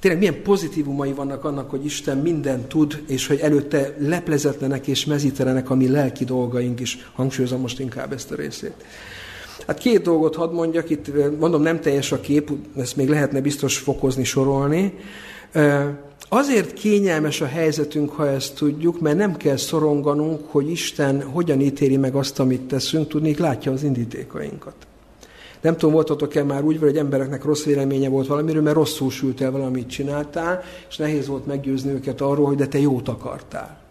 tényleg 0.00 0.20
milyen 0.20 0.42
pozitívumai 0.42 1.12
vannak 1.12 1.44
annak, 1.44 1.70
hogy 1.70 1.84
Isten 1.84 2.18
minden 2.18 2.68
tud, 2.68 3.02
és 3.06 3.26
hogy 3.26 3.38
előtte 3.38 3.94
leplezetlenek 3.98 4.86
és 4.86 5.04
mezítelenek 5.04 5.70
a 5.70 5.74
mi 5.74 5.88
lelki 5.88 6.24
dolgaink 6.24 6.80
is. 6.80 7.10
Hangsúlyozom 7.14 7.60
most 7.60 7.80
inkább 7.80 8.12
ezt 8.12 8.30
a 8.30 8.34
részét. 8.34 8.84
Hát 9.66 9.78
két 9.78 10.02
dolgot 10.02 10.34
hadd 10.34 10.52
mondjak, 10.52 10.90
itt 10.90 11.38
mondom 11.38 11.62
nem 11.62 11.80
teljes 11.80 12.12
a 12.12 12.20
kép, 12.20 12.50
ezt 12.76 12.96
még 12.96 13.08
lehetne 13.08 13.40
biztos 13.40 13.78
fokozni, 13.78 14.24
sorolni. 14.24 14.94
Azért 16.28 16.72
kényelmes 16.72 17.40
a 17.40 17.46
helyzetünk, 17.46 18.10
ha 18.10 18.28
ezt 18.28 18.54
tudjuk, 18.54 19.00
mert 19.00 19.16
nem 19.16 19.36
kell 19.36 19.56
szoronganunk, 19.56 20.40
hogy 20.50 20.70
Isten 20.70 21.22
hogyan 21.22 21.60
ítéli 21.60 21.96
meg 21.96 22.14
azt, 22.14 22.38
amit 22.40 22.60
teszünk, 22.60 23.08
tudni, 23.08 23.34
látja 23.38 23.72
az 23.72 23.82
indítékainkat. 23.82 24.87
Nem 25.60 25.76
tudom, 25.76 25.94
voltatok-e 25.94 26.42
már 26.42 26.64
úgy, 26.64 26.78
hogy 26.78 26.96
embereknek 26.96 27.44
rossz 27.44 27.64
véleménye 27.64 28.08
volt 28.08 28.26
valamiről, 28.26 28.62
mert 28.62 28.76
rosszul 28.76 29.10
sült 29.10 29.40
el 29.40 29.50
valamit 29.50 29.88
csináltál, 29.88 30.62
és 30.88 30.96
nehéz 30.96 31.26
volt 31.26 31.46
meggyőzni 31.46 31.90
őket 31.90 32.20
arról, 32.20 32.46
hogy 32.46 32.56
de 32.56 32.66
te 32.66 32.78
jót 32.78 33.08
akartál. 33.08 33.86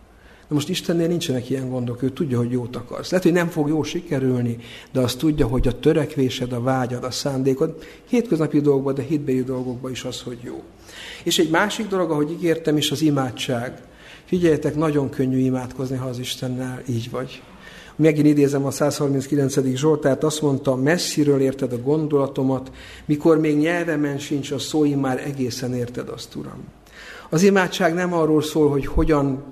Na 0.48 0.56
most 0.56 0.70
Istennél 0.70 1.08
nincsenek 1.08 1.50
ilyen 1.50 1.70
gondok, 1.70 2.02
ő 2.02 2.10
tudja, 2.10 2.38
hogy 2.38 2.52
jót 2.52 2.76
akarsz. 2.76 3.10
Lehet, 3.10 3.26
hogy 3.26 3.36
nem 3.36 3.48
fog 3.48 3.68
jó 3.68 3.84
sikerülni, 3.84 4.58
de 4.92 5.00
azt 5.00 5.18
tudja, 5.18 5.48
hogy 5.48 5.68
a 5.68 5.80
törekvésed, 5.80 6.52
a 6.52 6.62
vágyad, 6.62 7.04
a 7.04 7.12
szándékod, 7.12 7.84
hétköznapi 8.06 8.62
dolgokban, 8.62 8.94
de 8.94 9.02
hitbeli 9.02 9.44
dolgokban 9.44 9.92
is 9.92 10.04
az, 10.04 10.22
hogy 10.22 10.38
jó. 10.42 10.64
És 11.24 11.40
egy 11.40 11.50
másik 11.50 11.88
dolog, 11.88 12.12
ahogy 12.12 12.32
ígértem 12.32 12.78
is, 12.78 12.92
az 12.92 13.02
imádság. 13.02 13.82
Figyeljetek, 14.26 14.76
nagyon 14.76 15.10
könnyű 15.10 15.38
imádkozni, 15.38 15.98
ha 15.98 16.08
az 16.08 16.20
Istennel 16.20 16.82
így 16.90 17.10
vagy. 17.10 17.42
Megint 17.98 18.28
idézem 18.28 18.66
a 18.66 18.72
139. 18.72 19.76
Zsoltárt, 19.76 20.24
azt 20.24 20.42
mondta, 20.42 20.76
messziről 20.76 21.42
érted 21.42 21.74
a 21.74 21.82
gondolatomat, 21.82 22.72
mikor 23.06 23.40
még 23.40 23.58
nyelvemen 23.58 24.18
sincs 24.18 24.52
a 24.52 24.60
szó, 24.60 24.96
már 24.96 25.24
egészen 25.26 25.74
érted 25.74 26.10
azt, 26.10 26.36
Uram. 26.36 26.64
Az 27.30 27.44
imádság 27.44 27.94
nem 27.94 28.14
arról 28.14 28.42
szól, 28.42 28.70
hogy 28.70 28.86
hogyan 28.86 29.44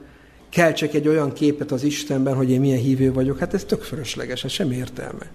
keltsek 0.56 0.94
egy 0.94 1.08
olyan 1.08 1.34
képet 1.34 1.72
az 1.72 1.84
Istenben, 1.84 2.36
hogy 2.36 2.50
én 2.50 2.60
milyen 2.60 2.80
hívő 2.80 3.14
vagyok. 3.14 3.40
Hát 3.40 3.54
ez 3.54 3.64
tök 3.64 3.82
fölösleges, 3.82 4.44
ez 4.44 4.52
sem 4.52 4.72
értelme. 4.72 5.32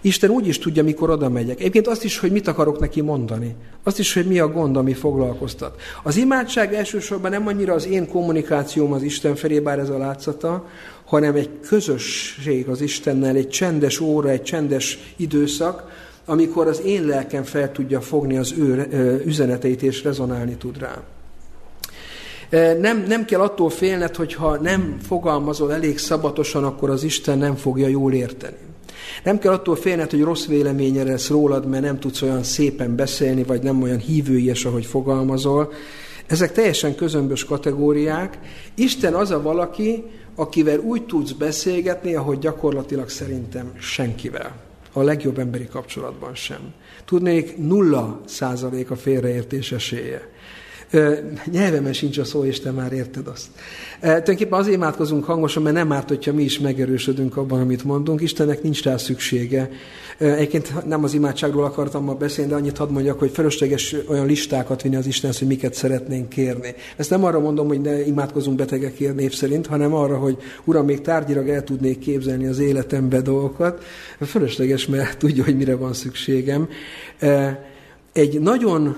Isten 0.00 0.30
úgy 0.30 0.46
is 0.46 0.58
tudja, 0.58 0.82
mikor 0.82 1.10
oda 1.10 1.28
megyek. 1.28 1.60
Egyébként 1.60 1.86
azt 1.86 2.04
is, 2.04 2.18
hogy 2.18 2.32
mit 2.32 2.48
akarok 2.48 2.78
neki 2.78 3.00
mondani. 3.00 3.54
Azt 3.82 3.98
is, 3.98 4.14
hogy 4.14 4.26
mi 4.26 4.38
a 4.38 4.48
gond, 4.48 4.76
ami 4.76 4.92
foglalkoztat. 4.92 5.80
Az 6.02 6.16
imádság 6.16 6.74
elsősorban 6.74 7.30
nem 7.30 7.46
annyira 7.46 7.74
az 7.74 7.86
én 7.86 8.08
kommunikációm 8.08 8.92
az 8.92 9.02
Isten 9.02 9.34
felé, 9.34 9.60
bár 9.60 9.78
ez 9.78 9.88
a 9.88 9.98
látszata, 9.98 10.66
hanem 11.04 11.34
egy 11.34 11.50
közösség 11.66 12.68
az 12.68 12.80
Istennel, 12.80 13.36
egy 13.36 13.48
csendes 13.48 14.00
óra, 14.00 14.28
egy 14.28 14.42
csendes 14.42 14.98
időszak, 15.16 15.84
amikor 16.24 16.66
az 16.66 16.80
én 16.84 17.04
lelkem 17.04 17.42
fel 17.42 17.72
tudja 17.72 18.00
fogni 18.00 18.36
az 18.36 18.54
ő 18.58 19.22
üzeneteit 19.26 19.82
és 19.82 20.02
rezonálni 20.02 20.56
tud 20.56 20.78
rá. 20.78 21.02
Nem, 22.80 23.04
nem 23.08 23.24
kell 23.24 23.40
attól 23.40 23.70
félned, 23.70 24.16
hogyha 24.16 24.56
nem 24.56 24.96
fogalmazol 25.06 25.72
elég 25.72 25.98
szabatosan, 25.98 26.64
akkor 26.64 26.90
az 26.90 27.02
Isten 27.02 27.38
nem 27.38 27.56
fogja 27.56 27.86
jól 27.86 28.12
érteni. 28.12 28.56
Nem 29.24 29.38
kell 29.38 29.52
attól 29.52 29.76
félned, 29.76 30.10
hogy 30.10 30.22
rossz 30.22 30.46
véleménye 30.46 31.02
lesz 31.02 31.28
rólad, 31.28 31.66
mert 31.66 31.84
nem 31.84 31.98
tudsz 31.98 32.22
olyan 32.22 32.42
szépen 32.42 32.96
beszélni, 32.96 33.42
vagy 33.42 33.62
nem 33.62 33.82
olyan 33.82 33.98
hívőies, 33.98 34.64
ahogy 34.64 34.86
fogalmazol. 34.86 35.72
Ezek 36.26 36.52
teljesen 36.52 36.94
közömbös 36.94 37.44
kategóriák. 37.44 38.38
Isten 38.74 39.14
az 39.14 39.30
a 39.30 39.42
valaki, 39.42 40.04
akivel 40.34 40.78
úgy 40.78 41.06
tudsz 41.06 41.32
beszélgetni, 41.32 42.14
ahogy 42.14 42.38
gyakorlatilag 42.38 43.08
szerintem 43.08 43.72
senkivel. 43.78 44.56
A 44.92 45.02
legjobb 45.02 45.38
emberi 45.38 45.66
kapcsolatban 45.66 46.34
sem. 46.34 46.72
Tudnék, 47.04 47.56
nulla 47.56 48.20
százalék 48.26 48.90
a 48.90 48.96
félreértés 48.96 49.72
esélye. 49.72 50.32
Nyelvemen 51.50 51.92
sincs 51.92 52.18
a 52.18 52.24
szó, 52.24 52.44
és 52.44 52.60
te 52.60 52.70
már 52.70 52.92
érted 52.92 53.26
azt. 53.26 53.46
Tulajdonképpen 54.00 54.58
azért 54.58 54.76
imádkozunk 54.76 55.24
hangosan, 55.24 55.62
mert 55.62 55.74
nem 55.74 55.92
árt, 55.92 56.08
hogyha 56.08 56.32
mi 56.32 56.42
is 56.42 56.58
megerősödünk 56.58 57.36
abban, 57.36 57.60
amit 57.60 57.84
mondunk. 57.84 58.20
Istennek 58.20 58.62
nincs 58.62 58.82
rá 58.82 58.96
szüksége. 58.96 59.70
Egyébként 60.18 60.86
nem 60.86 61.04
az 61.04 61.14
imádságról 61.14 61.64
akartam 61.64 62.04
ma 62.04 62.14
beszélni, 62.14 62.50
de 62.50 62.56
annyit 62.56 62.78
hadd 62.78 62.90
mondjak, 62.90 63.18
hogy 63.18 63.30
felesleges 63.30 63.96
olyan 64.08 64.26
listákat 64.26 64.82
vinni 64.82 64.96
az 64.96 65.06
Istenhez, 65.06 65.38
hogy 65.38 65.48
miket 65.48 65.74
szeretnénk 65.74 66.28
kérni. 66.28 66.74
Ezt 66.96 67.10
nem 67.10 67.24
arra 67.24 67.40
mondom, 67.40 67.66
hogy 67.66 67.80
ne 67.80 68.06
imádkozunk 68.06 68.56
betegekért 68.56 69.14
név 69.14 69.32
szerint, 69.32 69.66
hanem 69.66 69.94
arra, 69.94 70.16
hogy 70.16 70.36
Uram, 70.64 70.84
még 70.84 71.00
tárgyilag 71.00 71.48
el 71.48 71.64
tudnék 71.64 71.98
képzelni 71.98 72.46
az 72.46 72.58
életembe 72.58 73.20
dolgokat. 73.20 73.84
Fölösleges, 74.20 74.86
mert 74.86 75.18
tudja, 75.18 75.44
hogy 75.44 75.56
mire 75.56 75.76
van 75.76 75.92
szükségem. 75.92 76.68
Egy 78.12 78.40
nagyon 78.40 78.96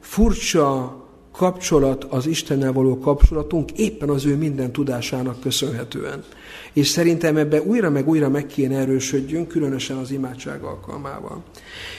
furcsa 0.00 0.97
kapcsolat, 1.38 2.04
az 2.04 2.26
Istennel 2.26 2.72
való 2.72 2.98
kapcsolatunk 2.98 3.70
éppen 3.72 4.08
az 4.08 4.26
ő 4.26 4.36
minden 4.36 4.72
tudásának 4.72 5.40
köszönhetően. 5.40 6.24
És 6.72 6.88
szerintem 6.88 7.36
ebbe 7.36 7.62
újra 7.62 7.90
meg 7.90 8.08
újra 8.08 8.28
meg 8.28 8.46
kéne 8.46 8.78
erősödjünk, 8.78 9.48
különösen 9.48 9.96
az 9.96 10.10
imádság 10.10 10.62
alkalmával. 10.62 11.42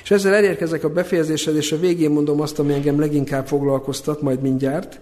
És 0.04 0.12
ezzel 0.12 0.34
elérkezek 0.34 0.84
a 0.84 0.90
befejezéshez, 0.90 1.56
és 1.56 1.72
a 1.72 1.80
végén 1.80 2.12
mondom 2.12 2.42
azt, 2.42 2.60
ami 2.60 2.74
engem 2.74 3.00
leginkább 3.00 3.48
foglalkoztat, 3.48 4.22
majd 4.22 4.42
mindjárt. 4.42 5.00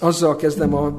Azzal 0.00 0.36
kezdem 0.36 0.74
a 0.74 0.90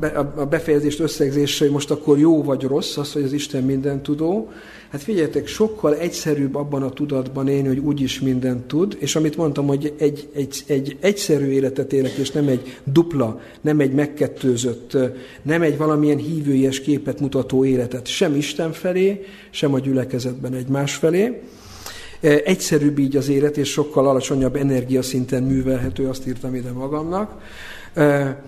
befejezést 0.49 0.99
összegzéssel, 0.99 1.67
hogy 1.67 1.75
most 1.75 1.91
akkor 1.91 2.19
jó 2.19 2.43
vagy 2.43 2.63
rossz, 2.63 2.97
az, 2.97 3.13
hogy 3.13 3.23
az 3.23 3.33
Isten 3.33 3.63
minden 3.63 4.01
tudó. 4.03 4.51
Hát 4.89 5.01
figyeljetek, 5.01 5.47
sokkal 5.47 5.95
egyszerűbb 5.95 6.55
abban 6.55 6.83
a 6.83 6.89
tudatban 6.89 7.47
élni, 7.47 7.67
hogy 7.67 7.77
úgyis 7.77 8.19
mindent 8.19 8.67
tud, 8.67 8.97
és 8.99 9.15
amit 9.15 9.38
mondtam, 9.38 9.67
hogy 9.67 9.93
egy, 9.97 10.29
egy, 10.33 10.63
egy 10.67 10.97
egyszerű 10.99 11.45
életet 11.45 11.93
élek, 11.93 12.11
és 12.11 12.31
nem 12.31 12.47
egy 12.47 12.77
dupla, 12.83 13.39
nem 13.61 13.79
egy 13.79 13.91
megkettőzött, 13.91 14.97
nem 15.41 15.61
egy 15.61 15.77
valamilyen 15.77 16.17
hívőies 16.17 16.79
képet 16.79 17.19
mutató 17.19 17.65
életet, 17.65 18.07
sem 18.07 18.35
Isten 18.35 18.71
felé, 18.71 19.25
sem 19.49 19.73
a 19.73 19.79
gyülekezetben 19.79 20.53
egymás 20.53 20.95
felé. 20.95 21.41
Egyszerűbb 22.21 22.99
így 22.99 23.15
az 23.15 23.29
élet, 23.29 23.57
és 23.57 23.69
sokkal 23.69 24.07
alacsonyabb 24.07 24.55
energiaszinten 24.55 25.43
művelhető, 25.43 26.07
azt 26.07 26.27
írtam 26.27 26.55
ide 26.55 26.71
magamnak. 26.71 27.41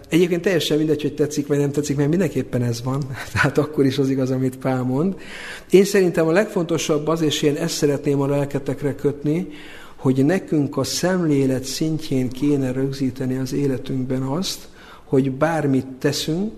Egyébként 0.10 0.42
teljesen 0.42 0.78
mindegy, 0.78 1.02
hogy 1.02 1.14
tetszik 1.14 1.48
vagy 1.48 1.58
nem 1.58 1.72
tetszik, 1.72 1.98
mert 1.98 2.10
mindenképpen 2.10 2.64
ez 2.64 2.84
van. 2.84 3.04
Tehát 3.34 3.58
akkor 3.58 3.86
is 3.86 3.98
az 3.98 4.10
igaz, 4.10 4.32
amit 4.32 4.58
Pál 4.58 4.84
mond. 4.84 5.16
Én 5.70 5.86
szerintem 5.86 6.28
a 6.28 6.32
legfontosabb 6.32 7.08
az, 7.08 7.22
és 7.22 7.42
én 7.42 7.56
ezt 7.56 7.76
szeretném 7.76 8.22
a 8.22 8.28
lelketekre 8.28 8.96
kötni, 8.96 9.48
hogy 9.96 10.26
nekünk 10.26 10.78
a 10.78 10.84
szemlélet 10.84 11.64
szintjén 11.64 12.30
kéne 12.30 12.72
rögzíteni 12.72 13.38
az 13.38 13.54
életünkben 13.54 14.22
azt, 14.22 14.68
hogy 15.04 15.32
bármit 15.32 15.88
teszünk, 16.00 16.52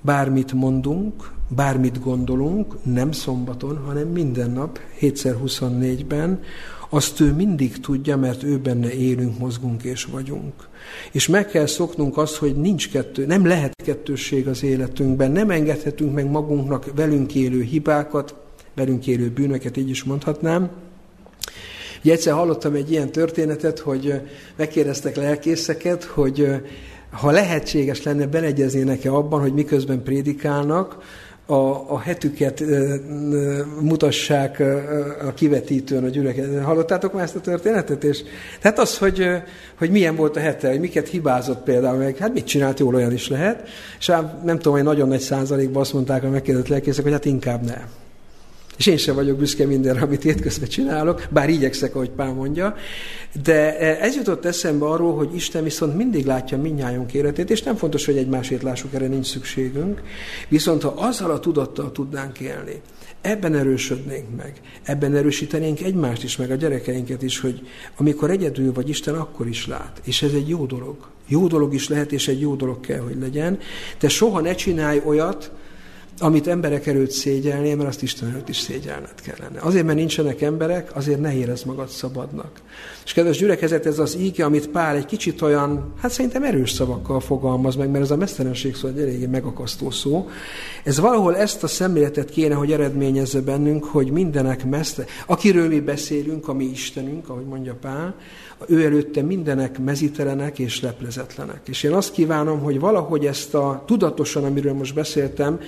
bármit 0.00 0.52
mondunk, 0.52 1.32
bármit 1.48 2.02
gondolunk, 2.02 2.74
nem 2.84 3.12
szombaton, 3.12 3.76
hanem 3.86 4.08
minden 4.08 4.50
nap, 4.50 4.80
7x24-ben, 5.00 6.42
azt 6.88 7.20
ő 7.20 7.32
mindig 7.32 7.80
tudja, 7.80 8.16
mert 8.16 8.42
ő 8.42 8.58
benne 8.58 8.92
élünk, 8.92 9.38
mozgunk 9.38 9.82
és 9.82 10.04
vagyunk. 10.04 10.68
És 11.12 11.28
meg 11.28 11.46
kell 11.46 11.66
szoknunk 11.66 12.16
azt, 12.16 12.36
hogy 12.36 12.56
nincs 12.56 12.90
kettő, 12.90 13.26
nem 13.26 13.46
lehet 13.46 13.82
kettősség 13.84 14.48
az 14.48 14.62
életünkben, 14.62 15.30
nem 15.30 15.50
engedhetünk 15.50 16.14
meg 16.14 16.30
magunknak 16.30 16.86
velünk 16.94 17.34
élő 17.34 17.62
hibákat, 17.62 18.34
velünk 18.74 19.06
élő 19.06 19.30
bűnöket, 19.30 19.76
így 19.76 19.90
is 19.90 20.04
mondhatnám. 20.04 20.70
Ugye 22.02 22.12
egyszer 22.12 22.32
hallottam 22.32 22.74
egy 22.74 22.90
ilyen 22.90 23.12
történetet, 23.12 23.78
hogy 23.78 24.14
megkérdeztek 24.56 25.16
lelkészeket, 25.16 26.04
hogy 26.04 26.48
ha 27.10 27.30
lehetséges 27.30 28.02
lenne, 28.02 28.26
beleegyeznének-e 28.26 29.12
abban, 29.12 29.40
hogy 29.40 29.52
miközben 29.52 30.02
prédikálnak, 30.02 30.96
a, 31.50 31.84
a 31.92 31.98
hetüket 31.98 32.64
mutassák 33.80 34.62
a 35.26 35.34
kivetítőn 35.34 36.04
a 36.04 36.08
gyülekezet. 36.08 36.64
Hallottátok 36.64 37.12
már 37.12 37.22
ezt 37.22 37.36
a 37.36 37.40
történetet? 37.40 38.04
És, 38.04 38.22
tehát 38.60 38.78
az, 38.78 38.98
hogy, 38.98 39.28
hogy 39.78 39.90
milyen 39.90 40.16
volt 40.16 40.36
a 40.36 40.40
hete, 40.40 40.68
hogy 40.68 40.80
miket 40.80 41.08
hibázott 41.08 41.62
például, 41.62 41.98
meg 41.98 42.16
hát 42.16 42.32
mit 42.32 42.44
csinált 42.44 42.78
jól, 42.78 42.94
olyan 42.94 43.12
is 43.12 43.28
lehet. 43.28 43.68
És 43.98 44.10
hát 44.10 44.44
nem 44.44 44.56
tudom, 44.56 44.72
hogy 44.72 44.82
nagyon 44.82 45.08
nagy 45.08 45.20
százalékban 45.20 45.82
azt 45.82 45.92
mondták 45.92 46.24
a 46.24 46.28
megkérdezett 46.28 46.68
lelkészek, 46.68 47.02
hogy 47.02 47.12
hát 47.12 47.24
inkább 47.24 47.64
nem. 47.64 47.84
És 48.80 48.86
én 48.86 48.96
sem 48.96 49.14
vagyok 49.14 49.38
büszke 49.38 49.66
mindenre, 49.66 50.00
amit 50.00 50.22
hétközben 50.22 50.68
csinálok, 50.68 51.26
bár 51.30 51.48
igyekszek, 51.48 51.94
ahogy 51.94 52.10
Pál 52.10 52.32
mondja. 52.32 52.74
De 53.42 53.78
e, 53.78 54.04
ez 54.04 54.14
jutott 54.14 54.44
eszembe 54.44 54.86
arról, 54.86 55.16
hogy 55.16 55.34
Isten 55.34 55.62
viszont 55.62 55.96
mindig 55.96 56.26
látja 56.26 56.58
minnyájunk 56.58 57.14
életét, 57.14 57.50
és 57.50 57.62
nem 57.62 57.76
fontos, 57.76 58.06
hogy 58.06 58.16
egymásét 58.16 58.62
lássuk, 58.62 58.94
erre 58.94 59.06
nincs 59.06 59.26
szükségünk. 59.26 60.02
Viszont 60.48 60.82
ha 60.82 60.88
azzal 60.88 61.30
a 61.30 61.40
tudattal 61.40 61.92
tudnánk 61.92 62.40
élni, 62.40 62.80
ebben 63.20 63.54
erősödnénk 63.54 64.36
meg, 64.36 64.60
ebben 64.82 65.14
erősítenénk 65.14 65.80
egymást 65.80 66.22
is, 66.22 66.36
meg 66.36 66.50
a 66.50 66.54
gyerekeinket 66.54 67.22
is, 67.22 67.40
hogy 67.40 67.66
amikor 67.96 68.30
egyedül 68.30 68.72
vagy, 68.72 68.88
Isten 68.88 69.14
akkor 69.14 69.48
is 69.48 69.66
lát. 69.66 70.00
És 70.04 70.22
ez 70.22 70.32
egy 70.32 70.48
jó 70.48 70.66
dolog. 70.66 70.96
Jó 71.26 71.46
dolog 71.46 71.74
is 71.74 71.88
lehet, 71.88 72.12
és 72.12 72.28
egy 72.28 72.40
jó 72.40 72.54
dolog 72.54 72.80
kell, 72.80 73.00
hogy 73.00 73.16
legyen. 73.20 73.58
De 73.98 74.08
soha 74.08 74.40
ne 74.40 74.54
csinálj 74.54 75.02
olyat, 75.04 75.50
amit 76.20 76.46
emberek 76.46 76.86
előtt 76.86 77.10
szégyelni, 77.10 77.74
mert 77.74 77.88
azt 77.88 78.02
Isten 78.02 78.28
előtt 78.28 78.48
is 78.48 78.56
szégyelned 78.56 79.14
kellene. 79.22 79.60
Azért, 79.60 79.84
mert 79.84 79.98
nincsenek 79.98 80.40
emberek, 80.42 80.96
azért 80.96 81.20
ne 81.20 81.34
érezd 81.34 81.66
magad 81.66 81.88
szabadnak. 81.88 82.60
És 83.04 83.12
kedves 83.12 83.38
gyülekezet, 83.38 83.86
ez 83.86 83.98
az 83.98 84.16
íge, 84.16 84.44
amit 84.44 84.68
Pál 84.68 84.96
egy 84.96 85.06
kicsit 85.06 85.42
olyan, 85.42 85.92
hát 86.00 86.10
szerintem 86.10 86.42
erős 86.42 86.70
szavakkal 86.70 87.20
fogalmaz 87.20 87.76
meg, 87.76 87.90
mert 87.90 88.04
ez 88.04 88.10
a 88.10 88.16
mesztelenség 88.16 88.74
szó 88.74 88.88
egy 88.88 89.00
eléggé 89.00 89.26
megakasztó 89.26 89.90
szó. 89.90 90.28
Ez 90.84 91.00
valahol 91.00 91.36
ezt 91.36 91.62
a 91.62 91.66
szemléletet 91.66 92.30
kéne, 92.30 92.54
hogy 92.54 92.72
eredményezze 92.72 93.40
bennünk, 93.40 93.84
hogy 93.84 94.10
mindenek 94.10 94.64
meszte, 94.64 95.04
akiről 95.26 95.68
mi 95.68 95.80
beszélünk, 95.80 96.48
a 96.48 96.52
mi 96.52 96.64
Istenünk, 96.64 97.28
ahogy 97.28 97.44
mondja 97.44 97.76
Pál, 97.80 98.14
ő 98.66 98.84
előtte 98.84 99.22
mindenek 99.22 99.78
mezitelenek 99.78 100.58
és 100.58 100.80
leplezetlenek. 100.80 101.60
És 101.64 101.82
én 101.82 101.92
azt 101.92 102.12
kívánom, 102.12 102.60
hogy 102.60 102.80
valahogy 102.80 103.26
ezt 103.26 103.54
a 103.54 103.82
tudatosan, 103.86 104.44
amiről 104.44 104.72
most 104.72 104.94
beszéltem, 104.94 105.60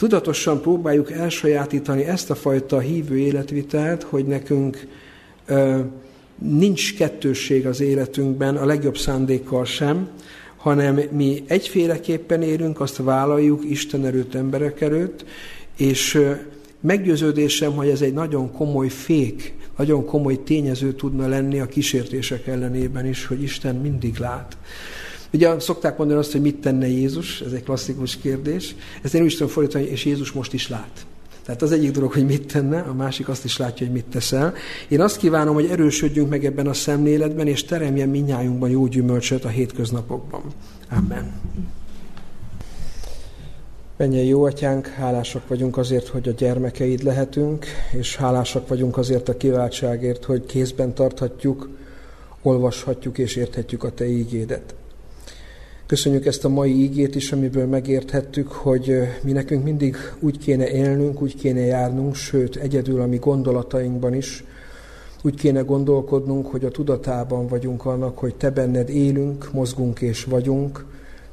tudatosan 0.00 0.60
próbáljuk 0.60 1.10
elsajátítani 1.10 2.04
ezt 2.04 2.30
a 2.30 2.34
fajta 2.34 2.78
hívő 2.78 3.18
életvitelt, 3.18 4.02
hogy 4.02 4.26
nekünk 4.26 4.86
ö, 5.46 5.78
nincs 6.38 6.96
kettősség 6.96 7.66
az 7.66 7.80
életünkben, 7.80 8.56
a 8.56 8.64
legjobb 8.64 8.96
szándékkal 8.96 9.64
sem, 9.64 10.08
hanem 10.56 11.00
mi 11.10 11.42
egyféleképpen 11.46 12.42
élünk, 12.42 12.80
azt 12.80 12.96
vállaljuk 12.96 13.70
Isten 13.70 14.06
előtt, 14.06 14.34
emberek 14.34 14.80
előtt, 14.80 15.24
és 15.76 16.14
ö, 16.14 16.30
meggyőződésem, 16.80 17.72
hogy 17.72 17.88
ez 17.88 18.00
egy 18.00 18.14
nagyon 18.14 18.52
komoly 18.52 18.88
fék, 18.88 19.54
nagyon 19.76 20.04
komoly 20.04 20.42
tényező 20.42 20.92
tudna 20.92 21.28
lenni 21.28 21.60
a 21.60 21.66
kísértések 21.66 22.46
ellenében 22.46 23.06
is, 23.06 23.26
hogy 23.26 23.42
Isten 23.42 23.74
mindig 23.74 24.18
lát. 24.18 24.56
Ugye 25.32 25.60
szokták 25.60 25.98
mondani 25.98 26.18
azt, 26.18 26.32
hogy 26.32 26.40
mit 26.40 26.56
tenne 26.56 26.86
Jézus, 26.86 27.40
ez 27.40 27.52
egy 27.52 27.62
klasszikus 27.62 28.16
kérdés. 28.16 28.74
Ezt 29.02 29.14
én 29.14 29.22
úgy 29.22 29.32
tudom 29.32 29.48
fordítani, 29.48 29.84
és 29.84 30.04
Jézus 30.04 30.32
most 30.32 30.52
is 30.52 30.68
lát. 30.68 31.06
Tehát 31.44 31.62
az 31.62 31.72
egyik 31.72 31.90
dolog, 31.90 32.12
hogy 32.12 32.26
mit 32.26 32.52
tenne, 32.52 32.80
a 32.80 32.94
másik 32.94 33.28
azt 33.28 33.44
is 33.44 33.56
látja, 33.56 33.86
hogy 33.86 33.94
mit 33.94 34.04
teszel. 34.04 34.54
Én 34.88 35.00
azt 35.00 35.16
kívánom, 35.16 35.54
hogy 35.54 35.66
erősödjünk 35.66 36.28
meg 36.28 36.44
ebben 36.44 36.66
a 36.66 36.72
szemléletben, 36.72 37.46
és 37.46 37.64
teremjen 37.64 38.08
minnyájunkban 38.08 38.70
jó 38.70 38.86
gyümölcsöt 38.86 39.44
a 39.44 39.48
hétköznapokban. 39.48 40.42
Amen. 40.90 41.32
Menjen 43.96 44.24
jó 44.24 44.44
atyánk, 44.44 44.86
hálásak 44.86 45.48
vagyunk 45.48 45.76
azért, 45.76 46.08
hogy 46.08 46.28
a 46.28 46.32
gyermekeid 46.32 47.02
lehetünk, 47.02 47.66
és 47.98 48.16
hálásak 48.16 48.68
vagyunk 48.68 48.96
azért 48.96 49.28
a 49.28 49.36
kiváltságért, 49.36 50.24
hogy 50.24 50.46
kézben 50.46 50.94
tarthatjuk, 50.94 51.68
olvashatjuk 52.42 53.18
és 53.18 53.36
érthetjük 53.36 53.84
a 53.84 53.90
Te 53.90 54.08
ígédet. 54.08 54.74
Köszönjük 55.90 56.26
ezt 56.26 56.44
a 56.44 56.48
mai 56.48 56.82
ígét 56.82 57.14
is, 57.14 57.32
amiből 57.32 57.66
megérthettük, 57.66 58.52
hogy 58.52 58.98
mi 59.22 59.32
nekünk 59.32 59.64
mindig 59.64 59.96
úgy 60.20 60.38
kéne 60.38 60.70
élnünk, 60.70 61.22
úgy 61.22 61.36
kéne 61.36 61.60
járnunk, 61.60 62.14
sőt, 62.14 62.56
egyedül 62.56 63.00
a 63.00 63.06
mi 63.06 63.16
gondolatainkban 63.16 64.14
is, 64.14 64.44
úgy 65.22 65.34
kéne 65.34 65.60
gondolkodnunk, 65.60 66.46
hogy 66.46 66.64
a 66.64 66.70
tudatában 66.70 67.46
vagyunk 67.46 67.84
annak, 67.84 68.18
hogy 68.18 68.34
Te 68.34 68.50
benned 68.50 68.88
élünk, 68.88 69.52
mozgunk 69.52 70.00
és 70.00 70.24
vagyunk, 70.24 70.84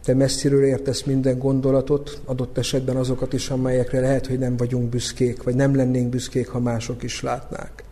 Te 0.03 0.13
messziről 0.13 0.63
értesz 0.63 1.03
minden 1.03 1.37
gondolatot, 1.37 2.21
adott 2.25 2.57
esetben 2.57 2.95
azokat 2.95 3.33
is, 3.33 3.49
amelyekre 3.49 3.99
lehet, 3.99 4.27
hogy 4.27 4.39
nem 4.39 4.57
vagyunk 4.57 4.89
büszkék, 4.89 5.43
vagy 5.43 5.55
nem 5.55 5.75
lennénk 5.75 6.09
büszkék, 6.09 6.47
ha 6.47 6.59
mások 6.59 7.03
is 7.03 7.21
látnák. 7.21 7.83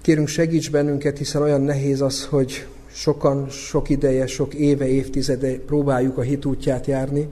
Kérünk, 0.00 0.28
segíts 0.28 0.70
bennünket, 0.70 1.18
hiszen 1.18 1.42
olyan 1.42 1.62
nehéz 1.62 2.00
az, 2.00 2.24
hogy 2.24 2.66
sokan, 2.98 3.48
sok 3.48 3.88
ideje, 3.88 4.26
sok 4.26 4.54
éve, 4.54 4.88
évtizede 4.88 5.58
próbáljuk 5.58 6.18
a 6.18 6.22
hit 6.22 6.44
útját 6.44 6.86
járni, 6.86 7.28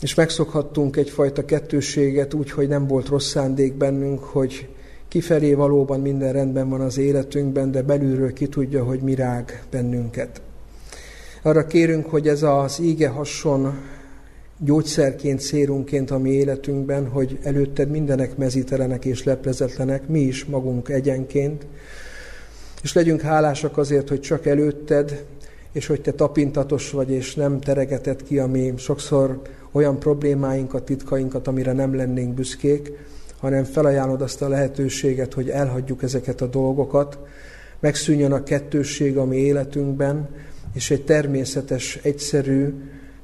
és 0.00 0.14
megszokhattunk 0.14 0.96
egyfajta 0.96 1.44
kettőséget 1.44 2.34
úgy, 2.34 2.50
hogy 2.50 2.68
nem 2.68 2.86
volt 2.86 3.08
rossz 3.08 3.30
szándék 3.30 3.74
bennünk, 3.74 4.24
hogy 4.24 4.68
kifelé 5.08 5.54
valóban 5.54 6.00
minden 6.00 6.32
rendben 6.32 6.68
van 6.68 6.80
az 6.80 6.98
életünkben, 6.98 7.70
de 7.70 7.82
belülről 7.82 8.32
ki 8.32 8.46
tudja, 8.46 8.84
hogy 8.84 9.00
mi 9.00 9.14
rág 9.14 9.62
bennünket. 9.70 10.40
Arra 11.42 11.66
kérünk, 11.66 12.06
hogy 12.06 12.28
ez 12.28 12.42
az 12.42 12.80
íge 12.80 13.08
hasson 13.08 13.74
gyógyszerként, 14.58 15.40
szérunként 15.40 16.10
a 16.10 16.18
mi 16.18 16.30
életünkben, 16.30 17.08
hogy 17.08 17.38
előtted 17.42 17.90
mindenek 17.90 18.36
mezítelenek 18.36 19.04
és 19.04 19.24
leplezetlenek, 19.24 20.08
mi 20.08 20.20
is 20.20 20.44
magunk 20.44 20.88
egyenként, 20.88 21.66
és 22.82 22.92
legyünk 22.92 23.20
hálásak 23.20 23.78
azért, 23.78 24.08
hogy 24.08 24.20
csak 24.20 24.46
előtted, 24.46 25.24
és 25.72 25.86
hogy 25.86 26.00
te 26.00 26.12
tapintatos 26.12 26.90
vagy, 26.90 27.10
és 27.10 27.34
nem 27.34 27.60
teregeted 27.60 28.22
ki, 28.22 28.38
ami 28.38 28.72
sokszor 28.76 29.40
olyan 29.72 29.98
problémáinkat, 29.98 30.84
titkainkat, 30.84 31.46
amire 31.46 31.72
nem 31.72 31.94
lennénk 31.94 32.34
büszkék, 32.34 32.92
hanem 33.38 33.64
felajánlod 33.64 34.22
azt 34.22 34.42
a 34.42 34.48
lehetőséget, 34.48 35.34
hogy 35.34 35.48
elhagyjuk 35.48 36.02
ezeket 36.02 36.40
a 36.40 36.46
dolgokat, 36.46 37.18
megszűnjön 37.80 38.32
a 38.32 38.42
kettősség 38.42 39.16
a 39.16 39.24
mi 39.24 39.36
életünkben, 39.36 40.28
és 40.74 40.90
egy 40.90 41.04
természetes, 41.04 41.98
egyszerű, 42.02 42.74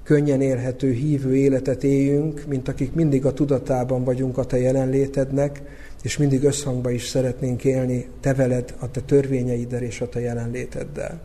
könnyen 0.03 0.41
élhető, 0.41 0.91
hívő 0.91 1.37
életet 1.37 1.85
éljünk, 1.85 2.45
mint 2.49 2.69
akik 2.69 2.95
mindig 2.95 3.27
a 3.27 3.33
tudatában 3.33 4.05
vagyunk 4.05 4.39
a 4.39 4.45
Te 4.45 4.59
jelenlétednek, 4.59 5.63
és 6.07 6.17
mindig 6.17 6.43
összhangba 6.43 6.91
is 6.91 7.07
szeretnénk 7.07 7.65
élni 7.65 8.07
Te 8.21 8.35
veled, 8.35 8.75
a 8.79 8.91
Te 8.91 9.01
törvényeiddel 9.01 9.83
és 9.83 10.01
a 10.01 10.09
Te 10.09 10.21
jelenléteddel. 10.21 11.21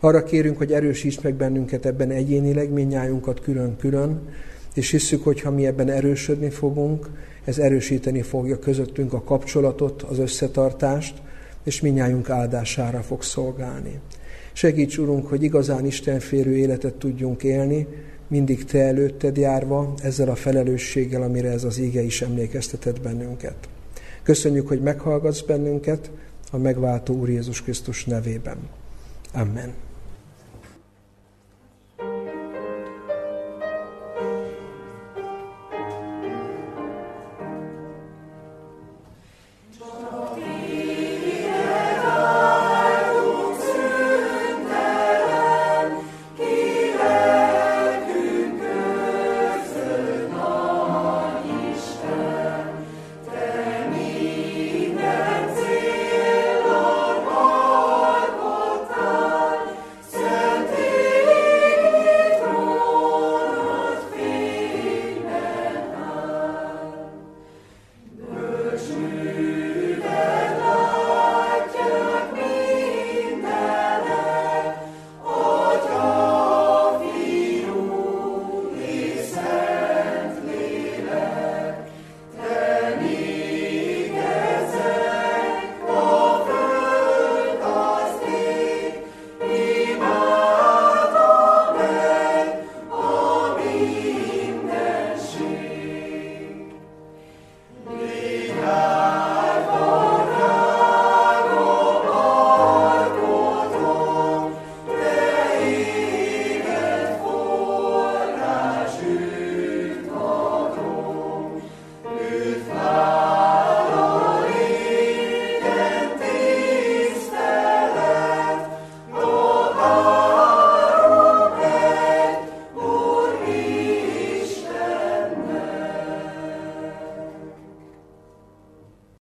Arra 0.00 0.22
kérünk, 0.22 0.56
hogy 0.56 0.72
erősíts 0.72 1.20
meg 1.20 1.34
bennünket 1.34 1.86
ebben 1.86 2.10
egyénileg, 2.10 2.70
minnyájunkat 2.70 3.40
külön-külön, 3.40 4.20
és 4.74 4.90
hisszük, 4.90 5.24
hogy 5.24 5.40
ha 5.40 5.50
mi 5.50 5.66
ebben 5.66 5.88
erősödni 5.88 6.50
fogunk, 6.50 7.10
ez 7.44 7.58
erősíteni 7.58 8.22
fogja 8.22 8.58
közöttünk 8.58 9.12
a 9.12 9.22
kapcsolatot, 9.22 10.02
az 10.02 10.18
összetartást, 10.18 11.14
és 11.64 11.80
minnyájunk 11.80 12.30
áldására 12.30 13.02
fog 13.02 13.22
szolgálni. 13.22 14.00
Segíts, 14.52 14.98
Urunk, 14.98 15.26
hogy 15.26 15.42
igazán 15.42 15.86
Istenférő 15.86 16.56
életet 16.56 16.94
tudjunk 16.94 17.42
élni, 17.42 17.86
mindig 18.28 18.64
Te 18.64 18.78
előtted 18.78 19.36
járva, 19.36 19.94
ezzel 20.02 20.28
a 20.28 20.34
felelősséggel, 20.34 21.22
amire 21.22 21.50
ez 21.50 21.64
az 21.64 21.78
ége 21.78 22.02
is 22.02 22.22
emlékeztetett 22.22 23.00
bennünket. 23.00 23.68
Köszönjük, 24.30 24.68
hogy 24.68 24.80
meghallgatsz 24.80 25.40
bennünket 25.40 26.10
a 26.50 26.56
megváltó 26.56 27.14
Úr 27.14 27.28
Jézus 27.28 27.62
Krisztus 27.62 28.04
nevében. 28.04 28.56
Amen. 29.32 29.74